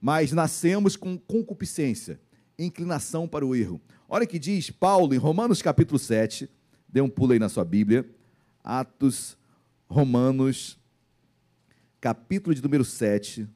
[0.00, 2.20] mas nascemos com concupiscência,
[2.58, 3.80] inclinação para o erro.
[4.08, 6.48] Olha que diz Paulo em Romanos capítulo 7,
[6.88, 8.08] dê um pulo aí na sua Bíblia,
[8.62, 9.36] Atos,
[9.88, 10.78] Romanos,
[12.00, 13.48] capítulo de número 7.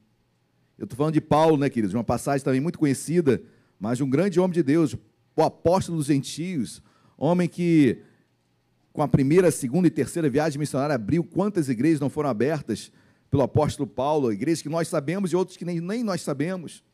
[0.79, 1.95] Eu estou falando de Paulo, né, queridos?
[1.95, 3.43] Uma passagem também muito conhecida,
[3.79, 4.97] mas de um grande homem de Deus,
[5.37, 6.83] o apóstolo dos gentios,
[7.17, 8.03] homem que
[8.93, 12.93] com a primeira, segunda e terceira viagem missionária, abriu quantas igrejas não foram abertas
[13.33, 16.85] pelo apóstolo Paulo, igrejas que nós sabemos e outras que nem, nem nós sabemos.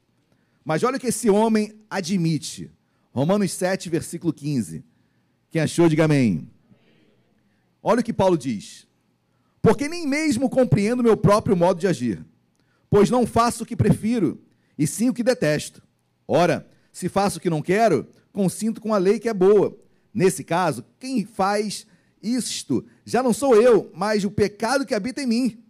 [0.65, 2.70] Mas olha o que esse homem admite.
[3.12, 4.85] Romanos 7, versículo 15.
[5.51, 6.48] Quem achou, diga amém.
[7.82, 8.86] Olha o que Paulo diz.
[9.60, 12.24] Porque nem mesmo compreendo meu próprio modo de agir,
[12.89, 14.40] pois não faço o que prefiro,
[14.78, 15.82] e sim o que detesto.
[16.28, 19.77] Ora, se faço o que não quero, consinto com a lei que é boa.
[20.15, 21.85] Nesse caso, quem faz
[22.23, 25.65] isto já não sou eu, mas o pecado que habita em mim.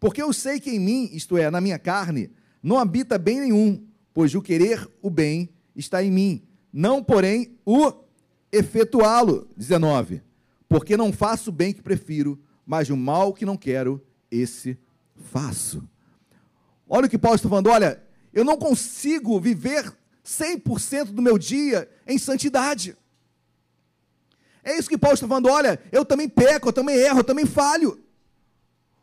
[0.00, 2.32] Porque eu sei que em mim, isto é, na minha carne,
[2.62, 7.92] não habita bem nenhum, pois o querer o bem está em mim, não, porém, o
[8.50, 9.48] efetuá-lo.
[9.56, 10.22] 19.
[10.68, 14.78] Porque não faço o bem que prefiro, mas o mal que não quero, esse
[15.32, 15.82] faço.
[16.88, 18.02] Olha o que Paulo está falando, olha,
[18.32, 19.92] eu não consigo viver
[20.24, 22.96] 100% do meu dia em santidade.
[24.62, 25.48] É isso que Paulo está falando.
[25.48, 27.98] Olha, eu também peco, eu também erro, eu também falho.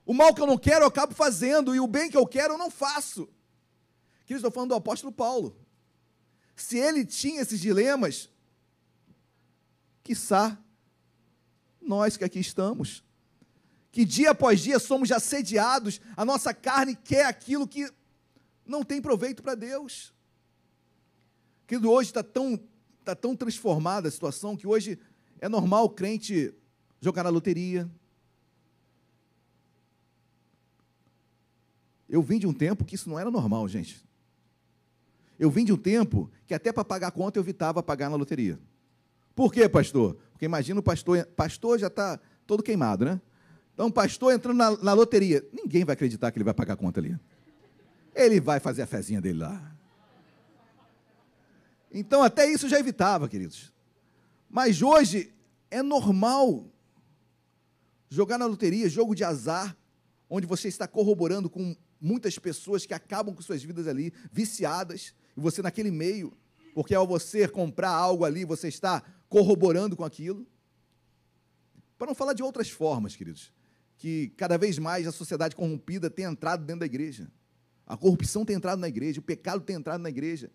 [0.07, 2.53] O mal que eu não quero, eu acabo fazendo, e o bem que eu quero,
[2.53, 3.27] eu não faço.
[4.25, 5.53] Queridos, estou falando do apóstolo Paulo.
[6.55, 8.29] Se ele tinha esses dilemas,
[10.01, 10.57] quiçá
[11.81, 13.03] nós que aqui estamos,
[13.91, 17.91] que dia após dia somos assediados, a nossa carne quer aquilo que
[18.65, 20.13] não tem proveito para Deus.
[21.67, 22.57] Querido, hoje está tão,
[23.03, 24.97] tá tão transformada a situação que hoje
[25.41, 26.53] é normal o crente
[27.01, 27.91] jogar na loteria.
[32.09, 34.05] Eu vim de um tempo que isso não era normal, gente.
[35.37, 38.15] Eu vim de um tempo que até para pagar a conta eu evitava pagar na
[38.15, 38.59] loteria.
[39.35, 40.17] Por quê, pastor?
[40.31, 43.21] Porque imagina o pastor, pastor já está todo queimado, né?
[43.73, 46.99] Então, pastor entrando na, na, loteria, ninguém vai acreditar que ele vai pagar a conta
[46.99, 47.15] ali.
[48.15, 49.75] Ele vai fazer a fezinha dele lá.
[51.91, 53.71] Então, até isso já evitava, queridos.
[54.49, 55.31] Mas hoje
[55.69, 56.65] é normal
[58.09, 59.77] jogar na loteria, jogo de azar,
[60.27, 65.39] onde você está corroborando com muitas pessoas que acabam com suas vidas ali, viciadas, e
[65.39, 66.33] você naquele meio,
[66.73, 70.45] porque ao você comprar algo ali, você está corroborando com aquilo.
[71.97, 73.51] Para não falar de outras formas, queridos,
[73.97, 77.31] que cada vez mais a sociedade corrompida tem entrado dentro da igreja.
[77.85, 80.51] A corrupção tem entrado na igreja, o pecado tem entrado na igreja.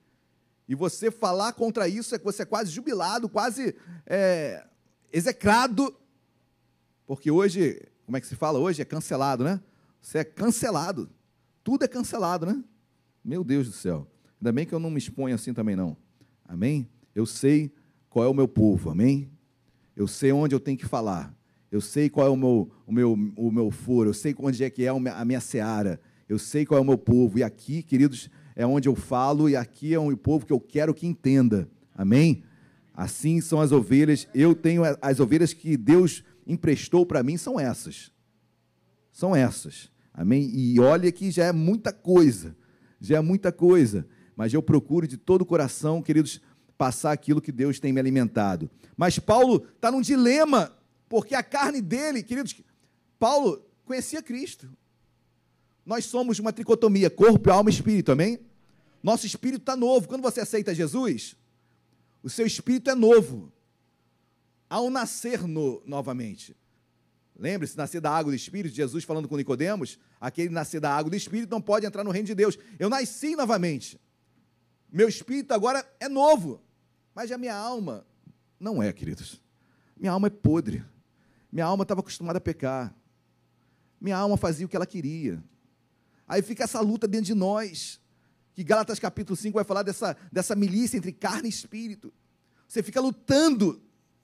[0.68, 3.74] E você falar contra isso é que você é quase jubilado, quase
[4.06, 4.64] é,
[5.12, 5.94] execrado.
[7.06, 8.80] Porque hoje, como é que se fala hoje?
[8.80, 9.60] É cancelado, né?
[10.00, 11.10] Você é cancelado.
[11.62, 12.62] Tudo é cancelado, né?
[13.24, 14.06] Meu Deus do céu.
[14.40, 15.96] Ainda bem que eu não me exponho assim também, não.
[16.44, 16.88] Amém?
[17.14, 17.72] Eu sei
[18.10, 19.30] qual é o meu povo, amém?
[19.94, 21.34] Eu sei onde eu tenho que falar.
[21.70, 24.10] Eu sei qual é o meu, o meu, o meu foro.
[24.10, 26.00] Eu sei onde é que é a minha seara.
[26.28, 27.38] Eu sei qual é o meu povo.
[27.38, 30.92] E aqui, queridos, é onde eu falo e aqui é um povo que eu quero
[30.92, 31.70] que entenda.
[31.94, 32.42] Amém?
[32.92, 34.26] Assim são as ovelhas.
[34.34, 38.10] Eu tenho as ovelhas que Deus emprestou para mim, são essas.
[39.12, 39.91] São essas.
[40.12, 40.50] Amém?
[40.52, 42.56] E olha que já é muita coisa.
[43.00, 44.06] Já é muita coisa.
[44.36, 46.40] Mas eu procuro de todo o coração, queridos,
[46.76, 48.70] passar aquilo que Deus tem me alimentado.
[48.96, 50.76] Mas Paulo está num dilema,
[51.08, 52.54] porque a carne dele, queridos,
[53.18, 54.68] Paulo conhecia Cristo.
[55.84, 58.38] Nós somos uma tricotomia, corpo, alma e espírito, amém?
[59.02, 60.06] Nosso espírito está novo.
[60.06, 61.36] Quando você aceita Jesus,
[62.22, 63.52] o seu espírito é novo.
[64.70, 66.56] Ao nascer no, novamente.
[67.42, 71.16] Lembre-se, nascer da água do Espírito, Jesus falando com Nicodemos, aquele nascer da água do
[71.16, 72.56] Espírito não pode entrar no reino de Deus.
[72.78, 74.00] Eu nasci novamente.
[74.92, 76.62] Meu espírito agora é novo.
[77.12, 78.06] Mas a minha alma
[78.60, 79.42] não é, queridos.
[79.96, 80.84] Minha alma é podre.
[81.50, 82.94] Minha alma estava acostumada a pecar.
[84.00, 85.42] Minha alma fazia o que ela queria.
[86.28, 88.00] Aí fica essa luta dentro de nós,
[88.54, 92.14] que Gálatas capítulo 5 vai falar dessa, dessa milícia entre carne e espírito.
[92.68, 93.82] Você fica lutando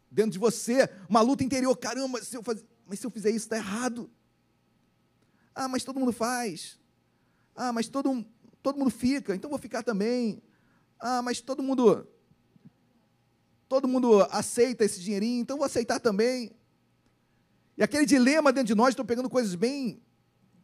[0.09, 1.77] dentro de você, uma luta interior.
[1.77, 2.65] Caramba, se eu faz...
[2.89, 4.11] mas se eu fizer isso, está errado.
[5.55, 6.81] Ah, mas todo mundo faz.
[7.55, 8.25] Ah, mas todo,
[8.63, 10.43] todo mundo fica, então vou ficar também.
[10.99, 12.09] Ah, mas todo mundo
[13.69, 16.51] todo mundo aceita esse dinheirinho, então vou aceitar também.
[17.77, 20.03] E aquele dilema dentro de nós, estou pegando coisas bem,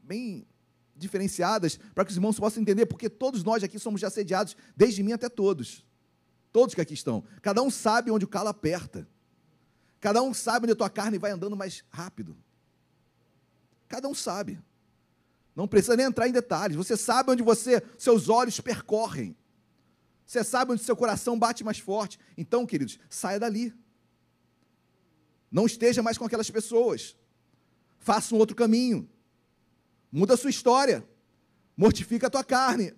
[0.03, 0.47] bem
[0.97, 5.13] diferenciadas para que os irmãos possam entender, porque todos nós aqui somos assediados, desde mim
[5.13, 5.85] até todos.
[6.51, 7.23] Todos que aqui estão.
[7.43, 9.07] Cada um sabe onde o calo aperta.
[10.05, 12.37] Cada um sabe onde a tua carne vai andando mais rápido.
[13.89, 14.63] Cada um sabe.
[15.57, 16.77] Não precisa nem entrar em detalhes.
[16.77, 19.35] Você sabe onde você, seus olhos percorrem.
[20.27, 22.19] Você sabe onde seu coração bate mais forte.
[22.37, 23.73] Então, queridos, saia dali.
[25.51, 27.17] Não esteja mais com aquelas pessoas.
[27.99, 29.09] Faça um outro caminho.
[30.13, 31.03] Muda a sua história.
[31.75, 32.93] Mortifica a tua carne.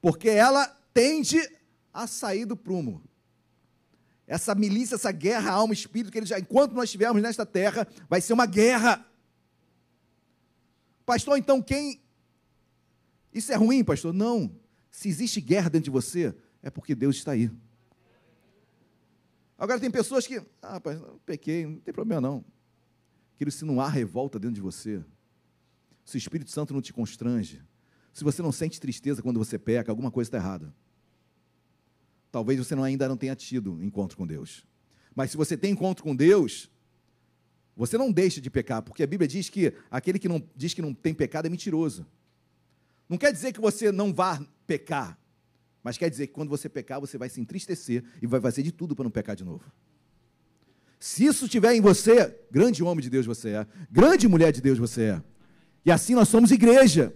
[0.00, 1.38] Porque ela tende
[1.92, 3.02] a sair do prumo.
[4.28, 8.20] Essa milícia, essa guerra alma espírito que ele já, enquanto nós estivermos nesta terra, vai
[8.20, 9.04] ser uma guerra.
[11.06, 12.02] Pastor, então quem
[13.32, 14.12] Isso é ruim, pastor?
[14.12, 14.54] Não.
[14.90, 17.50] Se existe guerra dentro de você, é porque Deus está aí.
[19.56, 22.44] Agora tem pessoas que, ah, rapaz, pequei, não tem problema não.
[23.38, 25.02] Querido, se não há revolta dentro de você,
[26.04, 27.62] se o Espírito Santo não te constrange,
[28.12, 30.74] se você não sente tristeza quando você peca, alguma coisa está errada.
[32.38, 34.64] Talvez você ainda não tenha tido encontro com Deus.
[35.12, 36.70] Mas se você tem encontro com Deus,
[37.76, 40.80] você não deixa de pecar, porque a Bíblia diz que aquele que não diz que
[40.80, 42.06] não tem pecado é mentiroso.
[43.08, 45.18] Não quer dizer que você não vá pecar,
[45.82, 48.70] mas quer dizer que quando você pecar, você vai se entristecer e vai fazer de
[48.70, 49.64] tudo para não pecar de novo.
[51.00, 54.78] Se isso estiver em você, grande homem de Deus você é, grande mulher de Deus
[54.78, 55.22] você é.
[55.84, 57.12] E assim nós somos igreja.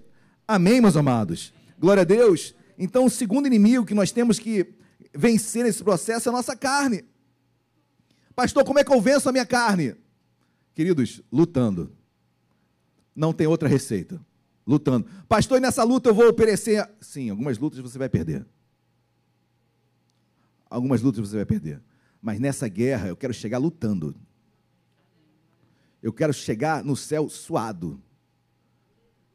[0.49, 1.55] Amém, meus amados?
[1.79, 2.57] Glória a Deus.
[2.77, 4.82] Então, o segundo inimigo que nós temos que
[5.15, 7.05] vencer nesse processo é a nossa carne.
[8.35, 9.95] Pastor, como é que eu venço a minha carne?
[10.75, 11.93] Queridos, lutando.
[13.15, 14.25] Não tem outra receita.
[14.67, 15.07] Lutando.
[15.29, 16.89] Pastor, e nessa luta eu vou perecer.
[17.01, 18.47] Sim, algumas lutas você vai perder.
[20.71, 21.83] Algumas lutas você vai perder.
[22.21, 24.15] Mas nessa guerra eu quero chegar lutando.
[26.03, 28.03] Eu quero chegar no céu suado.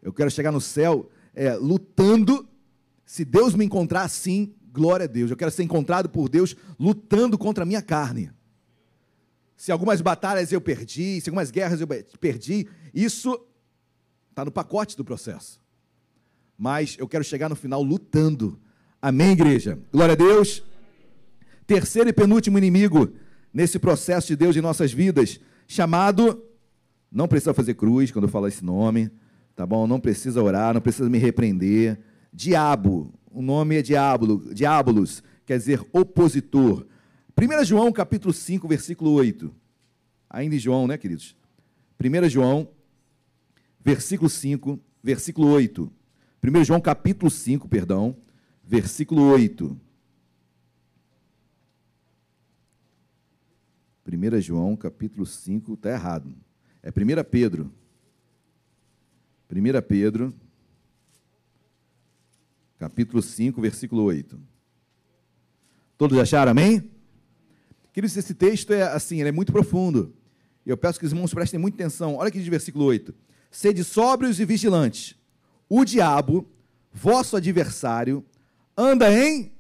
[0.02, 2.48] Eu quero chegar no céu é, lutando.
[3.06, 5.32] Se Deus me encontrar assim, glória a Deus.
[5.32, 8.32] Eu quero ser encontrado por Deus lutando contra a minha carne.
[9.56, 11.88] Se algumas batalhas eu perdi, se algumas guerras eu
[12.20, 13.44] perdi, isso
[14.30, 15.60] está no pacote do processo.
[16.56, 18.60] Mas eu quero chegar no final lutando.
[19.02, 19.80] Amém, igreja?
[19.92, 20.64] Glória a Deus.
[21.66, 23.14] Terceiro e penúltimo inimigo
[23.52, 26.44] nesse processo de Deus em nossas vidas, chamado.
[27.12, 29.10] Não precisa fazer cruz quando eu falar esse nome,
[29.56, 29.88] tá bom?
[29.88, 32.00] Não precisa orar, não precisa me repreender.
[32.32, 36.86] Diabo, o nome é diablo, diabolos, quer dizer opositor.
[37.40, 39.54] 1 João capítulo 5, versículo 8.
[40.30, 41.36] Ainda em João, né, queridos?
[42.04, 42.70] 1 João,
[43.80, 45.92] versículo 5, versículo 8.
[46.44, 48.16] 1 João capítulo 5, perdão,
[48.64, 49.80] versículo 8.
[54.06, 56.34] 1 João capítulo 5, está errado.
[56.82, 57.72] É 1 Pedro.
[59.52, 60.34] 1 Pedro,
[62.78, 64.40] capítulo 5, versículo 8.
[65.98, 66.92] Todos acharam, amém?
[67.92, 70.14] Queridos, esse texto é assim, ele é muito profundo.
[70.66, 72.16] Eu peço que os irmãos prestem muita atenção.
[72.16, 73.14] Olha aqui de versículo 8.
[73.50, 75.16] Sede sóbrios e vigilantes.
[75.68, 76.48] O diabo,
[76.94, 78.24] vosso adversário,
[78.78, 79.52] anda em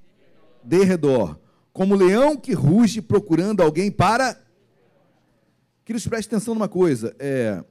[0.64, 1.40] derredor,
[1.74, 4.40] como leão que ruge procurando alguém para.
[5.84, 7.16] Queridos, prestem atenção numa coisa.
[7.18, 7.64] É,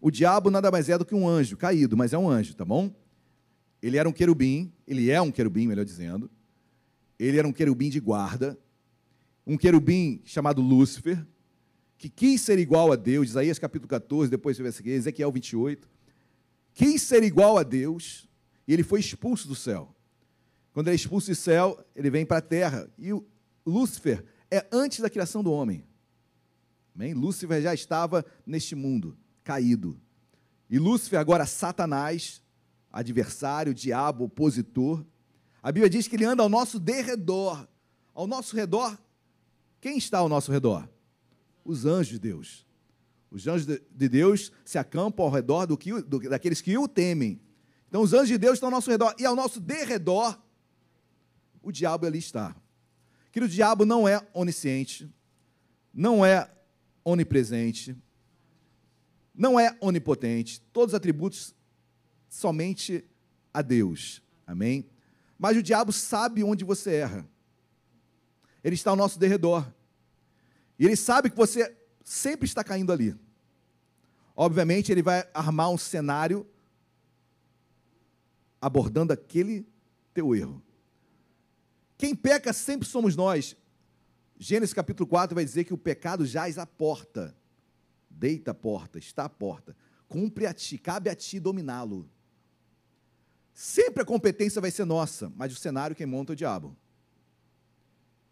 [0.00, 2.64] o diabo nada mais é do que um anjo caído, mas é um anjo, tá
[2.64, 2.90] bom?
[3.82, 6.30] Ele era um querubim, ele é um querubim, melhor dizendo.
[7.18, 8.58] Ele era um querubim de guarda,
[9.46, 11.24] um querubim chamado Lúcifer,
[11.96, 15.88] que quis ser igual a Deus, Isaías capítulo 14, depois você vai Ezequiel 28,
[16.72, 18.28] quis ser igual a Deus,
[18.66, 19.94] e ele foi expulso do céu.
[20.72, 23.26] Quando ele é expulso do céu, ele vem para a terra, e o
[23.66, 25.84] Lúcifer é antes da criação do homem.
[26.94, 27.14] Amém?
[27.14, 30.00] Lúcifer já estava neste mundo, caído.
[30.70, 32.42] E Lúcifer, agora Satanás,
[32.92, 35.04] adversário, diabo, opositor.
[35.62, 37.68] A Bíblia diz que ele anda ao nosso derredor.
[38.14, 38.98] Ao nosso redor
[39.80, 40.88] quem está ao nosso redor?
[41.64, 42.66] Os anjos de Deus.
[43.30, 47.40] Os anjos de Deus se acampam ao redor do que, do, daqueles que o temem.
[47.88, 49.14] Então, os anjos de Deus estão ao nosso redor.
[49.18, 50.38] E ao nosso derredor,
[51.62, 52.56] o diabo ali está.
[53.30, 55.08] Que o diabo não é onisciente,
[55.92, 56.50] não é
[57.04, 57.96] onipresente,
[59.34, 61.54] não é onipotente, todos os atributos
[62.28, 63.04] somente
[63.52, 64.22] a Deus.
[64.46, 64.88] Amém?
[65.38, 67.28] Mas o diabo sabe onde você erra.
[68.62, 69.72] Ele está ao nosso derredor.
[70.78, 73.16] E ele sabe que você sempre está caindo ali.
[74.34, 76.46] Obviamente, ele vai armar um cenário
[78.60, 79.66] abordando aquele
[80.12, 80.62] teu erro.
[81.96, 83.56] Quem peca sempre somos nós.
[84.38, 87.36] Gênesis capítulo 4 vai dizer que o pecado jaz à porta.
[88.08, 89.76] Deita a porta, está à porta.
[90.08, 92.08] Cumpre a ti, cabe a ti dominá-lo.
[93.60, 96.76] Sempre a competência vai ser nossa, mas o cenário quem monta é o diabo.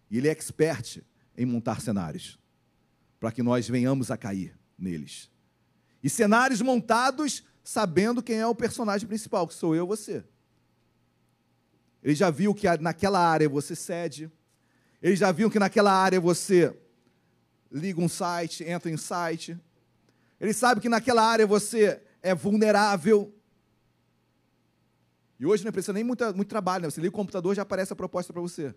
[0.08, 1.02] E ele é expert
[1.36, 2.38] em montar cenários,
[3.18, 5.28] para que nós venhamos a cair neles.
[6.00, 10.24] E cenários montados sabendo quem é o personagem principal, que sou eu e você.
[12.04, 14.30] Ele já viu que naquela área você cede.
[15.02, 16.72] Ele já viu que naquela área você
[17.68, 19.58] liga um site, entra em um site.
[20.40, 23.35] Ele sabe que naquela área você é vulnerável.
[25.38, 26.90] E hoje não precisa nem muito, muito trabalho, né?
[26.90, 28.74] Você liga o computador já aparece a proposta para você.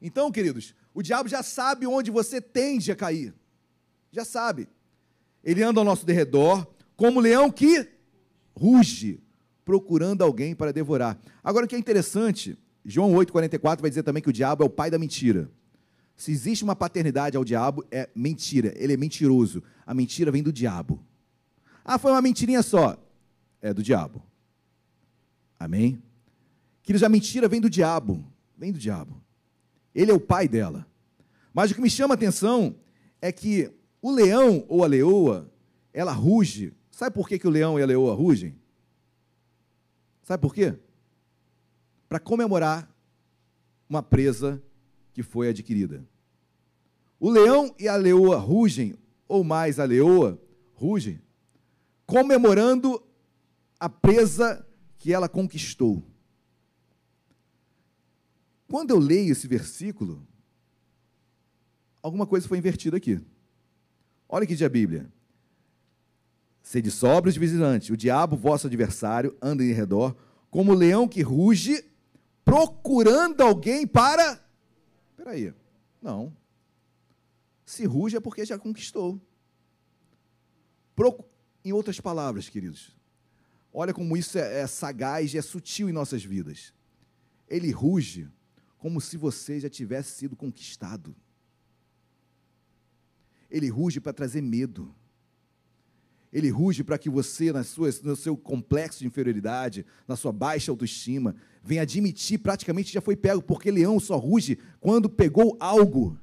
[0.00, 3.34] Então, queridos, o diabo já sabe onde você tende a cair.
[4.10, 4.68] Já sabe.
[5.44, 6.66] Ele anda ao nosso derredor,
[6.96, 7.86] como leão que
[8.56, 9.22] ruge,
[9.64, 11.18] procurando alguém para devorar.
[11.44, 14.70] Agora, o que é interessante, João 8,44 vai dizer também que o diabo é o
[14.70, 15.50] pai da mentira.
[16.16, 18.74] Se existe uma paternidade ao diabo, é mentira.
[18.76, 19.62] Ele é mentiroso.
[19.86, 21.02] A mentira vem do diabo.
[21.84, 22.96] Ah, foi uma mentirinha só.
[23.62, 24.22] É do diabo.
[25.60, 26.02] Amém?
[26.82, 28.24] Queridos, a mentira vem do diabo.
[28.58, 29.22] Vem do diabo.
[29.94, 30.84] Ele é o pai dela.
[31.54, 32.74] Mas o que me chama a atenção
[33.22, 33.70] é que
[34.02, 35.48] o leão ou a leoa,
[35.92, 38.54] ela ruge Sabe por que, que o leão e a leoa rugem?
[40.22, 40.76] Sabe por quê?
[42.10, 42.94] Para comemorar
[43.88, 44.62] uma presa
[45.14, 46.06] que foi adquirida.
[47.18, 50.38] O leão e a leoa rugem, ou mais a leoa
[50.74, 51.22] rugem,
[52.04, 53.02] comemorando
[53.78, 54.62] a presa
[55.00, 56.04] que ela conquistou.
[58.68, 60.24] Quando eu leio esse versículo,
[62.02, 63.18] alguma coisa foi invertida aqui.
[64.28, 65.10] Olha que diz a Bíblia.
[66.62, 67.88] Sede sóbrios e vigilantes.
[67.88, 70.14] O diabo, vosso adversário, anda em redor,
[70.50, 71.82] como o leão que ruge,
[72.44, 74.38] procurando alguém para.
[75.12, 75.54] Espera aí.
[76.02, 76.36] Não.
[77.64, 79.18] Se ruge é porque já conquistou.
[81.64, 82.99] Em outras palavras, queridos,
[83.72, 86.72] olha como isso é, é sagaz e é sutil em nossas vidas.
[87.48, 88.28] Ele ruge
[88.78, 91.14] como se você já tivesse sido conquistado.
[93.50, 94.94] Ele ruge para trazer medo.
[96.32, 100.70] Ele ruge para que você, nas suas, no seu complexo de inferioridade, na sua baixa
[100.70, 106.16] autoestima, venha admitir praticamente já foi pego, porque leão só ruge quando pegou algo.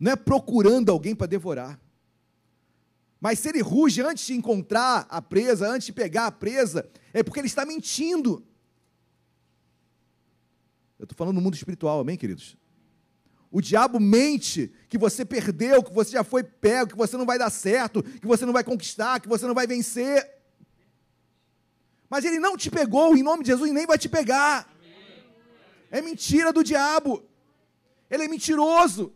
[0.00, 1.78] Não é procurando alguém para devorar.
[3.24, 7.22] Mas se ele ruge antes de encontrar a presa, antes de pegar a presa, é
[7.22, 8.46] porque ele está mentindo.
[10.98, 12.54] Eu estou falando no mundo espiritual, amém, queridos?
[13.50, 17.38] O diabo mente que você perdeu, que você já foi pego, que você não vai
[17.38, 20.30] dar certo, que você não vai conquistar, que você não vai vencer.
[22.10, 24.70] Mas ele não te pegou, em nome de Jesus, e nem vai te pegar.
[25.90, 27.24] É mentira do diabo.
[28.10, 29.14] Ele é mentiroso.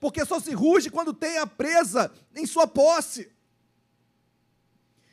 [0.00, 3.30] Porque só se ruge quando tem a presa em sua posse.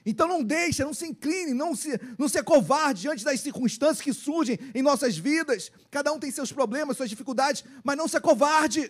[0.05, 4.13] Então não deixe, não se incline, não se, não se covarde diante das circunstâncias que
[4.13, 5.69] surgem em nossas vidas.
[5.91, 8.89] Cada um tem seus problemas, suas dificuldades, mas não se covarde.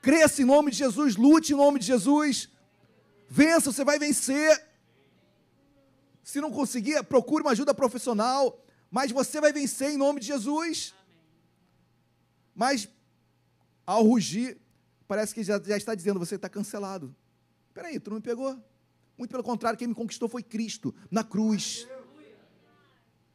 [0.00, 2.48] Cresça em nome de Jesus, lute em nome de Jesus.
[3.28, 4.64] Vença, você vai vencer.
[6.22, 10.94] Se não conseguir, procure uma ajuda profissional, mas você vai vencer em nome de Jesus.
[12.54, 12.88] Mas
[13.84, 14.60] ao rugir,
[15.08, 17.16] parece que já, já está dizendo: você está cancelado.
[17.68, 18.62] Espera aí, tu não me pegou?
[19.16, 21.88] Muito pelo contrário, quem me conquistou foi Cristo, na cruz.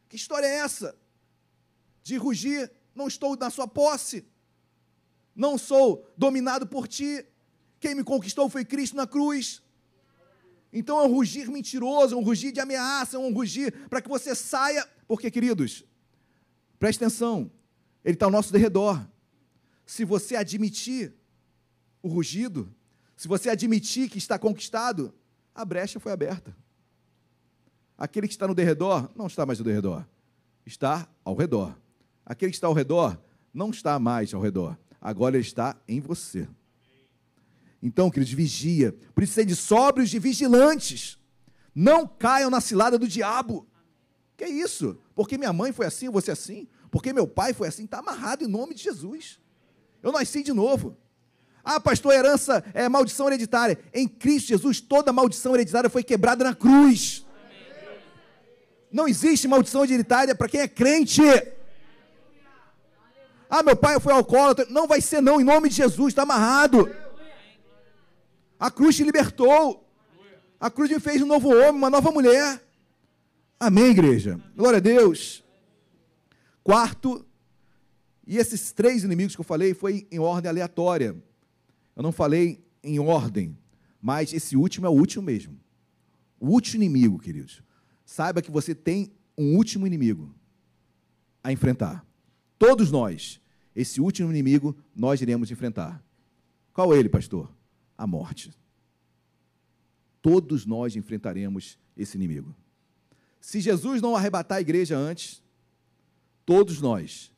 [0.08, 0.96] Que história é essa?
[2.02, 4.24] De rugir, não estou na sua posse,
[5.34, 7.26] não sou dominado por ti.
[7.80, 9.62] Quem me conquistou foi Cristo na cruz.
[10.72, 14.08] Então é um rugir mentiroso, é um rugir de ameaça, é um rugir para que
[14.08, 14.88] você saia.
[15.06, 15.84] Porque, queridos,
[16.78, 17.50] preste atenção,
[18.04, 19.06] ele está ao nosso derredor.
[19.84, 21.14] Se você admitir
[22.04, 22.70] o rugido,
[23.16, 25.14] se você admitir que está conquistado,
[25.54, 26.54] a brecha foi aberta.
[27.96, 30.04] Aquele que está no derredor não está mais no derredor,
[30.66, 31.74] está ao redor.
[32.26, 33.18] Aquele que está ao redor
[33.54, 36.46] não está mais ao redor, agora ele está em você.
[37.82, 38.92] Então, queridos, vigia.
[39.14, 41.18] Por isso, sede sóbrios e vigilantes.
[41.74, 43.66] Não caiam na cilada do diabo.
[44.36, 44.98] Que é isso?
[45.14, 46.68] Porque minha mãe foi assim, você assim?
[46.90, 47.84] Porque meu pai foi assim?
[47.84, 49.40] Está amarrado em nome de Jesus.
[50.02, 50.98] Eu nasci de novo.
[51.64, 53.78] Ah, pastor, herança é maldição hereditária.
[53.92, 57.24] Em Cristo Jesus, toda maldição hereditária foi quebrada na cruz.
[58.92, 61.22] Não existe maldição hereditária para quem é crente.
[63.48, 64.66] Ah, meu pai foi alcoólatra.
[64.68, 66.94] Não vai ser, não, em nome de Jesus, está amarrado.
[68.60, 69.88] A cruz te libertou.
[70.60, 72.62] A cruz me fez um novo homem, uma nova mulher.
[73.58, 74.38] Amém, igreja?
[74.54, 75.42] Glória a Deus.
[76.62, 77.24] Quarto,
[78.26, 81.16] e esses três inimigos que eu falei foi em ordem aleatória.
[81.96, 83.56] Eu não falei em ordem,
[84.00, 85.58] mas esse último é o último mesmo.
[86.38, 87.62] O último inimigo, queridos.
[88.04, 90.34] Saiba que você tem um último inimigo
[91.42, 92.06] a enfrentar.
[92.58, 93.40] Todos nós,
[93.74, 96.02] esse último inimigo, nós iremos enfrentar.
[96.72, 97.50] Qual é ele, pastor?
[97.96, 98.52] A morte.
[100.20, 102.54] Todos nós enfrentaremos esse inimigo.
[103.40, 105.42] Se Jesus não arrebatar a igreja antes,
[106.46, 107.30] todos nós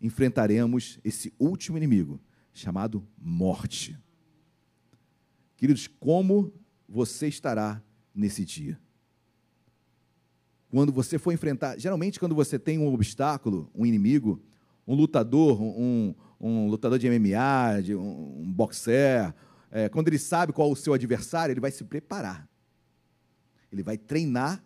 [0.00, 2.20] enfrentaremos esse último inimigo,
[2.58, 3.98] chamado morte.
[5.56, 6.52] Queridos, como
[6.88, 7.82] você estará
[8.14, 8.78] nesse dia?
[10.70, 14.42] Quando você for enfrentar, geralmente quando você tem um obstáculo, um inimigo,
[14.86, 19.34] um lutador, um, um lutador de MMA, de um, um boxer,
[19.70, 22.48] é, quando ele sabe qual é o seu adversário, ele vai se preparar.
[23.70, 24.64] Ele vai treinar,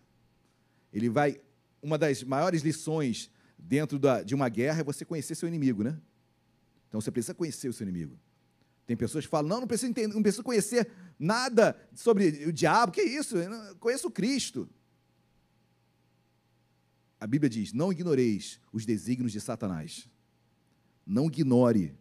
[0.92, 1.40] ele vai.
[1.82, 5.98] Uma das maiores lições dentro da, de uma guerra é você conhecer seu inimigo, né?
[6.92, 8.20] Então você precisa conhecer o seu inimigo.
[8.86, 12.92] Tem pessoas que falam, não, não preciso, entender, não preciso conhecer nada sobre o diabo,
[12.92, 13.38] que isso?
[13.38, 14.68] Eu conheço Cristo.
[17.18, 20.06] A Bíblia diz: não ignoreis os desígnios de Satanás.
[21.06, 21.96] Não ignore.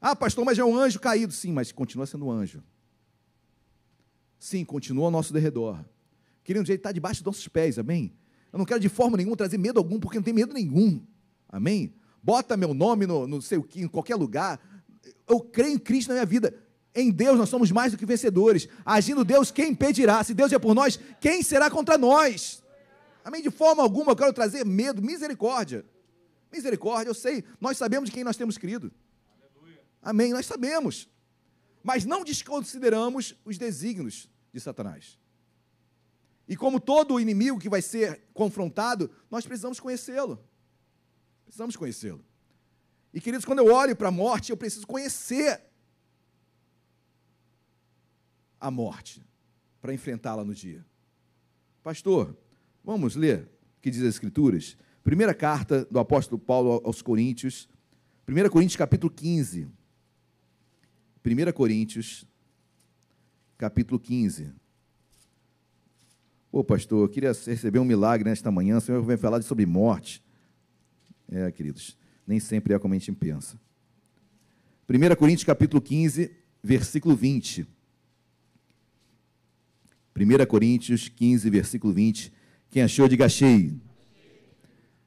[0.00, 1.32] Ah, pastor, mas é um anjo caído.
[1.32, 2.62] Sim, mas continua sendo um anjo.
[4.38, 5.84] Sim, continua ao nosso derredor.
[6.44, 8.14] Querido, ele está debaixo dos nossos pés, amém?
[8.52, 11.04] Eu não quero de forma nenhuma trazer medo algum, porque não tem medo nenhum.
[11.48, 11.92] Amém?
[12.22, 14.60] Bota meu nome no, no sei o que, em qualquer lugar.
[15.28, 16.54] Eu creio em Cristo na minha vida.
[16.94, 18.68] Em Deus nós somos mais do que vencedores.
[18.84, 20.22] Agindo Deus, quem impedirá?
[20.22, 22.62] Se Deus é por nós, quem será contra nós?
[23.24, 23.42] Amém?
[23.42, 25.84] De forma alguma eu quero trazer medo, misericórdia.
[26.52, 28.92] Misericórdia, eu sei, nós sabemos de quem nós temos crido.
[30.02, 31.08] Amém, nós sabemos.
[31.82, 35.18] Mas não desconsideramos os desígnios de Satanás.
[36.46, 40.44] E como todo inimigo que vai ser confrontado, nós precisamos conhecê-lo.
[41.52, 42.24] Precisamos conhecê-lo.
[43.12, 45.60] E queridos, quando eu olho para a morte, eu preciso conhecer
[48.58, 49.22] a morte
[49.78, 50.82] para enfrentá-la no dia.
[51.82, 52.34] Pastor,
[52.82, 54.78] vamos ler o que diz as Escrituras?
[55.04, 57.68] Primeira carta do apóstolo Paulo aos Coríntios,
[58.26, 59.68] 1 Coríntios capítulo 15.
[61.22, 62.26] 1 Coríntios,
[63.58, 64.50] capítulo 15.
[66.50, 70.22] Ô, pastor, eu queria receber um milagre nesta manhã, o senhor vem falar sobre morte.
[71.34, 71.96] É, queridos,
[72.26, 73.58] nem sempre é como a gente pensa.
[74.86, 76.30] 1 Coríntios, capítulo 15,
[76.62, 77.66] versículo 20.
[80.14, 82.30] 1 Coríntios 15, versículo 20.
[82.68, 83.80] Quem achou, diga cheio.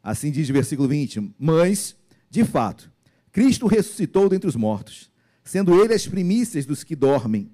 [0.01, 1.95] Assim diz o versículo 20: Mas,
[2.27, 2.91] de fato,
[3.31, 5.11] Cristo ressuscitou dentre os mortos,
[5.43, 7.51] sendo ele as primícias dos que dormem.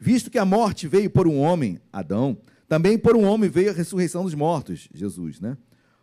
[0.00, 3.74] Visto que a morte veio por um homem, Adão, também por um homem veio a
[3.74, 5.56] ressurreição dos mortos, Jesus, né?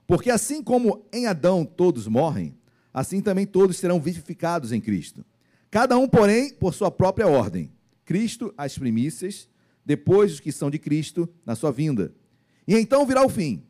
[0.08, 2.58] Porque assim como em Adão todos morrem,
[2.94, 5.26] assim também todos serão vivificados em Cristo.
[5.70, 7.70] Cada um, porém, por sua própria ordem.
[8.06, 9.50] Cristo, as primícias,
[9.86, 12.16] depois os que são de Cristo, na sua vinda.
[12.66, 13.64] E então virá o fim,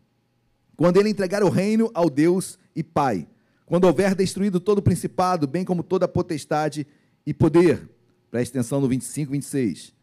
[0.76, 3.28] quando ele entregar o reino ao Deus e Pai,
[3.66, 6.86] quando houver destruído todo o principado, bem como toda a potestade
[7.26, 7.90] e poder.
[8.30, 9.94] Presta atenção no 25, 26.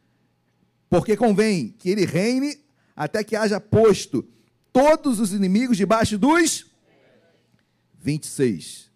[0.90, 2.59] Porque convém que ele reine
[2.94, 4.28] até que haja posto
[4.75, 6.67] todos os inimigos debaixo dos
[8.01, 8.91] 26.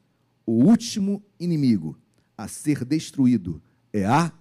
[0.44, 1.96] O último inimigo
[2.36, 4.32] a ser destruído é a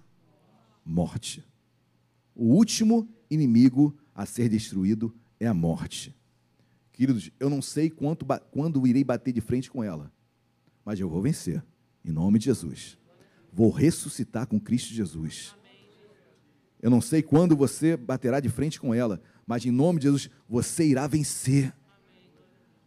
[0.84, 1.44] morte.
[2.34, 6.12] O último inimigo a ser destruído é a morte.
[6.92, 10.12] Queridos, eu não sei quanto, quando irei bater de frente com ela,
[10.84, 11.64] mas eu vou vencer,
[12.04, 12.98] em nome de Jesus.
[13.52, 15.54] Vou ressuscitar com Cristo Jesus.
[16.80, 20.30] Eu não sei quando você baterá de frente com ela, mas em nome de Jesus,
[20.48, 21.72] você irá vencer.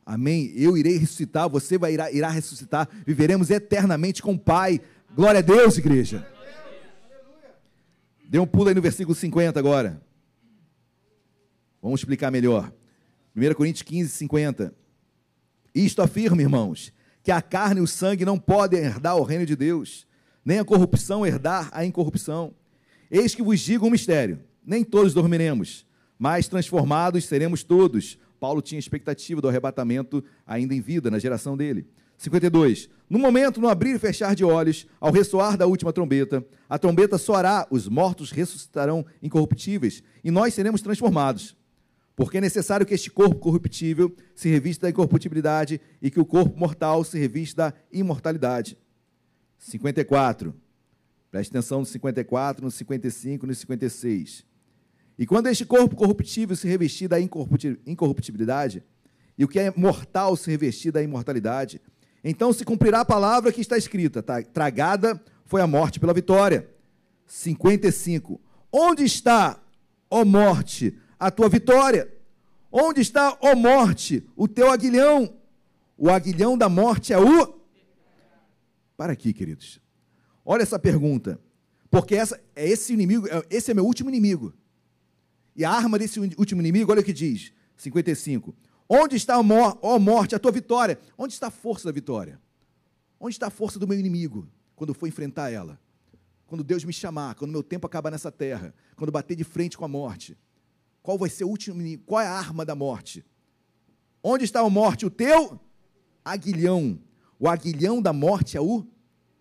[0.05, 0.51] Amém?
[0.55, 4.79] Eu irei ressuscitar, você vai irá, irá ressuscitar, viveremos eternamente com o Pai.
[5.15, 6.27] Glória a Deus, igreja.
[8.27, 10.01] Dê um pulo aí no versículo 50 agora.
[11.81, 12.71] Vamos explicar melhor.
[13.35, 14.73] 1 Coríntios 15, 50.
[15.73, 16.93] Isto afirma, irmãos,
[17.23, 20.07] que a carne e o sangue não podem herdar o reino de Deus,
[20.43, 22.53] nem a corrupção herdar a incorrupção.
[23.11, 25.85] Eis que vos digo um mistério: nem todos dormiremos,
[26.17, 28.17] mas transformados seremos todos.
[28.39, 31.85] Paulo tinha expectativa do arrebatamento ainda em vida, na geração dele.
[32.17, 32.89] 52.
[33.09, 37.17] No momento, no abrir e fechar de olhos, ao ressoar da última trombeta, a trombeta
[37.17, 41.57] soará, os mortos ressuscitarão incorruptíveis e nós seremos transformados.
[42.15, 46.57] Porque é necessário que este corpo corruptível se revista da incorruptibilidade e que o corpo
[46.57, 48.77] mortal se revista da imortalidade.
[49.57, 50.53] 54.
[51.31, 54.45] Preste atenção no 54, no 55 e no 56.
[55.17, 58.83] E quando este corpo corruptível se revestir da incorrupti- incorruptibilidade,
[59.37, 61.81] e o que é mortal se revestir da imortalidade,
[62.23, 66.69] então se cumprirá a palavra que está escrita: "Tra- tragada foi a morte pela vitória.
[67.25, 68.39] 55.
[68.71, 69.59] Onde está,
[70.09, 72.11] ó morte, a tua vitória?
[72.71, 75.33] Onde está, ó morte, o teu aguilhão?
[75.97, 77.59] O aguilhão da morte é o.
[78.97, 79.79] Para aqui, queridos.
[80.45, 81.39] Olha essa pergunta.
[81.89, 84.53] Porque essa, é esse inimigo, é- esse é meu último inimigo.
[85.55, 88.55] E a arma desse último inimigo, olha o que diz, 55.
[88.87, 90.97] Onde está, ó mor- ó morte, a tua vitória?
[91.17, 92.39] Onde está a força da vitória?
[93.19, 95.79] Onde está a força do meu inimigo quando eu for enfrentar ela?
[96.47, 99.85] Quando Deus me chamar, quando meu tempo acabar nessa terra, quando bater de frente com
[99.85, 100.37] a morte?
[101.01, 102.03] Qual vai ser o último inimigo?
[102.05, 103.23] Qual é a arma da morte?
[104.23, 105.05] Onde está a morte?
[105.05, 105.59] O teu
[106.23, 106.99] aguilhão.
[107.39, 108.85] O aguilhão da morte é o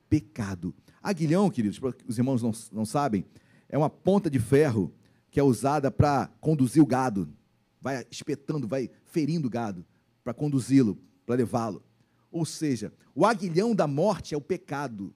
[0.08, 0.74] pecado.
[1.02, 3.24] Aguilhão, queridos, os irmãos não, não sabem,
[3.68, 4.92] é uma ponta de ferro
[5.30, 7.32] que é usada para conduzir o gado.
[7.80, 9.84] Vai espetando, vai ferindo o gado
[10.22, 11.82] para conduzi-lo, para levá-lo.
[12.30, 15.14] Ou seja, o aguilhão da morte é o pecado.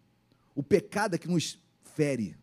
[0.54, 2.36] O pecado é que nos fere.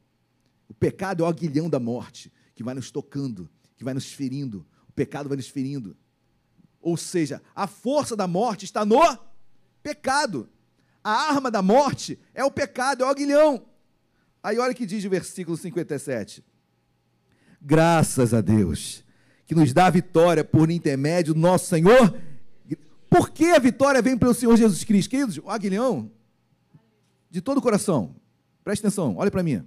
[0.69, 4.65] O pecado é o aguilhão da morte, que vai nos tocando, que vai nos ferindo.
[4.87, 5.97] O pecado vai nos ferindo.
[6.79, 8.99] Ou seja, a força da morte está no
[9.81, 10.49] pecado.
[11.03, 13.65] A arma da morte é o pecado, é o aguilhão.
[14.43, 16.43] Aí olha o que diz o versículo 57.
[17.61, 19.03] Graças a Deus,
[19.45, 22.15] que nos dá a vitória por intermédio do nosso Senhor.
[23.09, 25.09] Por que a vitória vem pelo Senhor Jesus Cristo?
[25.09, 26.09] Queridos, o aguilhão,
[27.29, 28.15] de todo o coração,
[28.63, 29.65] preste atenção, olha para mim.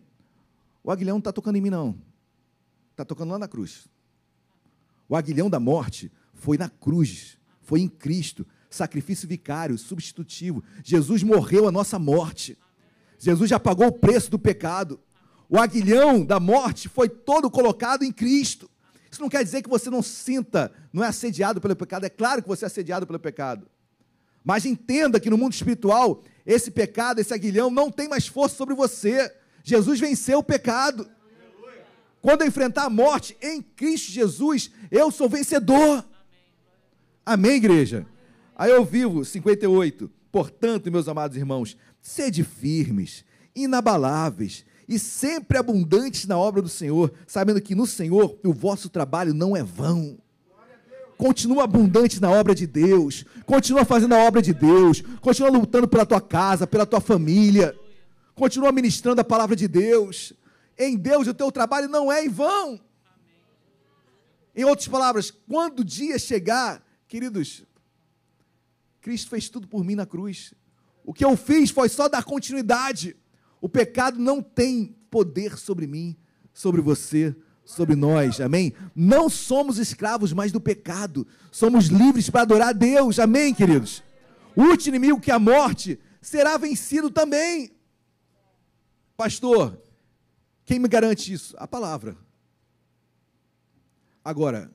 [0.83, 1.97] O aguilhão não está tocando em mim, não.
[2.91, 3.89] Está tocando lá na cruz.
[5.09, 10.63] O aguilhão da morte foi na cruz, foi em Cristo, sacrifício vicário, substitutivo.
[10.83, 12.59] Jesus morreu a nossa morte.
[13.19, 15.01] Jesus já pagou o preço do pecado.
[15.49, 18.71] O aguilhão da morte foi todo colocado em Cristo.
[19.11, 22.05] Isso não quer dizer que você não sinta, não é assediado pelo pecado.
[22.05, 23.67] É claro que você é assediado pelo pecado.
[24.43, 28.75] Mas entenda que no mundo espiritual, esse pecado, esse aguilhão, não tem mais força sobre
[28.75, 29.33] você.
[29.63, 31.09] Jesus venceu o pecado.
[32.21, 36.05] Quando eu enfrentar a morte em Cristo Jesus, eu sou vencedor.
[37.25, 38.07] Amém, igreja?
[38.57, 40.11] Aí eu vivo, 58.
[40.31, 43.25] Portanto, meus amados irmãos, sede firmes,
[43.55, 49.33] inabaláveis e sempre abundantes na obra do Senhor, sabendo que no Senhor o vosso trabalho
[49.33, 50.19] não é vão.
[51.17, 56.05] Continua abundante na obra de Deus, continua fazendo a obra de Deus, continua lutando pela
[56.05, 57.75] tua casa, pela tua família,
[58.35, 60.33] continua ministrando a palavra de Deus.
[60.77, 62.81] Em Deus o teu trabalho não é em vão.
[64.57, 67.65] Em outras palavras, quando o dia chegar, queridos,
[69.05, 70.55] Cristo fez tudo por mim na cruz.
[71.05, 73.15] O que eu fiz foi só dar continuidade.
[73.61, 76.17] O pecado não tem poder sobre mim,
[76.55, 77.37] sobre você,
[77.67, 78.73] sobre nós, amém?
[78.97, 84.03] Não somos escravos mais do pecado, somos livres para adorar a Deus, amém, queridos?
[84.57, 87.77] O último inimigo que é a morte será vencido também.
[89.19, 89.79] Pastor,
[90.65, 91.55] quem me garante isso?
[91.59, 92.17] A palavra.
[94.25, 94.73] Agora,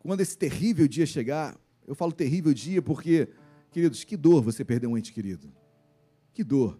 [0.00, 1.56] quando esse terrível dia chegar,
[1.86, 3.28] eu falo terrível dia porque,
[3.70, 5.52] queridos, que dor você perder um ente querido.
[6.34, 6.78] Que dor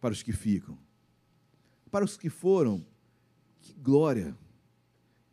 [0.00, 0.78] para os que ficam.
[1.90, 2.86] Para os que foram,
[3.60, 4.36] que glória.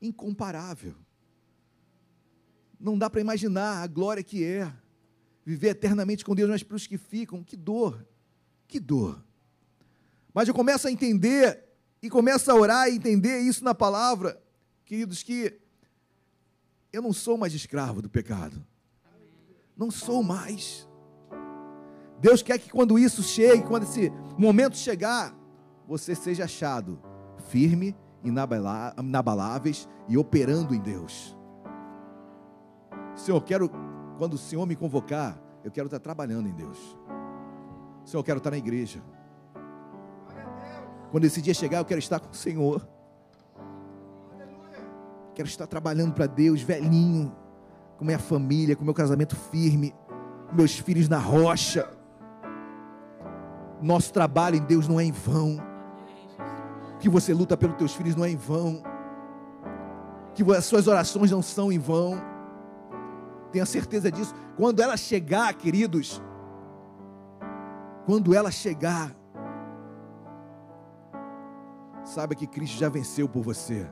[0.01, 0.95] Incomparável.
[2.79, 4.71] Não dá para imaginar a glória que é
[5.45, 8.05] viver eternamente com Deus, mas para os que ficam, que dor.
[8.67, 9.23] Que dor.
[10.33, 11.63] Mas eu começo a entender
[12.01, 14.41] e começo a orar e entender isso na palavra,
[14.85, 15.59] queridos, que
[16.91, 18.65] eu não sou mais escravo do pecado.
[19.77, 20.87] Não sou mais.
[22.19, 25.35] Deus quer que quando isso chegue, quando esse momento chegar,
[25.87, 26.99] você seja achado
[27.47, 31.37] firme, inabaláveis e operando em Deus.
[33.15, 33.69] Senhor, eu quero,
[34.17, 36.77] quando o Senhor me convocar, eu quero estar trabalhando em Deus.
[38.03, 39.01] Senhor, eu quero estar na igreja.
[41.11, 42.87] Quando esse dia chegar, eu quero estar com o Senhor.
[45.33, 47.35] Quero estar trabalhando para Deus, velhinho,
[47.97, 49.93] com minha família, com meu casamento firme,
[50.49, 51.89] com meus filhos na rocha.
[53.81, 55.57] Nosso trabalho em Deus não é em vão.
[56.99, 58.81] Que você luta pelos teus filhos não é em vão.
[60.33, 62.21] Que as suas orações não são em vão.
[63.51, 64.33] Tenha certeza disso.
[64.57, 66.21] Quando ela chegar, queridos,
[68.05, 69.11] quando ela chegar,
[72.03, 73.87] saiba que Cristo já venceu por você.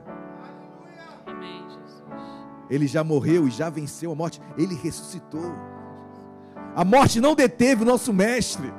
[2.68, 4.40] Ele já morreu e já venceu a morte.
[4.56, 5.54] Ele ressuscitou.
[6.74, 8.72] A morte não deteve o nosso mestre.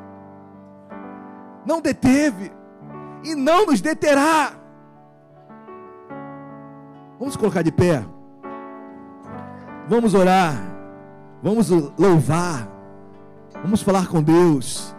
[1.65, 2.51] Não deteve.
[3.23, 4.51] E não nos deterá.
[7.19, 8.05] Vamos colocar de pé.
[9.87, 10.55] Vamos orar.
[11.41, 12.67] Vamos louvar.
[13.61, 14.95] Vamos falar com Deus.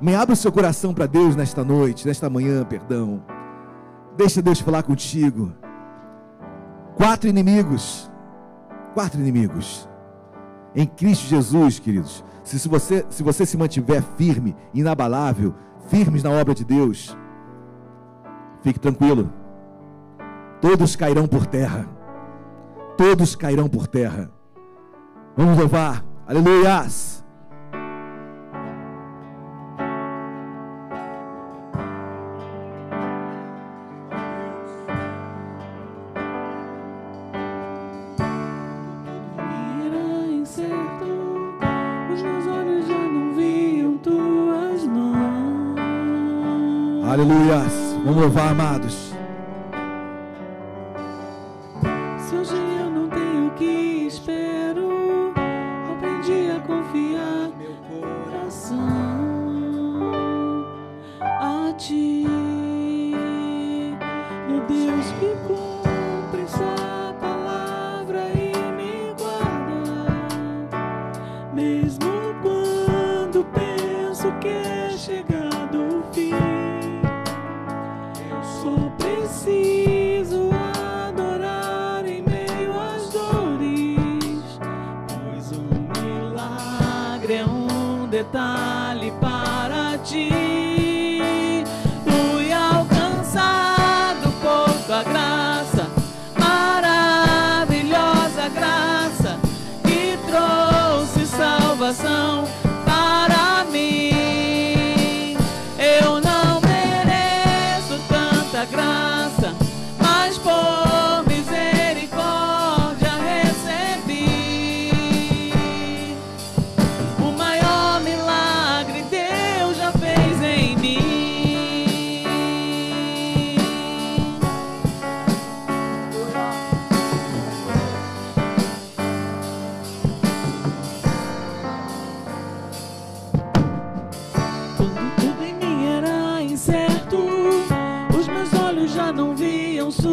[0.00, 3.22] Me abra o seu coração para Deus nesta noite, nesta manhã, perdão.
[4.16, 5.52] Deixa Deus falar contigo.
[6.96, 8.07] Quatro inimigos.
[8.98, 9.88] Quatro inimigos.
[10.74, 12.24] Em Cristo Jesus, queridos.
[12.42, 15.54] Se, se, você, se você se mantiver firme, inabalável,
[15.86, 17.16] firmes na obra de Deus,
[18.60, 19.32] fique tranquilo.
[20.60, 21.88] Todos cairão por terra.
[22.96, 24.32] Todos cairão por terra.
[25.36, 26.04] Vamos louvar.
[26.26, 27.24] Aleluias.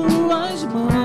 [0.09, 1.04] Suas mãos.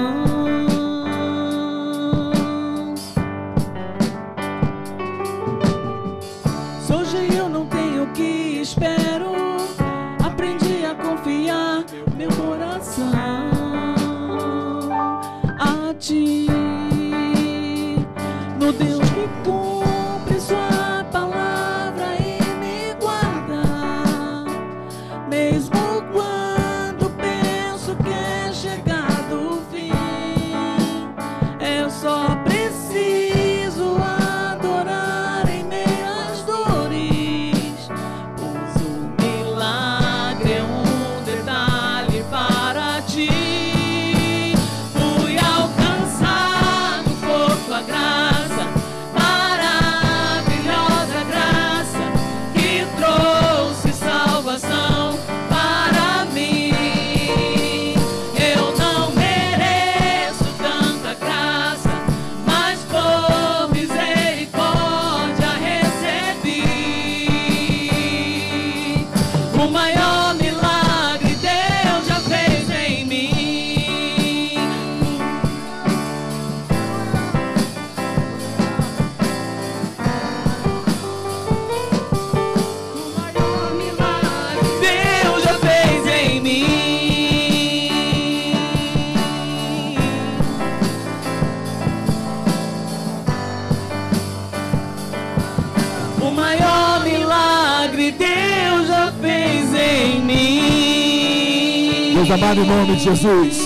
[102.32, 103.58] Amado, em nome de Jesus.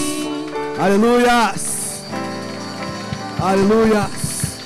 [0.79, 2.03] Aleluias.
[3.39, 4.63] Aleluias.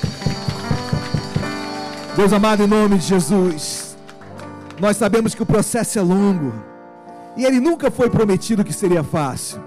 [2.14, 3.96] Deus amado, em nome de Jesus.
[4.78, 6.54] Nós sabemos que o processo é longo.
[7.36, 9.60] E ele nunca foi prometido que seria fácil.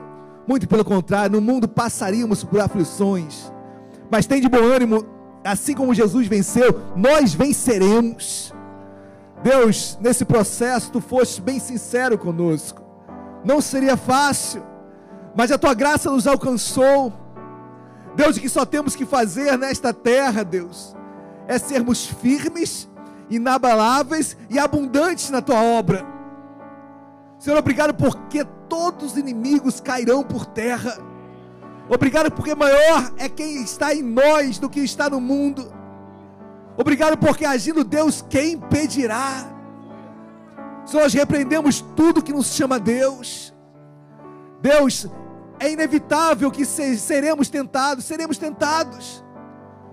[0.47, 3.51] Muito pelo contrário, no mundo passaríamos por aflições.
[4.09, 5.05] Mas tem de bom ânimo,
[5.43, 8.53] assim como Jesus venceu, nós venceremos.
[9.43, 12.80] Deus, nesse processo, tu foste bem sincero conosco.
[13.43, 14.63] Não seria fácil,
[15.35, 17.13] mas a tua graça nos alcançou.
[18.15, 20.95] Deus, o que só temos que fazer nesta terra, Deus,
[21.47, 22.89] é sermos firmes,
[23.29, 26.05] inabaláveis e abundantes na tua obra.
[27.39, 30.97] Senhor, obrigado porque todos os inimigos cairão por terra.
[31.89, 35.73] Obrigado porque maior é quem está em nós do que está no mundo.
[36.77, 39.60] Obrigado porque agindo Deus, quem impedirá?
[40.85, 43.53] Senhor, nós repreendemos tudo que nos chama Deus.
[44.61, 45.07] Deus,
[45.59, 49.23] é inevitável que seremos tentados, seremos tentados.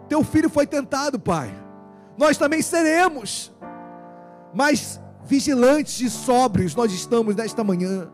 [0.08, 1.54] Teu filho foi tentado, Pai.
[2.16, 3.52] Nós também seremos.
[4.54, 8.10] Mas vigilantes e sóbrios nós estamos nesta manhã.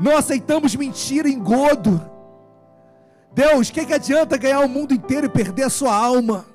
[0.00, 2.00] Não aceitamos mentira, engodo.
[3.32, 6.46] Deus, o que, que adianta ganhar o mundo inteiro e perder a sua alma?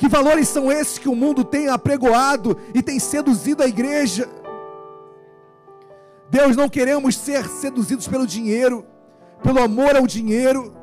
[0.00, 4.26] Que valores são esses que o mundo tem apregoado e tem seduzido a igreja?
[6.30, 8.86] Deus, não queremos ser seduzidos pelo dinheiro,
[9.42, 10.74] pelo amor ao dinheiro,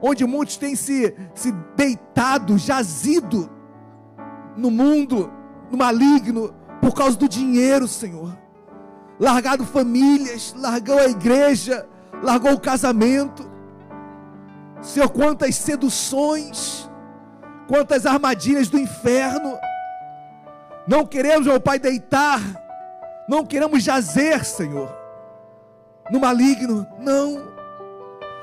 [0.00, 3.48] onde muitos têm se, se deitado, jazido
[4.56, 5.32] no mundo,
[5.70, 8.36] no maligno, por causa do dinheiro, Senhor.
[9.20, 11.88] Largado famílias, largou a igreja,
[12.20, 13.48] largou o casamento.
[14.80, 16.90] Senhor, quantas seduções
[17.72, 19.58] quantas armadilhas do inferno.
[20.86, 22.38] Não queremos, meu Pai, deitar,
[23.26, 24.94] não queremos jazer, Senhor,
[26.10, 27.50] no maligno, não.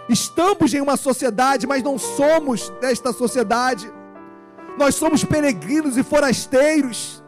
[0.09, 3.93] Estamos em uma sociedade, mas não somos desta sociedade.
[4.79, 7.23] Nós somos peregrinos e forasteiros.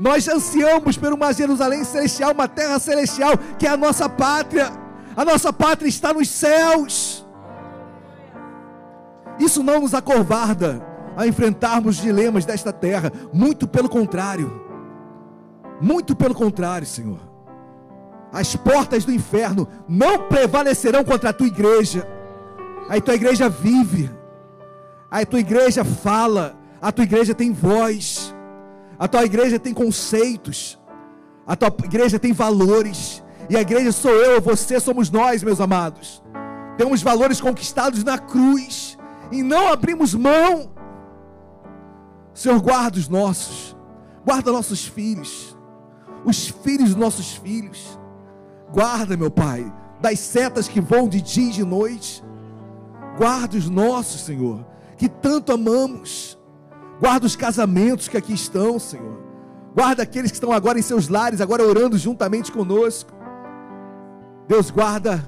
[0.00, 4.72] Nós ansiamos por uma Jerusalém celestial, uma terra celestial, que é a nossa pátria.
[5.16, 7.24] A nossa pátria está nos céus.
[9.38, 10.82] Isso não nos acovarda
[11.16, 14.62] a enfrentarmos dilemas desta terra, muito pelo contrário.
[15.80, 17.20] Muito pelo contrário, Senhor.
[18.32, 22.06] As portas do inferno não prevalecerão contra a tua igreja.
[22.88, 24.10] A tua igreja vive.
[25.10, 26.56] A tua igreja fala.
[26.80, 28.34] A tua igreja tem voz.
[28.98, 30.78] A tua igreja tem conceitos.
[31.46, 33.22] A tua igreja tem valores.
[33.48, 36.22] E a igreja sou eu, você somos nós, meus amados.
[36.76, 38.98] Temos valores conquistados na cruz
[39.30, 40.70] e não abrimos mão.
[42.32, 43.76] Senhor, guarda os nossos,
[44.24, 45.56] guarda nossos filhos,
[46.24, 47.98] os filhos dos nossos filhos.
[48.72, 52.22] Guarda, meu Pai, das setas que voam de dia e de noite.
[53.16, 54.66] Guarda os nossos, Senhor,
[54.98, 56.38] que tanto amamos.
[57.00, 59.24] Guarda os casamentos que aqui estão, Senhor.
[59.74, 63.12] Guarda aqueles que estão agora em seus lares, agora orando juntamente conosco.
[64.48, 65.22] Deus guarda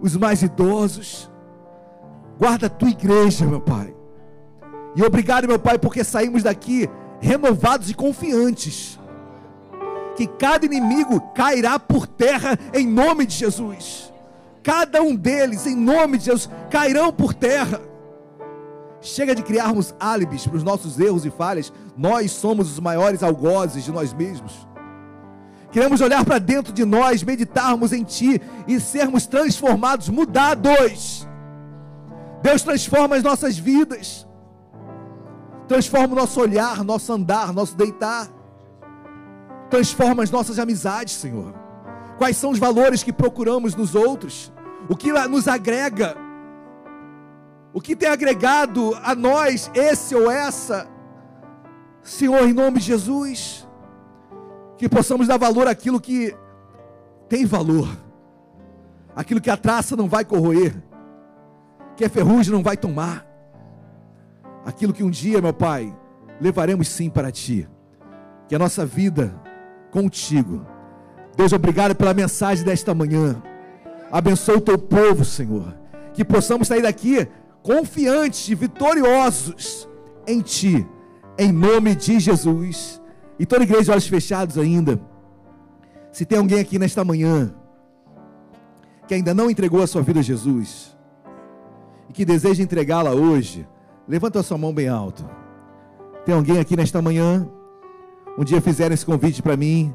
[0.00, 1.30] os mais idosos.
[2.38, 3.94] Guarda a tua igreja, meu Pai.
[4.96, 6.88] E obrigado, meu Pai, porque saímos daqui
[7.20, 8.98] renovados e confiantes.
[10.16, 14.12] Que cada inimigo cairá por terra em nome de Jesus.
[14.62, 17.80] Cada um deles, em nome de Jesus, cairão por terra.
[19.00, 21.72] Chega de criarmos álibis para os nossos erros e falhas.
[21.96, 24.66] Nós somos os maiores algozes de nós mesmos.
[25.70, 31.26] Queremos olhar para dentro de nós, meditarmos em Ti e sermos transformados, mudados
[32.44, 34.28] Deus transforma as nossas vidas,
[35.66, 38.28] transforma o nosso olhar, nosso andar, nosso deitar,
[39.70, 41.54] transforma as nossas amizades, Senhor.
[42.18, 44.52] Quais são os valores que procuramos nos outros?
[44.90, 46.14] O que nos agrega?
[47.72, 50.86] O que tem agregado a nós esse ou essa?
[52.02, 53.66] Senhor, em nome de Jesus,
[54.76, 56.36] que possamos dar valor àquilo que
[57.26, 57.88] tem valor,
[59.16, 60.74] aquilo que a traça não vai corroer
[61.96, 63.26] que a ferrugem não vai tomar.
[64.64, 65.94] Aquilo que um dia, meu Pai,
[66.40, 67.68] levaremos sim para Ti.
[68.48, 69.34] Que a nossa vida
[69.90, 70.66] contigo.
[71.36, 73.42] Deus, obrigado pela mensagem desta manhã.
[74.10, 75.76] Abençoa o teu povo, Senhor.
[76.12, 77.26] Que possamos sair daqui
[77.62, 79.88] confiantes e vitoriosos
[80.26, 80.86] em Ti.
[81.38, 83.00] Em nome de Jesus.
[83.38, 85.00] E toda igreja, olhos fechados ainda.
[86.12, 87.52] Se tem alguém aqui nesta manhã
[89.06, 90.93] que ainda não entregou a sua vida a Jesus,
[92.14, 93.66] que deseja entregá-la hoje,
[94.08, 95.28] levanta a sua mão bem alto.
[96.24, 97.46] Tem alguém aqui nesta manhã?
[98.38, 99.94] Um dia fizeram esse convite para mim,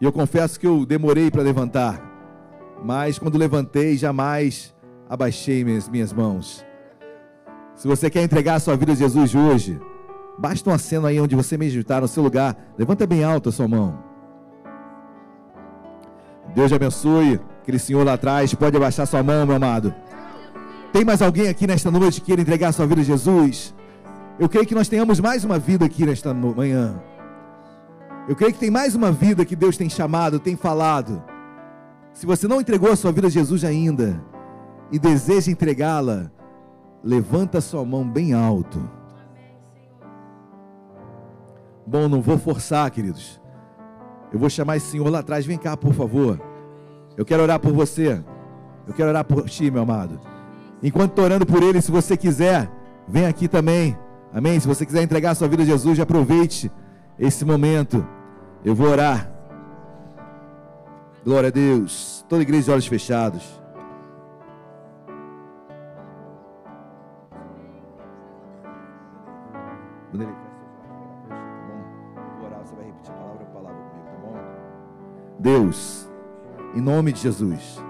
[0.00, 2.02] e eu confesso que eu demorei para levantar,
[2.82, 4.74] mas quando levantei, jamais
[5.08, 6.64] abaixei minhas, minhas mãos.
[7.74, 9.78] Se você quer entregar a sua vida a Jesus hoje,
[10.38, 12.56] basta um aceno aí onde você mesmo está, no seu lugar.
[12.78, 14.02] Levanta bem alto a sua mão.
[16.54, 17.38] Deus abençoe.
[17.62, 19.94] Aquele senhor lá atrás, pode abaixar sua mão, meu amado.
[20.96, 23.74] Tem mais alguém aqui nesta noite que queira entregar sua vida a Jesus?
[24.38, 26.98] Eu creio que nós tenhamos mais uma vida aqui nesta manhã.
[28.26, 31.22] Eu creio que tem mais uma vida que Deus tem chamado, tem falado.
[32.14, 34.24] Se você não entregou a sua vida a Jesus ainda
[34.90, 36.30] e deseja entregá-la,
[37.04, 38.80] levanta sua mão bem alto.
[41.86, 43.38] Bom, não vou forçar, queridos.
[44.32, 45.44] Eu vou chamar esse senhor lá atrás.
[45.44, 46.40] Vem cá, por favor.
[47.18, 48.24] Eu quero orar por você.
[48.86, 50.18] Eu quero orar por ti, meu amado.
[50.82, 52.70] Enquanto estou orando por ele, se você quiser,
[53.08, 53.96] vem aqui também.
[54.32, 54.60] Amém?
[54.60, 56.70] Se você quiser entregar a sua vida a Jesus, aproveite
[57.18, 58.06] esse momento.
[58.64, 59.30] Eu vou orar.
[61.24, 62.24] Glória a Deus.
[62.28, 63.66] Toda igreja de olhos fechados.
[75.38, 76.10] Deus,
[76.74, 77.85] Em nome de Jesus.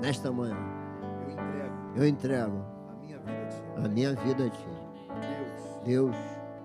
[0.00, 0.56] Nesta manhã,
[1.24, 3.62] eu entrego eu entrego a minha vida a Ti.
[3.84, 4.68] a minha vida a Ti.
[5.84, 6.16] Deus, Deus,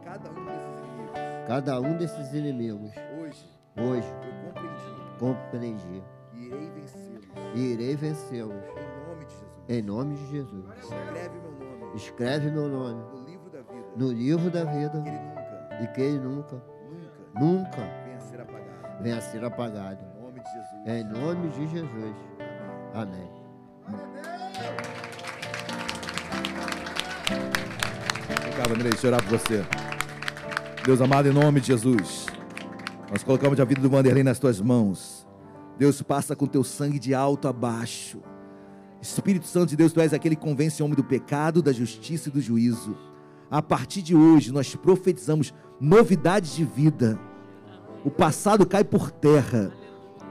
[0.04, 6.04] cada um desses inimigos, cada um desses inimigos, hoje, hoje eu compreendi compreendi
[6.36, 7.56] irei vencê-los.
[7.56, 8.64] irei vencê-los.
[8.64, 9.70] Em nome de Jesus.
[9.70, 10.66] Em nome de Jesus.
[10.78, 13.88] Escreve meu nome Escreve meu nome no livro da vida.
[13.96, 15.04] no livro da vida
[15.82, 16.62] e que ele nunca,
[17.36, 19.04] nunca nunca venha a ser apagado.
[19.04, 20.04] venha a ser apagado.
[20.04, 20.88] Em nome de Jesus.
[20.88, 22.16] Em nome de Jesus.
[22.94, 23.28] Amém.
[28.56, 29.66] Cá, Vanderlei, deixa eu orar por você.
[30.86, 32.28] Deus amado, em nome de Jesus,
[33.10, 35.28] nós colocamos a vida do Vanderlei nas tuas mãos.
[35.78, 38.22] Deus passa com teu sangue de alto a baixo.
[39.02, 42.30] Espírito Santo de Deus, tu és aquele que convence o homem do pecado, da justiça
[42.30, 42.96] e do juízo.
[43.50, 47.20] A partir de hoje, nós profetizamos novidades de vida.
[48.06, 49.72] O passado cai por terra.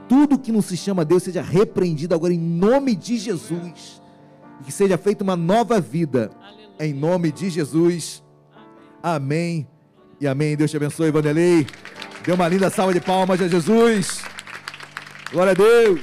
[0.07, 4.01] Tudo que não se chama Deus seja repreendido agora em nome de Jesus.
[4.61, 6.31] E que seja feita uma nova vida.
[6.79, 8.23] Em nome de Jesus.
[9.01, 9.67] Amém.
[10.19, 10.55] E amém.
[10.55, 11.65] Deus te abençoe, Vanderlei.
[12.25, 14.21] Dê uma linda salva de palmas a Jesus.
[15.31, 16.01] Glória a Deus.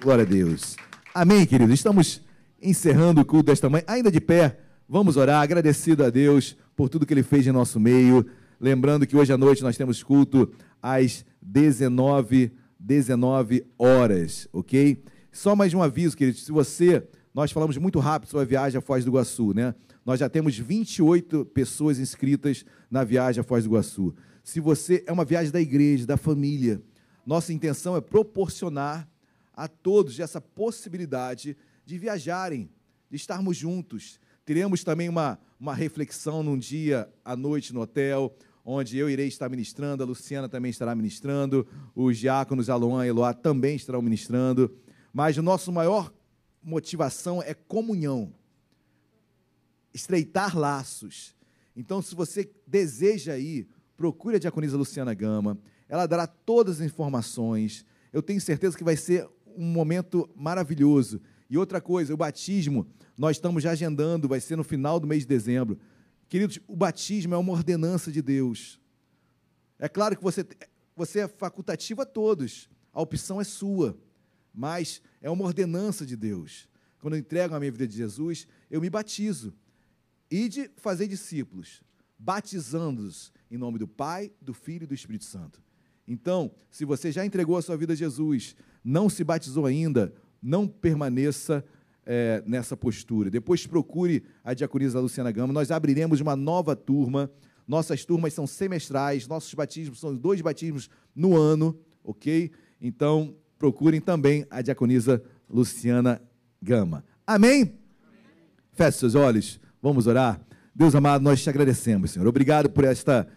[0.00, 0.76] Glória a Deus.
[1.12, 1.72] Amém, querido.
[1.72, 2.22] Estamos
[2.62, 4.58] encerrando o culto desta manhã, ainda de pé.
[4.88, 8.24] Vamos orar, agradecido a Deus por tudo que Ele fez em nosso meio.
[8.60, 10.50] Lembrando que hoje à noite nós temos culto
[10.82, 15.00] às 19, 19 horas, ok?
[15.30, 16.38] Só mais um aviso, querido.
[16.38, 19.76] Se você, nós falamos muito rápido sobre a viagem à Foz do Iguaçu, né?
[20.04, 24.12] Nós já temos 28 pessoas inscritas na viagem à Foz do Iguaçu.
[24.42, 26.82] Se você é uma viagem da igreja, da família,
[27.24, 29.08] nossa intenção é proporcionar
[29.54, 31.56] a todos essa possibilidade
[31.86, 32.68] de viajarem,
[33.08, 34.18] de estarmos juntos.
[34.44, 38.34] Teremos também uma, uma reflexão num dia à noite no hotel,
[38.70, 43.32] onde eu irei estar ministrando, a Luciana também estará ministrando, os diáconos Aloan e Eloá
[43.32, 44.70] também estarão ministrando.
[45.10, 46.12] Mas o nosso maior
[46.62, 48.30] motivação é comunhão,
[49.94, 51.34] estreitar laços.
[51.74, 53.66] Então, se você deseja ir,
[53.96, 55.58] procure a diaconisa Luciana Gama,
[55.88, 57.86] ela dará todas as informações.
[58.12, 59.26] Eu tenho certeza que vai ser
[59.56, 61.22] um momento maravilhoso.
[61.48, 62.86] E outra coisa, o batismo,
[63.16, 65.78] nós estamos já agendando, vai ser no final do mês de dezembro.
[66.28, 68.78] Queridos, o batismo é uma ordenança de Deus.
[69.78, 70.46] É claro que você,
[70.94, 73.98] você é facultativo a todos, a opção é sua,
[74.52, 76.68] mas é uma ordenança de Deus.
[77.00, 79.54] Quando eu entrego a minha vida de Jesus, eu me batizo.
[80.30, 81.82] E de fazer discípulos,
[82.18, 85.62] batizando-os em nome do Pai, do Filho e do Espírito Santo.
[86.06, 90.66] Então, se você já entregou a sua vida a Jesus, não se batizou ainda, não
[90.66, 91.64] permaneça
[92.10, 93.28] é, nessa postura.
[93.30, 95.52] Depois procure a diaconisa Luciana Gama.
[95.52, 97.30] Nós abriremos uma nova turma.
[97.66, 102.50] Nossas turmas são semestrais, nossos batismos são dois batismos no ano, ok?
[102.80, 106.18] Então, procurem também a diaconisa Luciana
[106.62, 107.04] Gama.
[107.26, 107.74] Amém?
[108.72, 110.40] Feche seus olhos, vamos orar.
[110.74, 112.26] Deus amado, nós te agradecemos, Senhor.
[112.26, 113.28] Obrigado por esta,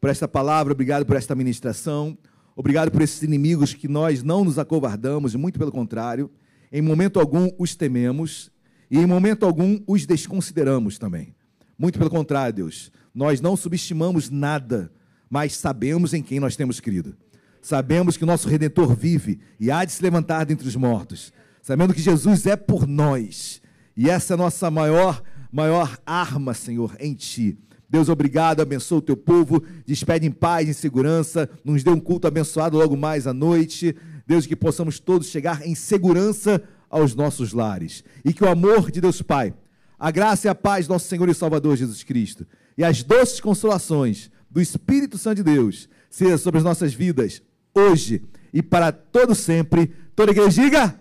[0.00, 2.16] por esta palavra, obrigado por esta ministração.
[2.54, 6.30] Obrigado por esses inimigos que nós não nos acovardamos, muito pelo contrário.
[6.72, 8.50] Em momento algum os tememos
[8.90, 11.34] e em momento algum os desconsideramos também.
[11.78, 12.90] Muito pelo contrário, Deus.
[13.14, 14.90] Nós não subestimamos nada,
[15.28, 17.14] mas sabemos em quem nós temos crido.
[17.60, 21.32] Sabemos que o nosso Redentor vive e há de se levantar dentre os mortos.
[21.60, 23.60] Sabendo que Jesus é por nós.
[23.96, 25.22] E essa é a nossa maior,
[25.52, 27.58] maior arma, Senhor, em Ti.
[27.88, 32.26] Deus, obrigado, abençoa o teu povo, despede em paz, em segurança, nos dê um culto
[32.26, 33.94] abençoado logo mais à noite.
[34.26, 38.04] Deus, que possamos todos chegar em segurança aos nossos lares.
[38.24, 39.54] E que o amor de Deus Pai,
[39.98, 42.46] a graça e a paz do nosso Senhor e Salvador Jesus Cristo,
[42.76, 47.42] e as doces consolações do Espírito Santo de Deus, seja sobre as nossas vidas,
[47.74, 48.22] hoje
[48.52, 49.92] e para todo sempre.
[50.14, 50.94] Toda a igreja diga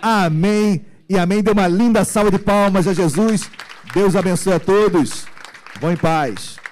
[0.02, 1.42] amém e amém.
[1.42, 3.50] Dê uma linda salva de palmas a Jesus.
[3.92, 5.26] Deus abençoe a todos.
[5.80, 6.63] Vão em paz.